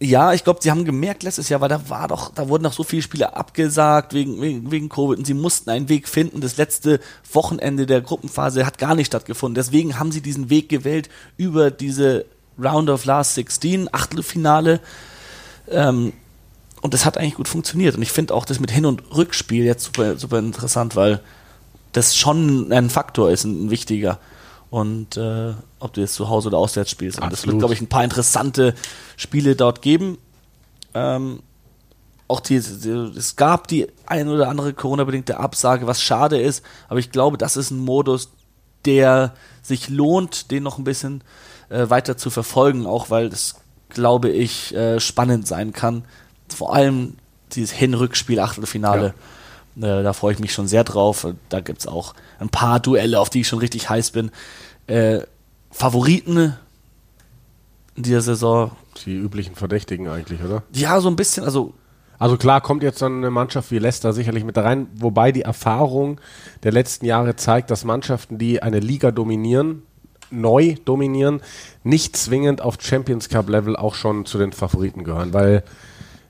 Ja, 0.00 0.32
ich 0.32 0.42
glaube, 0.42 0.58
sie 0.60 0.72
haben 0.72 0.84
gemerkt 0.84 1.22
letztes 1.22 1.48
Jahr, 1.48 1.60
weil 1.60 1.68
da 1.68 1.88
war 1.88 2.08
doch, 2.08 2.34
da 2.34 2.48
wurden 2.48 2.64
noch 2.64 2.72
so 2.72 2.82
viele 2.82 3.02
Spiele 3.02 3.36
abgesagt 3.36 4.12
wegen, 4.12 4.40
wegen, 4.40 4.72
wegen 4.72 4.88
Covid 4.88 5.18
und 5.18 5.24
sie 5.24 5.34
mussten 5.34 5.70
einen 5.70 5.88
Weg 5.88 6.08
finden. 6.08 6.40
Das 6.40 6.56
letzte 6.56 6.98
Wochenende 7.32 7.86
der 7.86 8.00
Gruppenphase 8.00 8.66
hat 8.66 8.76
gar 8.76 8.96
nicht 8.96 9.06
stattgefunden. 9.06 9.54
Deswegen 9.54 10.00
haben 10.00 10.10
sie 10.10 10.20
diesen 10.20 10.50
Weg 10.50 10.68
gewählt 10.68 11.08
über 11.36 11.70
diese 11.70 12.26
Round 12.62 12.90
of 12.90 13.04
Last 13.04 13.34
16, 13.34 13.92
Achtelfinale. 13.92 14.80
Ähm, 15.70 16.12
und 16.80 16.94
das 16.94 17.04
hat 17.04 17.18
eigentlich 17.18 17.34
gut 17.34 17.48
funktioniert. 17.48 17.96
Und 17.96 18.02
ich 18.02 18.12
finde 18.12 18.34
auch 18.34 18.44
das 18.44 18.60
mit 18.60 18.70
Hin- 18.70 18.86
und 18.86 19.02
Rückspiel 19.14 19.64
jetzt 19.64 19.84
super, 19.84 20.16
super 20.16 20.38
interessant, 20.38 20.96
weil 20.96 21.20
das 21.92 22.16
schon 22.16 22.72
ein 22.72 22.90
Faktor 22.90 23.30
ist, 23.30 23.44
ein, 23.44 23.66
ein 23.66 23.70
wichtiger. 23.70 24.18
Und 24.70 25.16
äh, 25.16 25.54
ob 25.80 25.94
du 25.94 26.00
jetzt 26.00 26.14
zu 26.14 26.28
Hause 26.28 26.48
oder 26.48 26.58
auswärts 26.58 26.90
spielst. 26.90 27.20
Und 27.20 27.32
das 27.32 27.46
wird, 27.46 27.58
glaube 27.58 27.74
ich, 27.74 27.80
ein 27.80 27.88
paar 27.88 28.04
interessante 28.04 28.74
Spiele 29.16 29.56
dort 29.56 29.82
geben. 29.82 30.18
Ähm, 30.94 31.40
auch 32.28 32.40
die, 32.40 32.60
die, 32.60 32.90
es 33.16 33.36
gab 33.36 33.68
die 33.68 33.86
ein 34.06 34.28
oder 34.28 34.48
andere 34.48 34.74
Corona-bedingte 34.74 35.38
Absage, 35.38 35.86
was 35.86 36.02
schade 36.02 36.38
ist, 36.38 36.62
aber 36.88 37.00
ich 37.00 37.10
glaube, 37.10 37.38
das 37.38 37.56
ist 37.56 37.70
ein 37.70 37.78
Modus, 37.78 38.28
der 38.84 39.34
sich 39.62 39.88
lohnt, 39.88 40.50
den 40.50 40.62
noch 40.62 40.76
ein 40.76 40.84
bisschen 40.84 41.22
äh, 41.70 41.88
weiter 41.90 42.16
zu 42.16 42.30
verfolgen, 42.30 42.86
auch 42.86 43.10
weil 43.10 43.28
das, 43.30 43.56
glaube 43.88 44.30
ich, 44.30 44.74
äh, 44.74 45.00
spannend 45.00 45.46
sein 45.46 45.72
kann. 45.72 46.04
Vor 46.48 46.74
allem 46.74 47.16
dieses 47.52 47.72
Hin-Rückspiel, 47.72 48.40
Achtelfinale. 48.40 49.14
Äh, 49.76 50.02
da 50.02 50.12
freue 50.12 50.32
ich 50.34 50.38
mich 50.38 50.52
schon 50.52 50.66
sehr 50.68 50.84
drauf. 50.84 51.26
Da 51.48 51.60
gibt 51.60 51.80
es 51.80 51.86
auch 51.86 52.14
ein 52.38 52.48
paar 52.48 52.80
Duelle, 52.80 53.20
auf 53.20 53.30
die 53.30 53.40
ich 53.42 53.48
schon 53.48 53.58
richtig 53.60 53.88
heiß 53.88 54.10
bin. 54.10 54.30
Äh, 54.86 55.20
Favoriten 55.70 56.56
in 57.94 58.02
dieser 58.02 58.20
Saison, 58.22 58.72
Die 59.04 59.14
üblichen 59.16 59.54
Verdächtigen 59.54 60.08
eigentlich, 60.08 60.42
oder? 60.42 60.62
ja, 60.72 61.00
so 61.00 61.08
ein 61.08 61.16
bisschen, 61.16 61.44
also 61.44 61.74
Also 62.18 62.36
klar 62.36 62.60
kommt 62.60 62.82
jetzt 62.82 63.02
dann 63.02 63.18
eine 63.18 63.30
Mannschaft 63.30 63.70
wie 63.70 63.78
Leicester 63.78 64.12
sicherlich 64.12 64.44
mit 64.44 64.56
rein, 64.58 64.88
wobei 64.94 65.30
die 65.32 65.42
Erfahrung 65.42 66.20
der 66.62 66.72
letzten 66.72 67.06
Jahre 67.06 67.36
zeigt, 67.36 67.70
dass 67.70 67.84
Mannschaften, 67.84 68.38
die 68.38 68.62
eine 68.62 68.80
Liga 68.80 69.10
dominieren, 69.10 69.82
neu 70.30 70.76
dominieren, 70.84 71.40
nicht 71.84 72.16
zwingend 72.16 72.60
auf 72.60 72.76
Champions 72.80 73.28
Cup 73.28 73.48
Level 73.48 73.76
auch 73.76 73.94
schon 73.94 74.26
zu 74.26 74.38
den 74.38 74.52
Favoriten 74.52 75.04
gehören, 75.04 75.32
weil 75.32 75.64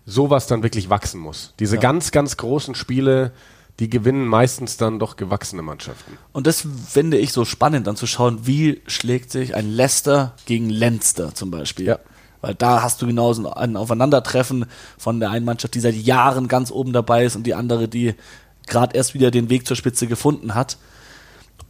sowas 0.06 0.46
dann 0.46 0.62
wirklich 0.62 0.88
wachsen 0.90 1.20
muss. 1.20 1.54
Diese 1.58 1.76
Ja. 1.76 1.82
ganz, 1.82 2.11
ganz 2.12 2.37
großen 2.37 2.74
Spiele, 2.74 3.32
die 3.78 3.88
gewinnen 3.88 4.26
meistens 4.26 4.76
dann 4.76 4.98
doch 4.98 5.16
gewachsene 5.16 5.62
Mannschaften. 5.62 6.18
Und 6.32 6.46
das 6.46 6.66
finde 6.88 7.18
ich 7.18 7.32
so 7.32 7.44
spannend, 7.44 7.87
dann 7.87 7.96
zu 7.96 8.06
schauen, 8.06 8.46
wie 8.46 8.80
schlägt 8.87 9.30
sich 9.30 9.54
ein 9.54 9.70
Leicester 9.70 10.34
gegen 10.46 10.68
Leinster 10.70 11.34
zum 11.34 11.50
Beispiel. 11.50 11.87
Ja. 11.87 11.98
Weil 12.40 12.54
da 12.54 12.82
hast 12.82 13.02
du 13.02 13.06
genauso 13.06 13.52
ein 13.52 13.76
Aufeinandertreffen 13.76 14.66
von 14.96 15.20
der 15.20 15.30
einen 15.30 15.44
Mannschaft, 15.44 15.74
die 15.74 15.80
seit 15.80 15.94
Jahren 15.94 16.48
ganz 16.48 16.70
oben 16.70 16.92
dabei 16.92 17.24
ist 17.24 17.37
und 17.37 17.44
die 17.44 17.54
andere, 17.54 17.88
die 17.88 18.14
gerade 18.66 18.96
erst 18.96 19.14
wieder 19.14 19.30
den 19.30 19.50
Weg 19.50 19.66
zur 19.66 19.76
Spitze 19.76 20.06
gefunden 20.06 20.54
hat. 20.54 20.76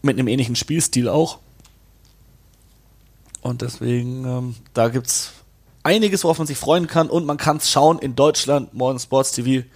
Mit 0.02 0.18
einem 0.18 0.28
ähnlichen 0.28 0.56
Spielstil 0.56 1.08
auch. 1.08 1.38
Und 3.40 3.62
deswegen, 3.62 4.24
ähm, 4.24 4.54
da 4.74 4.88
gibt 4.88 5.06
es 5.06 5.32
einiges, 5.82 6.24
worauf 6.24 6.38
man 6.38 6.46
sich 6.46 6.58
freuen 6.58 6.86
kann. 6.86 7.08
Und 7.08 7.26
man 7.26 7.36
kann 7.36 7.58
es 7.58 7.70
schauen 7.70 7.98
in 7.98 8.14
Deutschland, 8.14 8.74
Modern 8.74 8.98
Sports 8.98 9.32
TV. 9.32 9.66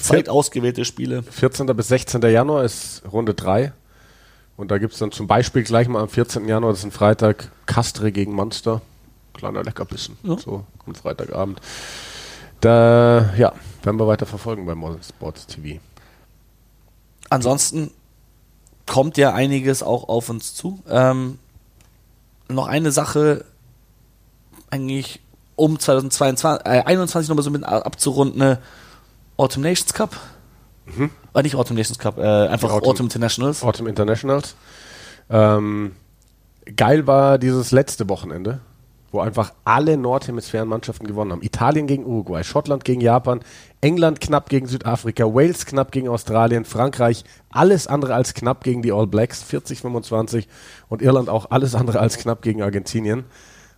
Zeigt 0.00 0.28
ausgewählte 0.28 0.84
Spiele. 0.84 1.22
14. 1.22 1.66
bis 1.74 1.88
16. 1.88 2.20
Januar 2.22 2.64
ist 2.64 3.02
Runde 3.10 3.34
3. 3.34 3.72
Und 4.56 4.70
da 4.70 4.78
gibt 4.78 4.92
es 4.92 4.98
dann 4.98 5.12
zum 5.12 5.26
Beispiel 5.26 5.62
gleich 5.64 5.88
mal 5.88 6.02
am 6.02 6.08
14. 6.08 6.46
Januar, 6.46 6.72
das 6.72 6.80
ist 6.80 6.86
ein 6.86 6.90
Freitag, 6.92 7.50
Castre 7.66 8.12
gegen 8.12 8.34
Munster. 8.34 8.82
Kleiner 9.34 9.62
Leckerbissen. 9.62 10.16
Ja. 10.22 10.38
So 10.38 10.64
am 10.86 10.94
Freitagabend. 10.94 11.60
Da, 12.60 13.34
ja, 13.36 13.52
werden 13.82 14.00
wir 14.00 14.06
weiter 14.06 14.24
verfolgen 14.26 14.64
bei 14.64 14.74
Modern 14.74 15.02
Sports 15.02 15.46
TV. 15.46 15.78
ansonsten 17.28 17.90
kommt 18.86 19.18
ja 19.18 19.34
einiges 19.34 19.82
auch 19.82 20.08
auf 20.08 20.30
uns 20.30 20.54
zu. 20.54 20.80
Ähm, 20.88 21.38
noch 22.48 22.66
eine 22.66 22.92
Sache, 22.92 23.44
eigentlich 24.70 25.20
um 25.56 25.78
2022, 25.78 26.66
äh, 26.66 26.82
21 26.84 27.28
nochmal 27.28 27.42
so 27.44 27.50
mit 27.50 27.64
abzurunden, 27.64 28.38
ne, 28.38 28.58
Autumn 29.36 29.62
Nations 29.62 29.92
Cup. 29.94 30.16
Äh, 31.34 31.42
nicht 31.42 31.56
Autumn 31.56 31.76
Nations 31.76 31.98
Cup, 31.98 32.18
äh, 32.18 32.22
einfach 32.22 32.70
Autumn- 32.70 32.88
Autumn, 32.90 33.06
Internationals. 33.06 33.62
Autumn 33.62 33.86
Internationals. 33.86 34.54
Ähm, 35.28 35.96
geil 36.76 37.06
war 37.06 37.38
dieses 37.38 37.72
letzte 37.72 38.08
Wochenende, 38.08 38.60
wo 39.16 39.20
einfach 39.20 39.54
alle 39.64 39.96
Nordhemisphärenmannschaften 39.96 41.06
gewonnen 41.06 41.32
haben. 41.32 41.42
Italien 41.42 41.86
gegen 41.86 42.04
Uruguay, 42.04 42.44
Schottland 42.44 42.84
gegen 42.84 43.00
Japan, 43.00 43.40
England 43.80 44.20
knapp 44.20 44.50
gegen 44.50 44.66
Südafrika, 44.66 45.24
Wales 45.24 45.64
knapp 45.64 45.90
gegen 45.90 46.08
Australien, 46.08 46.66
Frankreich 46.66 47.24
alles 47.50 47.86
andere 47.86 48.14
als 48.14 48.34
knapp 48.34 48.62
gegen 48.62 48.82
die 48.82 48.92
All 48.92 49.06
Blacks, 49.06 49.42
40-25 49.50 50.46
und 50.88 51.00
Irland 51.00 51.30
auch 51.30 51.50
alles 51.50 51.74
andere 51.74 51.98
als 51.98 52.18
knapp 52.18 52.42
gegen 52.42 52.62
Argentinien. 52.62 53.24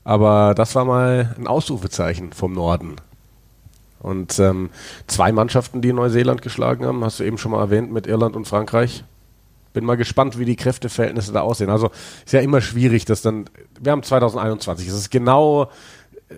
Aber 0.03 0.55
das 0.57 0.75
war 0.75 0.85
mal 0.85 1.37
ein 1.39 1.47
Ausrufezeichen 1.47 2.33
vom 2.33 2.53
Norden. 2.53 2.97
Und 4.01 4.39
ähm, 4.41 4.71
zwei 5.07 5.31
Mannschaften, 5.31 5.83
die 5.83 5.93
Neuseeland 5.93 6.43
geschlagen 6.43 6.85
haben, 6.85 7.05
hast 7.05 7.21
du 7.21 7.25
eben 7.25 7.39
schon 7.39 7.53
mal 7.53 7.61
erwähnt, 7.61 7.93
mit 7.93 8.09
Irland 8.09 8.35
und 8.35 8.49
Frankreich. 8.49 9.05
Bin 9.73 9.85
mal 9.85 9.97
gespannt, 9.97 10.39
wie 10.39 10.45
die 10.45 10.57
Kräfteverhältnisse 10.57 11.33
da 11.33 11.43
aussehen. 11.43 11.71
Also 11.71 11.91
ist 12.25 12.33
ja 12.33 12.41
immer 12.41 12.61
schwierig, 12.61 13.05
dass 13.05 13.23
dann, 13.23 13.51
wir 13.81 13.93
haben 13.93 14.03
2021, 14.03 14.89
es 14.89 14.95
ist 14.95 15.11
genau 15.11 15.65
äh, 16.29 16.35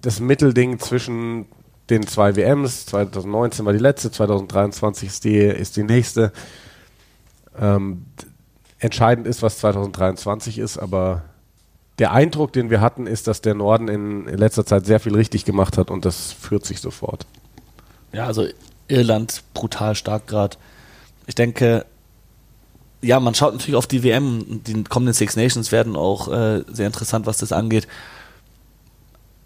das 0.00 0.20
Mittelding 0.20 0.78
zwischen 0.78 1.46
den 1.90 2.06
zwei 2.06 2.36
WMs. 2.36 2.86
2019 2.86 3.64
war 3.64 3.72
die 3.72 3.78
letzte, 3.78 4.10
2023 4.10 5.08
ist 5.08 5.24
die, 5.24 5.38
ist 5.38 5.76
die 5.76 5.84
nächste. 5.84 6.32
Ähm, 7.58 8.06
entscheidend 8.78 9.26
ist, 9.26 9.42
was 9.42 9.58
2023 9.58 10.58
ist, 10.58 10.78
aber 10.78 11.22
der 11.98 12.12
Eindruck, 12.12 12.52
den 12.52 12.70
wir 12.70 12.80
hatten, 12.80 13.06
ist, 13.06 13.26
dass 13.26 13.42
der 13.42 13.54
Norden 13.54 13.88
in, 13.88 14.26
in 14.26 14.38
letzter 14.38 14.66
Zeit 14.66 14.86
sehr 14.86 14.98
viel 14.98 15.14
richtig 15.14 15.44
gemacht 15.44 15.78
hat 15.78 15.90
und 15.90 16.04
das 16.04 16.32
führt 16.32 16.64
sich 16.64 16.80
sofort. 16.80 17.26
Ja, 18.12 18.26
also 18.26 18.46
Irland 18.88 19.42
brutal 19.54 19.94
stark 19.94 20.26
gerade. 20.26 20.56
Ich 21.26 21.34
denke, 21.34 21.86
ja, 23.02 23.20
man 23.20 23.34
schaut 23.34 23.52
natürlich 23.52 23.76
auf 23.76 23.86
die 23.86 24.02
WM. 24.02 24.62
Die 24.64 24.84
kommenden 24.84 25.12
Six 25.14 25.36
Nations 25.36 25.72
werden 25.72 25.96
auch 25.96 26.28
äh, 26.28 26.64
sehr 26.68 26.86
interessant, 26.86 27.26
was 27.26 27.38
das 27.38 27.52
angeht. 27.52 27.88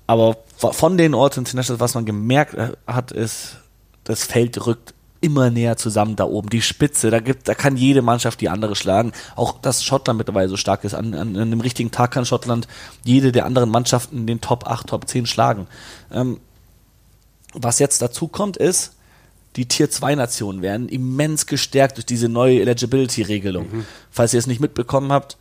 Aber 0.07 0.37
von 0.57 0.97
den 0.97 1.15
Orten 1.15 1.41
International, 1.41 1.81
was 1.81 1.95
man 1.95 2.05
gemerkt 2.05 2.55
äh, 2.55 2.73
hat, 2.87 3.13
ist, 3.13 3.57
das 4.05 4.25
Feld 4.25 4.67
rückt 4.67 4.95
immer 5.21 5.51
näher 5.51 5.77
zusammen 5.77 6.15
da 6.15 6.25
oben. 6.25 6.51
Die 6.51 6.63
Spitze, 6.63 7.11
da 7.11 7.21
gibt, 7.21 7.49
da 7.49 7.55
kann 7.55 7.77
jede 7.77 8.03
Mannschaft 8.03 8.41
die 8.41 8.51
andere 8.51 8.77
schlagen. 8.77 9.13
Auch 9.35 9.61
dass 9.61 9.83
Schottland 9.83 10.19
mittlerweile 10.19 10.49
so 10.49 10.57
stark 10.57 10.85
ist. 10.85 10.95
An, 10.95 11.15
an, 11.15 11.35
an 11.37 11.43
einem 11.43 11.61
richtigen 11.61 11.91
Tag 11.91 12.13
kann 12.13 12.27
Schottland 12.27 12.69
jede 13.05 13.33
der 13.33 13.47
anderen 13.47 13.71
Mannschaften 13.71 14.27
den 14.27 14.41
Top 14.41 14.67
8, 14.67 14.89
Top 14.89 15.09
10 15.09 15.27
schlagen. 15.27 15.67
Ähm, 16.13 16.41
was 17.55 17.79
jetzt 17.79 18.03
dazu 18.03 18.29
kommt, 18.29 18.59
ist, 18.59 18.93
die 19.57 19.67
Tier 19.67 19.91
2 19.91 20.15
Nationen 20.15 20.63
werden 20.63 20.89
immens 20.89 21.47
gestärkt 21.47 21.97
durch 21.97 22.07
diese 22.07 22.29
neue 22.29 22.61
Eligibility-Regelung. 22.61 23.67
Mhm. 23.71 23.87
Falls 24.11 24.35
ihr 24.35 24.39
es 24.39 24.47
nicht 24.47 24.61
mitbekommen 24.61 25.13
habt, 25.13 25.39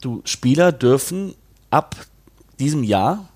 du 0.00 0.22
Spieler 0.24 0.72
dürfen 0.72 1.34
ab 1.70 1.96
diesem 2.58 2.82
Jahr 2.82 3.28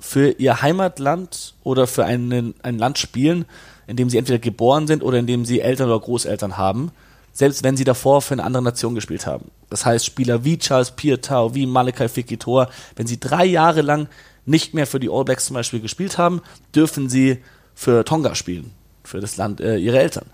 für 0.00 0.30
ihr 0.30 0.62
Heimatland 0.62 1.54
oder 1.64 1.86
für 1.86 2.04
einen, 2.04 2.54
ein 2.62 2.78
Land 2.78 2.98
spielen, 2.98 3.44
in 3.86 3.96
dem 3.96 4.10
sie 4.10 4.18
entweder 4.18 4.38
geboren 4.38 4.86
sind 4.86 5.02
oder 5.02 5.18
in 5.18 5.26
dem 5.26 5.44
sie 5.44 5.60
Eltern 5.60 5.88
oder 5.88 6.00
Großeltern 6.00 6.56
haben, 6.56 6.92
selbst 7.32 7.64
wenn 7.64 7.76
sie 7.76 7.84
davor 7.84 8.22
für 8.22 8.34
eine 8.34 8.44
andere 8.44 8.62
Nation 8.62 8.94
gespielt 8.94 9.26
haben. 9.26 9.50
Das 9.70 9.84
heißt, 9.84 10.04
Spieler 10.04 10.44
wie 10.44 10.58
Charles 10.58 10.92
Pietau, 10.92 11.54
wie 11.54 11.66
Malakai 11.66 12.08
Fikitor, 12.08 12.68
wenn 12.96 13.06
sie 13.06 13.18
drei 13.18 13.44
Jahre 13.44 13.82
lang 13.82 14.08
nicht 14.46 14.72
mehr 14.72 14.86
für 14.86 15.00
die 15.00 15.10
All 15.10 15.24
Blacks 15.24 15.46
zum 15.46 15.54
Beispiel 15.54 15.80
gespielt 15.80 16.16
haben, 16.16 16.42
dürfen 16.74 17.08
sie 17.08 17.38
für 17.74 18.04
Tonga 18.04 18.34
spielen, 18.34 18.72
für 19.08 19.20
das 19.20 19.36
Land 19.36 19.60
äh, 19.60 19.76
ihrer 19.76 19.98
Eltern. 19.98 20.26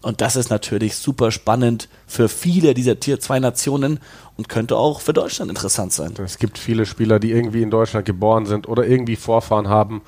Und 0.00 0.20
das 0.20 0.36
ist 0.36 0.50
natürlich 0.50 0.96
super 0.96 1.32
spannend 1.32 1.88
für 2.06 2.28
viele 2.28 2.72
dieser 2.74 3.00
Tier 3.00 3.18
2 3.18 3.40
Nationen 3.40 3.98
und 4.36 4.48
könnte 4.48 4.76
auch 4.76 5.00
für 5.00 5.12
Deutschland 5.12 5.50
interessant 5.50 5.92
sein. 5.92 6.14
Es 6.24 6.38
gibt 6.38 6.56
viele 6.56 6.86
Spieler, 6.86 7.18
die 7.18 7.32
irgendwie 7.32 7.62
in 7.62 7.70
Deutschland 7.70 8.06
geboren 8.06 8.46
sind 8.46 8.68
oder 8.68 8.86
irgendwie 8.86 9.16
Vorfahren 9.16 9.68
haben. 9.68 10.02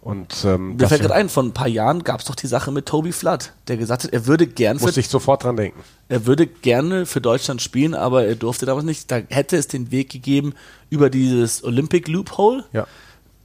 Und, 0.00 0.44
ähm, 0.44 0.76
Mir 0.76 0.88
fällt 0.88 1.02
gerade 1.02 1.14
ein, 1.14 1.28
vor 1.28 1.42
ein 1.42 1.52
paar 1.52 1.66
Jahren 1.66 2.04
gab 2.04 2.20
es 2.20 2.26
doch 2.26 2.36
die 2.36 2.46
Sache 2.46 2.70
mit 2.70 2.86
Toby 2.86 3.10
Flood, 3.10 3.52
der 3.66 3.76
gesagt 3.76 4.04
hat, 4.04 4.12
er 4.12 4.26
würde 4.26 4.46
gern 4.46 4.78
muss 4.78 4.96
ich 4.96 5.08
sofort 5.08 5.42
dran 5.42 5.56
denken. 5.56 5.80
Er 6.08 6.26
würde 6.26 6.46
gerne 6.46 7.06
für 7.06 7.20
Deutschland 7.20 7.60
spielen, 7.60 7.94
aber 7.94 8.24
er 8.24 8.36
durfte 8.36 8.66
damals 8.66 8.84
nicht. 8.84 9.10
Da 9.10 9.20
hätte 9.28 9.56
es 9.56 9.66
den 9.66 9.90
Weg 9.90 10.10
gegeben 10.10 10.54
über 10.90 11.10
dieses 11.10 11.64
Olympic 11.64 12.08
Loophole, 12.08 12.64
ja. 12.72 12.86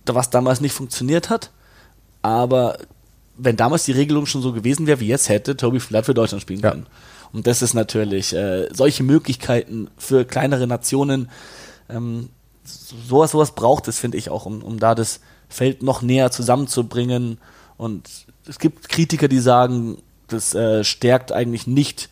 was 0.06 0.30
damals 0.30 0.62
nicht 0.62 0.74
funktioniert 0.74 1.32
hat. 1.32 1.50
Aber 2.22 2.78
wenn 3.38 3.58
damals 3.58 3.86
die 3.86 3.92
Regelung 3.92 4.26
schon 4.26 4.42
so 4.42 4.54
gewesen 4.54 4.88
wäre 4.88 5.00
wie 5.00 5.08
jetzt, 5.08 5.30
hätte 5.30 5.58
Toby 5.58 5.80
Flood 5.80 6.06
für 6.06 6.14
Deutschland 6.14 6.42
spielen 6.42 6.62
können. 6.62 6.86
Und 7.34 7.48
das 7.48 7.62
ist 7.62 7.74
natürlich 7.74 8.34
äh, 8.34 8.68
solche 8.74 9.04
Möglichkeiten 9.04 9.90
für 9.98 10.26
kleinere 10.26 10.68
Nationen. 10.68 11.30
Ähm, 11.90 12.30
sowas, 12.64 13.32
sowas 13.32 13.56
braucht 13.56 13.88
es, 13.88 14.00
finde 14.00 14.18
ich 14.18 14.30
auch, 14.30 14.46
um, 14.46 14.62
um 14.62 14.80
da 14.80 14.96
das 14.96 15.22
Feld 15.48 15.82
noch 15.82 16.02
näher 16.02 16.32
zusammenzubringen. 16.32 17.38
Und 17.78 18.10
es 18.48 18.60
gibt 18.60 18.90
Kritiker, 18.90 19.28
die 19.28 19.40
sagen, 19.40 19.98
das 20.28 20.54
äh, 20.54 20.84
stärkt 20.84 21.32
eigentlich 21.32 21.68
nicht 21.68 22.10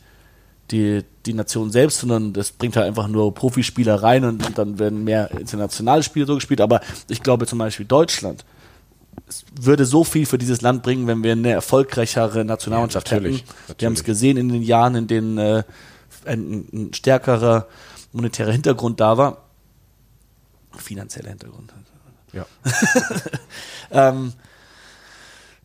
die, 0.71 1.03
die 1.25 1.34
Nation 1.34 1.71
selbst, 1.71 1.99
sondern 1.99 2.34
das 2.34 2.51
bringt 2.51 2.75
halt 2.75 2.88
einfach 2.88 3.08
nur 3.08 3.34
Profispieler 3.34 3.95
rein 3.95 4.23
und, 4.23 4.45
und 4.45 4.58
dann 4.58 4.79
werden 4.79 5.03
mehr 5.03 5.32
internationale 5.32 6.03
Spiele 6.03 6.25
so 6.25 6.36
gespielt. 6.36 6.62
Aber 6.62 6.82
ich 7.08 7.23
glaube 7.23 7.45
zum 7.47 7.60
Beispiel 7.60 7.86
Deutschland 7.86 8.45
es 9.29 9.45
würde 9.59 9.85
so 9.85 10.03
viel 10.03 10.25
für 10.25 10.37
dieses 10.37 10.61
Land 10.61 10.83
bringen, 10.83 11.07
wenn 11.07 11.23
wir 11.23 11.33
eine 11.33 11.51
erfolgreichere 11.51 12.43
Nationalmannschaft 12.43 13.09
ja, 13.09 13.17
natürlich, 13.17 13.41
hätten. 13.41 13.49
Natürlich. 13.49 13.81
Wir 13.81 13.85
haben 13.85 13.93
es 13.93 14.03
gesehen 14.03 14.37
in 14.37 14.49
den 14.49 14.63
Jahren, 14.63 14.95
in 14.95 15.07
denen 15.07 15.37
äh, 15.37 15.63
ein, 16.25 16.67
ein, 16.73 16.93
stärkerer 16.93 17.67
monetärer 18.11 18.51
Hintergrund 18.51 18.99
da 18.99 19.17
war. 19.17 19.37
Finanzieller 20.75 21.29
Hintergrund. 21.29 21.73
Ja. 22.33 22.45
ähm, 23.91 24.33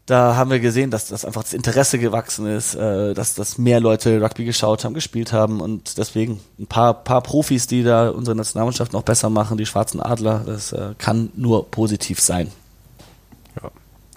da 0.07 0.37
haben 0.37 0.51
wir 0.51 0.61
gesehen, 0.61 0.91
dass 0.91 1.09
das 1.09 1.25
einfach 1.25 1.43
das 1.43 1.55
Interesse 1.55 1.99
gewachsen 1.99 2.47
ist, 2.47 2.75
äh, 2.75 3.15
dass, 3.15 3.35
dass 3.35 3.57
mehr 3.57 3.81
Leute 3.81 4.21
Rugby 4.21 4.45
geschaut 4.45 4.85
haben, 4.85 4.93
gespielt 4.95 5.33
haben 5.33 5.61
und 5.61 5.97
deswegen 5.97 6.41
ein 6.59 6.67
paar, 6.67 6.93
paar 6.93 7.23
Profis, 7.23 7.67
die 7.67 7.83
da 7.83 8.11
unsere 8.11 8.37
Nationalmannschaft 8.37 8.93
noch 8.93 9.03
besser 9.03 9.31
machen, 9.31 9.57
die 9.57 9.67
Schwarzen 9.67 10.01
Adler, 10.01 10.43
das 10.45 10.73
äh, 10.73 10.95
kann 10.99 11.31
nur 11.37 11.71
positiv 11.71 12.21
sein. 12.21 12.51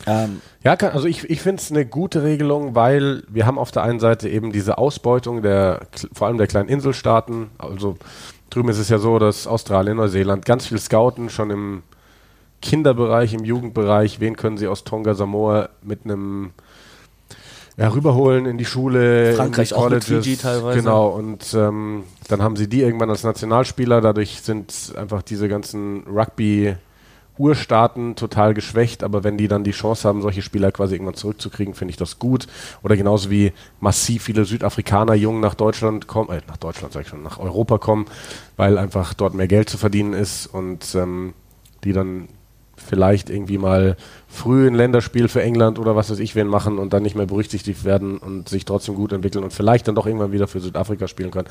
Ähm, 0.08 0.42
ja, 0.64 0.78
kann, 0.78 0.94
also 0.94 1.06
ich, 1.06 1.30
ich 1.30 1.42
finde 1.42 1.62
es 1.62 1.70
eine 1.70 1.86
gute 1.86 2.24
Regelung, 2.24 2.76
weil 2.76 3.24
wir 3.28 3.46
haben 3.46 3.60
auf 3.60 3.72
der 3.72 3.84
einen 3.84 4.00
Seite 4.00 4.30
eben 4.30 4.54
diese 4.54 4.78
Ausbeutung 4.78 5.42
der, 5.42 5.82
vor 6.14 6.28
allem 6.28 6.38
der 6.38 6.48
kleinen 6.48 6.70
Inselstaaten. 6.70 7.50
Also 7.58 7.98
drüben 8.50 8.70
ist 8.70 8.80
es 8.80 8.88
ja 8.88 9.00
so, 9.00 9.20
dass 9.20 9.48
Australien, 9.48 9.98
Neuseeland 9.98 10.46
ganz 10.46 10.66
viel 10.66 10.80
scouten, 10.80 11.30
schon 11.30 11.52
im 11.52 11.84
Kinderbereich, 12.62 13.34
im 13.34 13.44
Jugendbereich. 13.44 14.22
Wen 14.22 14.38
können 14.38 14.58
sie 14.58 14.68
aus 14.68 14.86
Tonga, 14.86 15.14
Samoa 15.14 15.70
mit 15.84 16.06
einem 16.06 16.52
ja, 17.76 17.90
rüberholen 17.90 18.46
in 18.46 18.58
die 18.58 18.66
Schule, 18.66 19.34
Frankreich 19.34 19.72
in 19.72 19.78
die 19.78 19.84
Colleges, 19.84 20.06
auch 20.06 20.10
mit 20.10 20.24
Fiji 20.24 20.38
teilweise. 20.38 20.80
Genau, 20.80 21.10
und 21.10 21.54
ähm, 21.54 22.06
dann 22.30 22.42
haben 22.42 22.56
sie 22.56 22.70
die 22.70 22.82
irgendwann 22.82 23.10
als 23.10 23.24
Nationalspieler. 23.24 24.00
Dadurch 24.00 24.42
sind 24.42 24.94
einfach 24.98 25.22
diese 25.22 25.50
ganzen 25.50 26.06
Rugby- 26.08 26.78
Urstaaten 27.38 28.16
total 28.16 28.54
geschwächt, 28.54 29.04
aber 29.04 29.24
wenn 29.24 29.38
die 29.38 29.48
dann 29.48 29.64
die 29.64 29.72
Chance 29.72 30.08
haben, 30.08 30.22
solche 30.22 30.42
Spieler 30.42 30.72
quasi 30.72 30.96
irgendwann 30.96 31.16
zurückzukriegen, 31.16 31.74
finde 31.74 31.92
ich 31.92 31.98
das 31.98 32.20
gut. 32.20 32.48
Oder 32.84 32.98
genauso 32.98 33.30
wie 33.30 33.54
massiv 33.80 34.24
viele 34.24 34.46
Südafrikaner 34.46 35.14
jung 35.14 35.40
nach 35.40 35.56
Deutschland 35.56 36.08
kommen, 36.08 36.30
äh, 36.30 36.42
nach 36.48 36.58
Deutschland 36.58 36.94
sag 36.94 37.02
ich 37.02 37.08
schon, 37.08 37.24
nach 37.24 37.40
Europa 37.40 37.78
kommen, 37.78 38.06
weil 38.56 38.78
einfach 38.78 39.14
dort 39.14 39.34
mehr 39.34 39.48
Geld 39.48 39.70
zu 39.70 39.78
verdienen 39.78 40.14
ist 40.14 40.48
und 40.48 40.96
ähm, 40.96 41.34
die 41.84 41.94
dann 41.94 42.28
vielleicht 42.76 43.30
irgendwie 43.30 43.58
mal 43.58 43.98
früh 44.28 44.68
ein 44.68 44.76
Länderspiel 44.76 45.28
für 45.28 45.42
England 45.42 45.80
oder 45.80 45.96
was 45.96 46.10
weiß 46.10 46.20
ich 46.20 46.36
wen 46.36 46.48
machen 46.48 46.78
und 46.78 46.94
dann 46.94 47.04
nicht 47.04 47.16
mehr 47.16 47.26
berücksichtigt 47.26 47.84
werden 47.84 48.18
und 48.18 48.50
sich 48.50 48.66
trotzdem 48.66 48.96
gut 48.96 49.12
entwickeln 49.12 49.44
und 49.44 49.52
vielleicht 49.52 49.88
dann 49.88 49.96
doch 49.96 50.06
irgendwann 50.06 50.32
wieder 50.32 50.48
für 50.48 50.60
Südafrika 50.60 51.08
spielen 51.08 51.32
können. 51.32 51.48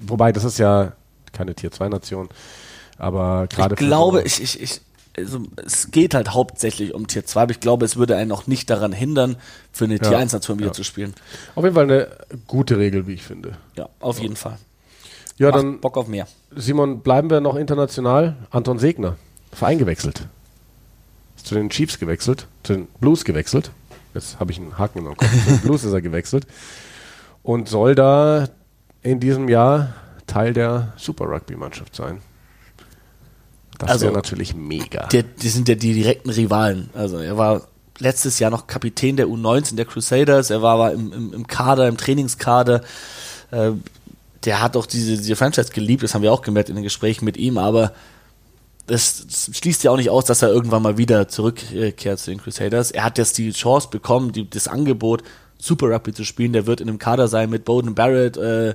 Wobei, 0.00 0.32
das 0.32 0.44
ist 0.44 0.58
ja 0.58 0.92
keine 1.32 1.54
Tier-2-Nation. 1.54 2.28
Aber 2.98 3.46
gerade. 3.48 3.74
Ich 3.74 3.78
glaube, 3.78 4.18
so 4.18 4.24
ich, 4.24 4.42
ich, 4.42 4.62
ich 4.62 4.80
also 5.16 5.42
es 5.64 5.90
geht 5.90 6.14
halt 6.14 6.32
hauptsächlich 6.32 6.94
um 6.94 7.06
Tier 7.06 7.24
2, 7.24 7.42
aber 7.42 7.50
ich 7.50 7.60
glaube, 7.60 7.84
es 7.84 7.96
würde 7.96 8.16
einen 8.16 8.28
noch 8.28 8.46
nicht 8.46 8.70
daran 8.70 8.92
hindern, 8.92 9.36
für 9.70 9.84
eine 9.84 9.94
ja, 9.94 10.00
Tier 10.00 10.18
1 10.18 10.32
Nation 10.32 10.58
wieder 10.58 10.68
ja. 10.68 10.72
zu 10.72 10.84
spielen. 10.84 11.14
Auf 11.54 11.64
jeden 11.64 11.74
Fall 11.74 11.84
eine 11.84 12.08
gute 12.46 12.78
Regel, 12.78 13.06
wie 13.06 13.14
ich 13.14 13.22
finde. 13.22 13.56
Ja, 13.76 13.88
auf 14.00 14.20
jeden 14.20 14.36
Fall. 14.36 14.58
Ja, 15.38 15.50
Macht 15.50 15.58
dann 15.58 15.80
Bock 15.80 15.96
auf 15.96 16.08
mehr. 16.08 16.26
Simon, 16.54 17.00
bleiben 17.00 17.30
wir 17.30 17.40
noch 17.40 17.56
international. 17.56 18.36
Anton 18.50 18.78
Segner, 18.78 19.16
Verein 19.52 19.78
gewechselt. 19.78 20.26
Ist 21.36 21.46
zu 21.46 21.54
den 21.54 21.70
Chiefs 21.70 21.98
gewechselt, 21.98 22.46
zu 22.62 22.74
den 22.74 22.86
Blues 23.00 23.24
gewechselt. 23.24 23.70
Jetzt 24.14 24.38
habe 24.38 24.52
ich 24.52 24.58
einen 24.58 24.78
Haken 24.78 24.98
im 24.98 25.16
Kopf. 25.16 25.30
zu 25.30 25.50
den 25.50 25.60
Blues 25.62 25.84
ist 25.84 25.92
er 25.92 26.02
gewechselt. 26.02 26.46
Und 27.42 27.68
soll 27.68 27.94
da 27.94 28.48
in 29.02 29.20
diesem 29.20 29.48
Jahr 29.48 29.94
Teil 30.26 30.52
der 30.52 30.92
Super 30.96 31.24
Rugby-Mannschaft 31.26 31.96
sein. 31.96 32.20
Das 33.82 33.92
also, 33.92 34.06
wäre 34.06 34.14
natürlich 34.14 34.54
mega. 34.54 35.06
Die, 35.08 35.22
die 35.22 35.48
sind 35.48 35.68
ja 35.68 35.74
die 35.74 35.92
direkten 35.92 36.30
Rivalen. 36.30 36.90
Also 36.94 37.18
er 37.18 37.36
war 37.36 37.62
letztes 37.98 38.38
Jahr 38.38 38.50
noch 38.50 38.66
Kapitän 38.66 39.16
der 39.16 39.26
U19 39.26 39.76
der 39.76 39.84
Crusaders. 39.84 40.50
Er 40.50 40.62
war 40.62 40.74
aber 40.74 40.92
im, 40.92 41.12
im, 41.12 41.32
im 41.32 41.46
Kader, 41.46 41.88
im 41.88 41.96
Trainingskader. 41.96 42.82
Äh, 43.50 43.72
der 44.44 44.60
hat 44.60 44.76
auch 44.76 44.86
diese, 44.86 45.16
diese 45.16 45.36
Franchise 45.36 45.72
geliebt, 45.72 46.02
das 46.02 46.14
haben 46.14 46.22
wir 46.22 46.32
auch 46.32 46.42
gemerkt 46.42 46.68
in 46.68 46.74
den 46.74 46.82
Gesprächen 46.82 47.24
mit 47.24 47.36
ihm, 47.36 47.58
aber 47.58 47.92
das 48.86 49.26
schließt 49.52 49.84
ja 49.84 49.92
auch 49.92 49.96
nicht 49.96 50.10
aus, 50.10 50.24
dass 50.24 50.42
er 50.42 50.48
irgendwann 50.48 50.82
mal 50.82 50.98
wieder 50.98 51.28
zurückkehrt 51.28 52.18
zu 52.18 52.30
den 52.30 52.42
Crusaders. 52.42 52.90
Er 52.90 53.04
hat 53.04 53.18
jetzt 53.18 53.38
die 53.38 53.52
Chance 53.52 53.88
bekommen, 53.90 54.32
die, 54.32 54.48
das 54.48 54.66
Angebot, 54.66 55.22
Super 55.58 55.86
Rugby 55.90 56.12
zu 56.12 56.24
spielen. 56.24 56.52
Der 56.52 56.66
wird 56.66 56.80
in 56.80 56.88
einem 56.88 56.98
Kader 56.98 57.28
sein 57.28 57.48
mit 57.48 57.64
Bowden 57.64 57.94
Barrett, 57.94 58.36
äh, 58.36 58.74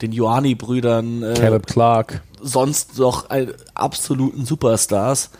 den 0.00 0.12
Ioani-Brüdern, 0.12 1.22
äh, 1.22 1.34
Caleb 1.34 1.66
Clark. 1.66 2.22
Sonst 2.40 2.98
noch 2.98 3.30
ein, 3.30 3.52
absoluten 3.74 4.44
Superstars. 4.44 5.30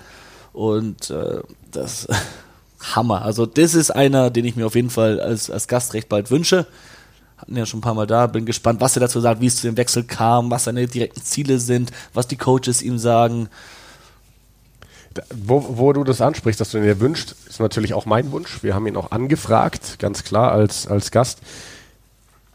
Und 0.53 1.11
äh, 1.11 1.41
das 1.71 2.09
Hammer. 2.81 3.23
Also 3.23 3.47
das 3.47 3.75
ist 3.75 3.91
einer, 3.91 4.31
den 4.31 4.45
ich 4.45 4.57
mir 4.57 4.67
auf 4.67 4.75
jeden 4.75 4.91
Fall 4.91 5.21
als, 5.21 5.51
als 5.51 5.69
Gast 5.69 5.95
recht 5.95 6.09
bald 6.09 6.31
wünsche. 6.31 6.67
Hatten 7.37 7.57
ja 7.57 7.67
schon 7.67 7.79
ein 7.79 7.83
paar 7.83 7.95
Mal 7.95 8.07
da. 8.07 8.27
Bin 8.27 8.47
gespannt, 8.47 8.81
was 8.81 8.97
er 8.97 9.01
dazu 9.01 9.21
sagt, 9.21 9.41
wie 9.41 9.47
es 9.47 9.57
zu 9.57 9.67
dem 9.67 9.77
Wechsel 9.77 10.05
kam, 10.05 10.51
was 10.51 10.65
seine 10.65 10.87
direkten 10.87 11.23
Ziele 11.23 11.59
sind, 11.59 11.93
was 12.13 12.27
die 12.27 12.37
Coaches 12.37 12.83
ihm 12.83 12.99
sagen. 12.99 13.49
Wo, 15.35 15.65
wo 15.79 15.93
du 15.93 16.05
das 16.05 16.21
ansprichst, 16.21 16.61
dass 16.61 16.71
du 16.71 16.79
ihn 16.79 16.85
dir 16.85 17.01
wünschst, 17.01 17.35
ist 17.49 17.61
natürlich 17.61 17.95
auch 17.95 18.07
mein 18.07 18.31
Wunsch. 18.31 18.63
Wir 18.63 18.75
haben 18.75 18.87
ihn 18.87 18.97
auch 18.97 19.11
angefragt, 19.11 19.99
ganz 19.99 20.23
klar, 20.25 20.53
als, 20.53 20.87
als 20.87 21.11
Gast. 21.11 21.41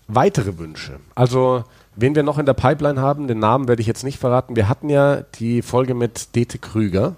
Weitere 0.08 0.58
Wünsche. 0.58 1.00
Also, 1.16 1.64
wen 1.96 2.16
wir 2.16 2.24
noch 2.24 2.38
in 2.38 2.46
der 2.46 2.54
Pipeline 2.54 3.00
haben, 3.00 3.28
den 3.28 3.40
Namen 3.40 3.68
werde 3.68 3.82
ich 3.82 3.88
jetzt 3.88 4.04
nicht 4.04 4.20
verraten. 4.20 4.56
Wir 4.56 4.70
hatten 4.70 4.90
ja 4.90 5.22
die 5.40 5.62
Folge 5.62 5.94
mit 5.94 6.36
Dete 6.36 6.58
Krüger. 6.58 7.16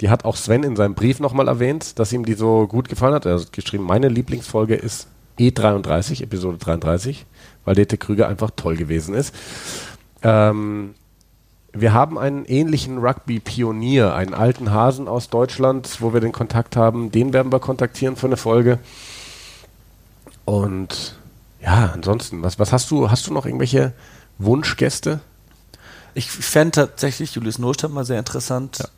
Die 0.00 0.08
hat 0.08 0.24
auch 0.24 0.36
Sven 0.36 0.62
in 0.62 0.76
seinem 0.76 0.94
Brief 0.94 1.20
nochmal 1.20 1.48
erwähnt, 1.48 1.98
dass 1.98 2.12
ihm 2.12 2.24
die 2.24 2.34
so 2.34 2.66
gut 2.66 2.88
gefallen 2.88 3.14
hat. 3.14 3.26
Er 3.26 3.38
hat 3.38 3.52
geschrieben, 3.52 3.84
meine 3.84 4.08
Lieblingsfolge 4.08 4.74
ist 4.74 5.08
E33, 5.38 6.22
Episode 6.22 6.58
33, 6.58 7.26
weil 7.64 7.74
Dete 7.74 7.98
Krüger 7.98 8.28
einfach 8.28 8.50
toll 8.56 8.76
gewesen 8.76 9.14
ist. 9.14 9.34
Ähm, 10.22 10.94
wir 11.72 11.92
haben 11.92 12.18
einen 12.18 12.44
ähnlichen 12.46 12.98
Rugby-Pionier, 12.98 14.14
einen 14.14 14.34
alten 14.34 14.72
Hasen 14.72 15.06
aus 15.06 15.28
Deutschland, 15.30 15.98
wo 16.00 16.12
wir 16.12 16.20
den 16.20 16.32
Kontakt 16.32 16.76
haben. 16.76 17.10
Den 17.12 17.32
werden 17.32 17.52
wir 17.52 17.60
kontaktieren 17.60 18.16
für 18.16 18.26
eine 18.26 18.36
Folge. 18.36 18.78
Und 20.44 21.19
ja, 21.62 21.90
ansonsten, 21.92 22.42
was, 22.42 22.58
was 22.58 22.72
hast 22.72 22.90
du? 22.90 23.10
Hast 23.10 23.26
du 23.26 23.32
noch 23.32 23.46
irgendwelche 23.46 23.92
Wunschgäste? 24.38 25.20
Ich 26.14 26.30
fände 26.30 26.72
tatsächlich 26.72 27.34
Julius 27.34 27.58
Nostadt 27.58 27.92
mal 27.92 28.04
sehr 28.04 28.18
interessant. 28.18 28.78
Ja 28.78 28.88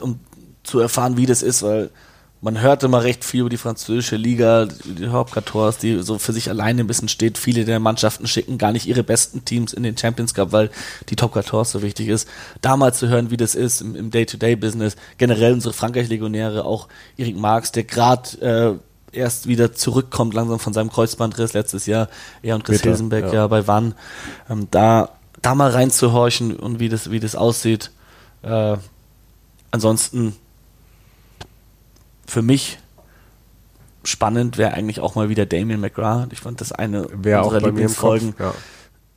um 0.00 0.20
zu 0.62 0.80
erfahren, 0.80 1.16
wie 1.16 1.26
das 1.26 1.42
ist, 1.42 1.62
weil 1.62 1.90
man 2.40 2.60
hört 2.60 2.82
immer 2.82 3.04
recht 3.04 3.24
viel 3.24 3.40
über 3.40 3.50
die 3.50 3.56
französische 3.56 4.16
Liga, 4.16 4.66
die 4.66 5.08
Hauptquatorze, 5.08 5.78
die 5.80 6.02
so 6.02 6.18
für 6.18 6.32
sich 6.32 6.50
alleine 6.50 6.80
ein 6.80 6.88
bisschen 6.88 7.08
steht. 7.08 7.38
Viele 7.38 7.64
der 7.64 7.78
Mannschaften 7.78 8.26
schicken 8.26 8.58
gar 8.58 8.72
nicht 8.72 8.86
ihre 8.86 9.04
besten 9.04 9.44
Teams 9.44 9.72
in 9.72 9.84
den 9.84 9.96
Champions 9.96 10.34
Cup, 10.34 10.50
weil 10.50 10.70
die 11.08 11.14
Top 11.14 11.34
14 11.34 11.64
so 11.64 11.82
wichtig 11.82 12.08
ist. 12.08 12.28
Da 12.60 12.76
mal 12.76 12.92
zu 12.92 13.08
hören, 13.08 13.30
wie 13.30 13.36
das 13.36 13.54
ist 13.54 13.80
im, 13.80 14.10
Day-to-Day-Business. 14.10 14.96
Generell 15.18 15.52
unsere 15.52 15.72
Frankreich-Legionäre, 15.72 16.64
auch 16.64 16.88
Erik 17.16 17.36
Marx, 17.36 17.70
der 17.70 17.84
gerade 17.84 18.40
äh, 18.40 18.78
erst 19.12 19.46
wieder 19.46 19.72
zurückkommt 19.72 20.34
langsam 20.34 20.58
von 20.58 20.72
seinem 20.72 20.90
Kreuzbandriss 20.90 21.52
letztes 21.52 21.86
Jahr. 21.86 22.08
Er 22.42 22.54
und 22.54 22.64
Chris 22.64 22.78
Bitte, 22.78 22.88
Hilsenbeck 22.90 23.26
ja. 23.26 23.32
ja 23.32 23.46
bei 23.46 23.66
Wann. 23.66 23.94
Ähm, 24.50 24.68
da, 24.70 25.10
da 25.40 25.54
mal 25.54 25.70
reinzuhorchen 25.70 26.56
und 26.56 26.80
wie 26.80 26.88
das, 26.88 27.10
wie 27.10 27.20
das 27.20 27.36
aussieht. 27.36 27.90
Äh, 28.42 28.76
ansonsten 29.70 30.34
für 32.26 32.42
mich 32.42 32.78
spannend 34.04 34.58
wäre 34.58 34.72
eigentlich 34.72 35.00
auch 35.00 35.14
mal 35.14 35.28
wieder 35.28 35.46
Damien 35.46 35.80
McGrath. 35.80 36.32
Ich 36.32 36.40
fand 36.40 36.60
das 36.60 36.72
eine 36.72 37.06
Wär 37.12 37.44
unserer 37.44 37.60
Lieblingsfolgen. 37.66 38.34
Ja. 38.38 38.54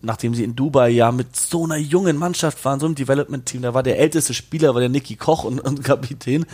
Nachdem 0.01 0.35
sie 0.35 0.43
in 0.43 0.55
Dubai 0.55 0.89
ja 0.89 1.11
mit 1.11 1.35
so 1.35 1.63
einer 1.63 1.77
jungen 1.77 2.17
Mannschaft 2.17 2.63
waren, 2.63 2.79
so 2.79 2.85
einem 2.85 2.95
Development-Team, 2.95 3.63
da 3.63 3.73
war 3.73 3.81
der 3.81 3.97
älteste 3.97 4.33
Spieler, 4.33 4.73
war 4.73 4.81
der 4.81 4.89
Nicky 4.89 5.15
Koch 5.15 5.43
und, 5.43 5.59
und 5.59 5.83
Kapitän, 5.83 6.45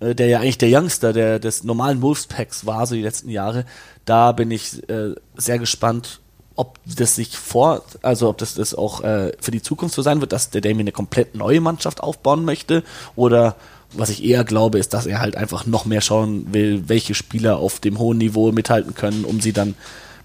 mhm. 0.00 0.06
äh, 0.06 0.14
der 0.14 0.26
ja 0.26 0.40
eigentlich 0.40 0.58
der 0.58 0.68
Youngster 0.70 1.12
der, 1.12 1.38
des 1.38 1.64
normalen 1.64 2.02
Wolfspacks 2.02 2.66
war, 2.66 2.86
so 2.86 2.94
die 2.94 3.02
letzten 3.02 3.30
Jahre. 3.30 3.64
Da 4.04 4.32
bin 4.32 4.50
ich 4.50 4.88
äh, 4.90 5.14
sehr 5.36 5.58
gespannt, 5.58 6.20
ob 6.54 6.78
das 6.84 7.14
sich 7.14 7.38
vor, 7.38 7.84
also 8.02 8.28
ob 8.28 8.38
das, 8.38 8.54
das 8.54 8.74
auch 8.74 9.02
äh, 9.02 9.32
für 9.40 9.52
die 9.52 9.62
Zukunft 9.62 9.94
so 9.94 10.02
sein 10.02 10.20
wird, 10.20 10.32
dass 10.32 10.50
der 10.50 10.60
Damien 10.60 10.80
eine 10.80 10.92
komplett 10.92 11.36
neue 11.36 11.60
Mannschaft 11.60 12.02
aufbauen 12.02 12.44
möchte 12.44 12.82
oder 13.14 13.54
was 13.92 14.10
ich 14.10 14.24
eher 14.24 14.44
glaube, 14.44 14.78
ist, 14.78 14.92
dass 14.92 15.06
er 15.06 15.20
halt 15.20 15.36
einfach 15.36 15.66
noch 15.66 15.84
mehr 15.84 16.00
schauen 16.00 16.52
will, 16.52 16.88
welche 16.88 17.14
Spieler 17.14 17.58
auf 17.58 17.80
dem 17.80 17.98
hohen 17.98 18.18
Niveau 18.18 18.52
mithalten 18.52 18.94
können, 18.94 19.24
um 19.24 19.40
sie 19.40 19.52
dann 19.52 19.76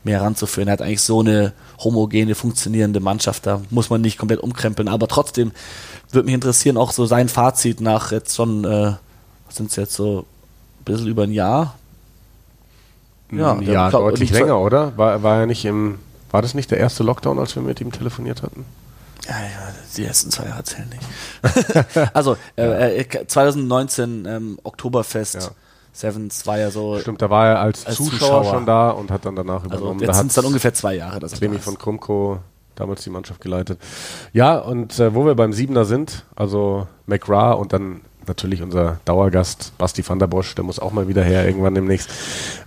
mehr 0.06 0.22
ranzuführen. 0.22 0.68
Er 0.68 0.74
hat 0.74 0.82
eigentlich 0.82 1.02
so 1.02 1.20
eine 1.20 1.54
homogene, 1.80 2.36
funktionierende 2.36 3.00
Mannschaft, 3.00 3.46
da 3.46 3.62
muss 3.70 3.90
man 3.90 4.02
nicht 4.02 4.18
komplett 4.18 4.40
umkrempeln, 4.40 4.88
aber 4.88 5.08
trotzdem 5.08 5.52
würde 6.12 6.26
mich 6.26 6.36
interessieren, 6.36 6.78
auch 6.78 6.92
so 6.92 7.06
sein 7.06 7.30
Fazit 7.30 7.82
nach 7.82 8.12
jetzt 8.12 8.36
schon, 8.36 8.64
äh, 8.66 8.94
sind 9.50 9.70
es 9.72 9.76
jetzt 9.76 9.94
so 9.94 10.26
ein 10.80 10.84
bisschen 10.86 11.08
über 11.08 11.24
ein 11.24 11.32
Jahr? 11.32 11.76
Ja, 13.32 13.60
ja 13.62 13.90
glaub, 13.90 14.04
deutlich 14.04 14.32
länger, 14.32 14.60
oder? 14.60 14.96
War, 14.98 15.24
war 15.24 15.40
er 15.40 15.46
nicht 15.48 15.66
im 15.66 15.98
war 16.34 16.42
das 16.42 16.56
nicht 16.56 16.72
der 16.72 16.80
erste 16.80 17.04
Lockdown, 17.04 17.38
als 17.38 17.56
wir 17.56 17.62
mit 17.62 17.80
ihm 17.80 17.92
telefoniert 17.92 18.42
hatten? 18.42 18.66
Ja, 19.30 19.40
ja, 19.40 19.74
die 19.96 20.04
ersten 20.04 20.32
zwei 20.32 20.48
Jahre 20.48 20.64
zählen 20.64 20.90
nicht. 20.90 22.10
also, 22.14 22.36
äh, 22.56 23.06
2019 23.28 24.26
äh, 24.26 24.36
ähm, 24.36 24.58
Oktoberfest. 24.64 25.36
Ja. 25.36 25.52
Sevens 25.94 26.46
war 26.48 26.58
ja 26.58 26.72
so. 26.72 27.00
Stimmt, 27.00 27.22
da 27.22 27.30
war 27.30 27.48
er 27.48 27.60
als, 27.60 27.86
als 27.86 27.96
Zuschauer, 27.98 28.20
Zuschauer, 28.20 28.46
schon 28.46 28.66
da 28.66 28.90
und 28.90 29.12
hat 29.12 29.26
dann 29.26 29.36
danach 29.36 29.64
also 29.64 29.76
übernommen. 29.76 30.00
Jetzt 30.02 30.18
sind 30.18 30.28
es 30.28 30.34
dann 30.34 30.46
ungefähr 30.46 30.74
zwei 30.74 30.96
Jahre. 30.96 31.20
Das 31.20 31.34
Clemi 31.34 31.60
von 31.60 31.78
Krumko 31.78 32.40
damals 32.76 33.04
die 33.04 33.12
Mannschaft 33.12 33.40
geleitet. 33.40 33.80
Ja, 34.34 34.58
und 34.58 35.00
äh, 35.00 35.14
wo 35.14 35.26
wir 35.26 35.36
beim 35.36 35.54
Siebener 35.54 35.86
sind, 35.86 36.26
also 36.36 36.88
McGrath 37.06 37.60
und 37.60 37.72
dann 37.74 38.02
natürlich 38.28 38.64
unser 38.64 39.00
Dauergast 39.06 39.78
Basti 39.78 40.08
van 40.08 40.18
der 40.18 40.28
Bosch, 40.28 40.56
der 40.56 40.64
muss 40.64 40.80
auch 40.80 40.92
mal 40.92 41.08
wieder 41.08 41.24
her 41.24 41.46
irgendwann 41.46 41.76
demnächst. 41.76 42.10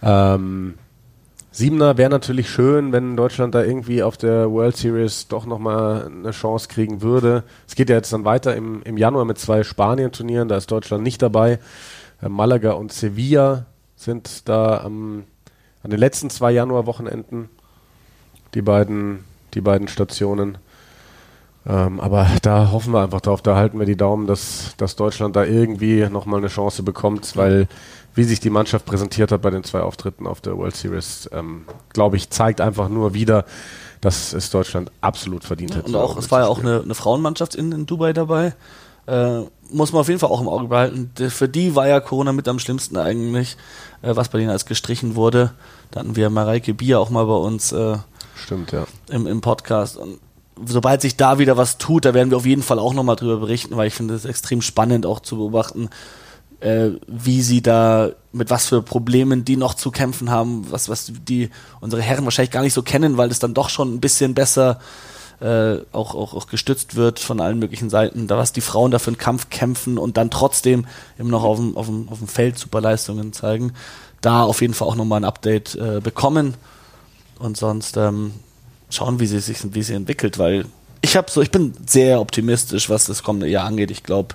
Ähm, 0.03 0.75
Siebener 1.51 1.97
wäre 1.97 2.11
natürlich 2.11 2.51
schön, 2.51 2.93
wenn 2.93 3.17
Deutschland 3.17 3.55
da 3.55 3.65
irgendwie 3.65 4.03
auf 4.03 4.19
der 4.19 4.51
World 4.53 4.77
Series 4.77 5.27
doch 5.29 5.47
nochmal 5.47 6.05
eine 6.05 6.33
Chance 6.33 6.69
kriegen 6.69 7.01
würde. 7.01 7.45
Es 7.67 7.75
geht 7.75 7.89
ja 7.89 7.97
jetzt 7.97 8.13
dann 8.13 8.27
weiter 8.27 8.55
im, 8.55 8.83
im 8.83 8.99
Januar 8.99 9.25
mit 9.25 9.39
zwei 9.39 9.63
Spanien-Turnieren, 9.63 10.49
da 10.49 10.59
ist 10.59 10.71
Deutschland 10.71 11.03
nicht 11.03 11.23
dabei. 11.23 11.59
Äh, 12.27 12.29
Malaga 12.29 12.73
und 12.73 12.93
Sevilla 12.93 13.67
sind 13.97 14.49
da 14.49 14.83
am, 14.83 15.25
an 15.83 15.91
den 15.91 15.99
letzten 15.99 16.31
zwei 16.31 16.53
Januarwochenenden 16.53 17.49
die 18.55 18.63
beiden, 18.63 19.25
die 19.55 19.61
beiden 19.61 19.89
Stationen. 19.89 20.59
Ähm, 21.67 21.99
aber 21.99 22.29
da 22.43 22.71
hoffen 22.71 22.93
wir 22.93 23.03
einfach 23.03 23.21
drauf, 23.21 23.43
da 23.43 23.57
halten 23.57 23.79
wir 23.79 23.87
die 23.87 23.97
Daumen, 23.97 24.27
dass, 24.27 24.75
dass 24.77 24.95
Deutschland 24.95 25.35
da 25.35 25.45
irgendwie 25.45 26.09
nochmal 26.09 26.39
eine 26.39 26.49
Chance 26.49 26.83
bekommt, 26.83 27.37
weil 27.37 27.67
wie 28.15 28.25
sich 28.25 28.41
die 28.41 28.51
Mannschaft 28.51 28.87
präsentiert 28.87 29.33
hat 29.33 29.43
bei 29.43 29.51
den 29.51 29.65
zwei 29.65 29.81
Auftritten 29.81 30.27
auf 30.27 30.41
der 30.41 30.57
World 30.57 30.77
Series, 30.77 31.29
ähm, 31.33 31.65
glaube 31.93 32.17
ich, 32.17 32.31
zeigt 32.31 32.61
einfach 32.61 32.89
nur 32.89 33.15
wieder, 33.15 33.45
dass 34.01 34.33
es 34.33 34.51
Deutschland 34.51 34.91
absolut 35.01 35.45
verdient 35.45 35.77
hat. 35.77 35.87
Und 35.87 35.97
auch, 35.97 36.17
es 36.17 36.31
war 36.31 36.41
ja 36.41 36.47
auch 36.47 36.61
eine, 36.61 36.83
eine 36.83 36.95
Frauenmannschaft 36.95 37.55
in, 37.57 37.73
in 37.73 37.85
Dubai 37.85 38.13
dabei. 38.13 38.55
Äh, 39.07 39.43
muss 39.71 39.93
man 39.93 40.01
auf 40.01 40.09
jeden 40.09 40.21
Fall 40.21 40.31
auch 40.31 40.41
im 40.41 40.49
Auge 40.49 40.69
behalten. 40.69 41.11
Für 41.29 41.49
die 41.49 41.75
war 41.75 41.89
ja 41.89 42.01
Corona 42.01 42.33
mit 42.33 42.49
am 42.49 42.59
schlimmsten 42.59 42.97
eigentlich, 42.97 43.57
äh, 44.03 44.15
was 44.15 44.29
bei 44.29 44.39
denen 44.39 44.51
als 44.51 44.67
gestrichen 44.67 45.15
wurde. 45.15 45.53
Da 45.91 46.01
hatten 46.01 46.17
wir 46.17 46.31
Mareike 46.31 46.75
Bier 46.75 47.01
auch 47.01 47.11
mal 47.11 47.25
bei 47.27 47.35
uns 47.35 47.73
äh, 47.73 47.97
Stimmt, 48.35 48.73
ja. 48.73 48.87
im, 49.09 49.27
im 49.27 49.41
Podcast. 49.41 49.97
Und 49.97 50.19
sobald 50.65 51.03
sich 51.03 51.17
da 51.17 51.39
wieder 51.39 51.57
was 51.57 51.79
tut, 51.79 52.05
da 52.05 52.15
werden 52.15 52.31
wir 52.31 52.37
auf 52.37 52.47
jeden 52.47 52.63
Fall 52.63 52.79
auch 52.79 52.95
nochmal 52.95 53.17
drüber 53.17 53.39
berichten, 53.39 53.77
weil 53.77 53.89
ich 53.89 53.95
finde 53.95 54.15
es 54.15 54.25
extrem 54.25 54.63
spannend 54.63 55.07
auch 55.07 55.21
zu 55.21 55.37
beobachten, 55.37 55.89
äh, 56.61 56.91
wie 57.07 57.43
sie 57.43 57.63
da, 57.63 58.11
mit 58.33 58.51
was 58.51 58.67
für 58.67 58.83
Problemen 58.83 59.45
die 59.45 59.57
noch 59.57 59.75
zu 59.75 59.91
kämpfen 59.91 60.31
haben, 60.31 60.67
was, 60.71 60.89
was 60.89 61.13
die 61.29 61.51
unsere 61.81 62.03
Herren 62.03 62.25
wahrscheinlich 62.25 62.53
gar 62.53 62.63
nicht 62.63 62.73
so 62.73 62.83
kennen, 62.83 63.17
weil 63.17 63.31
es 63.31 63.39
dann 63.39 63.55
doch 63.55 63.69
schon 63.69 63.95
ein 63.95 64.01
bisschen 64.01 64.35
besser 64.35 64.79
äh, 64.81 65.16
auch, 65.41 66.15
auch, 66.15 66.35
auch 66.35 66.47
gestützt 66.47 66.97
wird 66.97 67.19
von 67.19 67.41
allen 67.41 67.59
möglichen 67.59 67.91
Seiten, 67.91 68.27
da 68.27 68.39
was 68.39 68.53
die 68.53 68.63
Frauen 68.63 68.91
da 68.91 68.99
für 68.99 69.09
einen 69.09 69.19
Kampf 69.19 69.51
kämpfen 69.51 69.99
und 69.99 70.17
dann 70.17 70.31
trotzdem 70.31 70.87
eben 71.19 71.29
noch 71.29 71.45
auf 71.45 71.59
dem, 71.59 71.77
auf 71.77 71.87
dem, 71.87 72.09
auf 72.09 72.19
dem 72.19 72.29
Feld 72.29 72.59
super 72.59 72.81
Leistungen 72.81 73.33
zeigen. 73.33 73.73
Da 74.23 74.45
auf 74.45 74.63
jeden 74.63 74.73
Fall 74.73 74.89
auch 74.89 74.97
nochmal 74.97 75.21
ein 75.21 75.25
Update 75.25 75.75
äh, 75.75 76.01
bekommen 76.01 76.55
und 77.39 77.57
sonst 77.57 77.99
ähm, 77.99 78.33
schauen, 78.89 79.21
wie 79.21 79.27
sie 79.27 79.41
sich 79.41 79.59
wie 79.75 79.83
sie 79.83 79.95
entwickelt, 79.95 80.39
weil 80.39 80.65
ich 81.03 81.17
habe 81.17 81.31
so, 81.31 81.43
ich 81.43 81.51
bin 81.51 81.75
sehr 81.87 82.21
optimistisch, 82.21 82.89
was 82.89 83.05
das 83.05 83.23
kommende 83.23 83.47
Jahr 83.47 83.67
angeht. 83.67 83.91
Ich 83.91 84.03
glaube, 84.03 84.35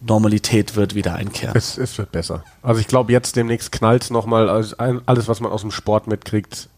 Normalität 0.00 0.76
wird 0.76 0.94
wieder 0.94 1.14
einkehren. 1.14 1.54
Es, 1.56 1.76
es 1.76 1.98
wird 1.98 2.10
besser. 2.10 2.42
Also 2.62 2.80
ich 2.80 2.88
glaube, 2.88 3.12
jetzt 3.12 3.36
demnächst 3.36 3.70
knallt 3.70 4.10
nochmal. 4.10 4.48
Also 4.48 4.76
alles, 4.78 5.28
was 5.28 5.40
man 5.40 5.52
aus 5.52 5.60
dem 5.60 5.70
Sport 5.70 6.06
mitkriegt, 6.06 6.68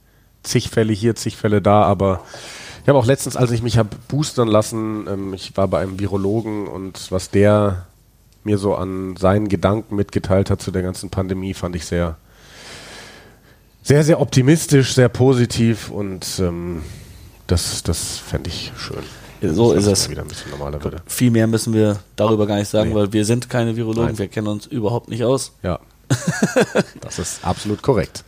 zig 0.43 0.71
Fälle 0.71 0.93
hier, 0.93 1.15
zig 1.15 1.37
Fälle 1.37 1.63
da, 1.63 1.83
aber 1.83 2.23
ich 2.83 2.89
habe 2.89 2.99
auch 2.99 3.07
letztens, 3.07 3.37
als 3.37 3.51
ich 3.51 3.62
mich 3.62 3.78
habe 3.78 3.91
boostern 4.09 4.49
lassen, 4.49 5.07
ähm, 5.09 5.35
ich 5.35 5.57
war 5.57 5.68
bei 5.68 5.80
einem 5.80 5.99
Virologen 6.01 6.66
und 6.66 7.11
was 7.11 7.30
der 7.30 7.87
mir 8.45 8.59
so 8.59 8.74
an 8.74 9.16
seinen 9.16 9.49
Gedanken 9.49 9.95
mitgeteilt 9.97 10.51
hat 10.51 10.61
zu 10.61 10.70
der 10.72 10.83
ganzen 10.83 11.11
Pandemie, 11.11 11.55
fand 11.55 11.76
ich 11.76 11.87
sehr, 11.87 12.16
sehr, 13.83 14.03
sehr 14.03 14.20
optimistisch, 14.20 14.95
sehr 14.95 15.09
positiv 15.09 15.91
und 15.91 16.26
ähm, 16.41 16.83
das, 17.47 17.83
das 17.83 18.18
fände 18.18 18.49
ich 18.49 18.72
schön. 18.76 19.03
So 19.55 19.72
ist 19.72 19.87
es. 19.87 20.07
Viel 21.07 21.30
mehr 21.33 21.47
müssen 21.49 21.72
wir 21.74 21.99
darüber 22.14 22.47
gar 22.47 22.57
nicht 22.57 22.68
sagen, 22.68 22.91
Nee. 22.91 22.95
weil 22.95 23.12
wir 23.12 23.24
sind 23.24 23.51
keine 23.51 23.74
Virologen, 23.76 24.07
Nein. 24.11 24.18
wir 24.18 24.28
kennen 24.28 24.47
uns 24.47 24.66
überhaupt 24.66 25.09
nicht 25.09 25.24
aus. 25.24 25.53
Ja. 25.62 25.80
das 27.01 27.18
ist 27.18 27.45
absolut 27.45 27.83
korrekt. 27.83 28.22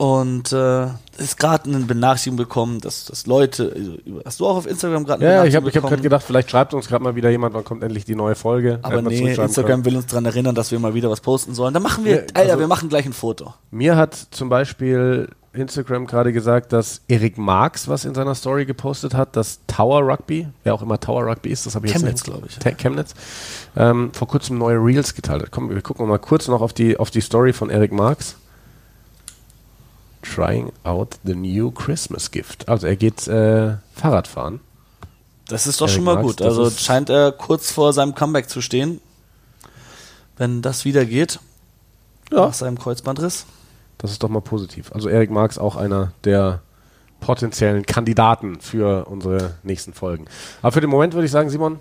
Und 0.00 0.50
äh, 0.54 0.84
es 0.84 0.92
ist 1.18 1.38
gerade 1.38 1.68
eine 1.68 1.80
Benachrichtigung 1.80 2.38
bekommen, 2.38 2.80
dass, 2.80 3.04
dass 3.04 3.26
Leute, 3.26 3.70
also, 3.76 4.22
hast 4.24 4.40
du 4.40 4.46
auch 4.46 4.56
auf 4.56 4.66
Instagram 4.66 5.04
gerade 5.04 5.26
eine 5.26 5.34
Ja, 5.34 5.44
ich 5.44 5.54
habe 5.54 5.70
hab 5.70 5.82
gerade 5.88 6.00
gedacht, 6.00 6.22
vielleicht 6.26 6.50
schreibt 6.50 6.72
uns 6.72 6.88
gerade 6.88 7.04
mal 7.04 7.16
wieder 7.16 7.28
jemand, 7.28 7.52
wann 7.52 7.64
kommt 7.64 7.82
endlich 7.82 8.06
die 8.06 8.14
neue 8.14 8.34
Folge. 8.34 8.78
Aber 8.80 9.02
nee, 9.02 9.34
Instagram 9.34 9.66
können. 9.66 9.84
will 9.84 9.96
uns 9.96 10.06
daran 10.06 10.24
erinnern, 10.24 10.54
dass 10.54 10.70
wir 10.70 10.78
mal 10.78 10.94
wieder 10.94 11.10
was 11.10 11.20
posten 11.20 11.52
sollen. 11.54 11.74
Dann 11.74 11.82
machen 11.82 12.06
wir, 12.06 12.12
Ja, 12.14 12.20
Alter, 12.32 12.40
also- 12.52 12.60
wir 12.60 12.66
machen 12.66 12.88
gleich 12.88 13.04
ein 13.04 13.12
Foto. 13.12 13.52
Mir 13.70 13.96
hat 13.98 14.14
zum 14.30 14.48
Beispiel 14.48 15.28
Instagram 15.52 16.06
gerade 16.06 16.32
gesagt, 16.32 16.72
dass 16.72 17.02
Erik 17.06 17.36
Marx 17.36 17.86
was 17.86 18.06
in 18.06 18.14
seiner 18.14 18.34
Story 18.34 18.64
gepostet 18.64 19.12
hat, 19.12 19.36
dass 19.36 19.60
Tower 19.66 20.00
Rugby, 20.00 20.48
wer 20.64 20.72
auch 20.72 20.80
immer 20.80 20.98
Tower 20.98 21.26
Rugby 21.26 21.50
ist, 21.50 21.66
das 21.66 21.74
habe 21.74 21.86
ich 21.88 21.92
Chemnitz, 21.92 22.20
jetzt 22.20 22.26
nicht. 22.26 22.38
glaub 22.38 22.48
ich. 22.48 22.56
Te- 22.58 22.74
Chemnitz, 22.74 23.12
ähm, 23.76 24.12
vor 24.14 24.28
kurzem 24.28 24.56
neue 24.56 24.76
Reels 24.76 25.14
geteilt 25.14 25.42
hat. 25.42 25.50
Komm, 25.50 25.68
wir 25.68 25.82
gucken 25.82 26.08
mal 26.08 26.18
kurz 26.18 26.48
noch 26.48 26.62
auf 26.62 26.72
die, 26.72 26.96
auf 26.98 27.10
die 27.10 27.20
Story 27.20 27.52
von 27.52 27.68
Erik 27.68 27.92
Marx. 27.92 28.36
Trying 30.22 30.72
out 30.84 31.18
the 31.24 31.34
new 31.34 31.70
Christmas 31.70 32.30
gift. 32.30 32.68
Also 32.68 32.86
er 32.86 32.96
geht 32.96 33.26
äh, 33.26 33.76
Fahrrad 33.94 34.28
fahren. 34.28 34.60
Das 35.48 35.66
ist 35.66 35.80
doch 35.80 35.86
Erik 35.86 35.94
schon 35.96 36.04
mal 36.04 36.14
Marx, 36.16 36.26
gut. 36.26 36.42
Also 36.42 36.70
scheint 36.70 37.08
er 37.10 37.32
kurz 37.32 37.70
vor 37.72 37.92
seinem 37.92 38.14
Comeback 38.14 38.48
zu 38.48 38.60
stehen. 38.60 39.00
Wenn 40.36 40.62
das 40.62 40.84
wieder 40.84 41.04
geht, 41.04 41.38
Ja. 42.30 42.46
nach 42.46 42.54
seinem 42.54 42.78
Kreuzbandriss. 42.78 43.46
Das 43.98 44.10
ist 44.12 44.22
doch 44.22 44.28
mal 44.28 44.40
positiv. 44.40 44.92
Also 44.92 45.08
Erik 45.08 45.30
Marx 45.30 45.58
auch 45.58 45.76
einer 45.76 46.12
der 46.24 46.60
potenziellen 47.20 47.84
Kandidaten 47.84 48.60
für 48.60 49.06
unsere 49.06 49.54
nächsten 49.62 49.92
Folgen. 49.92 50.26
Aber 50.62 50.72
für 50.72 50.80
den 50.80 50.88
Moment 50.88 51.12
würde 51.14 51.26
ich 51.26 51.32
sagen, 51.32 51.50
Simon, 51.50 51.78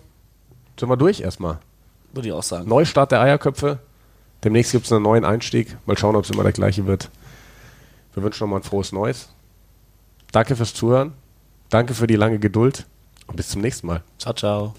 sind 0.78 0.90
wir 0.90 0.98
durch 0.98 1.22
erstmal. 1.22 1.60
Würde 2.14 2.28
ich 2.28 2.34
auch 2.34 2.44
sagen. 2.44 2.68
Neustart 2.68 3.12
der 3.12 3.22
Eierköpfe. 3.22 3.80
Demnächst 4.44 4.72
gibt 4.72 4.86
es 4.86 4.92
einen 4.92 5.04
neuen 5.04 5.24
Einstieg. 5.26 5.78
Mal 5.86 5.98
schauen, 5.98 6.16
ob 6.16 6.24
es 6.26 6.30
immer 6.30 6.44
der 6.44 6.52
gleiche 6.52 6.86
wird. 6.88 7.10
Wir 8.20 8.26
wünschen 8.26 8.44
nochmal 8.44 8.60
ein 8.60 8.64
frohes 8.64 8.92
Neues. 8.92 9.30
Danke 10.34 10.58
fürs 10.58 10.74
Zuhören. 10.74 11.14
Danke 11.70 11.94
für 11.94 12.06
die 12.06 12.18
lange 12.18 12.38
Geduld. 12.38 12.86
Und 13.28 13.38
bis 13.38 13.48
zum 13.48 13.62
nächsten 13.62 13.88
Mal. 13.88 14.04
Ciao, 14.18 14.34
ciao. 14.34 14.74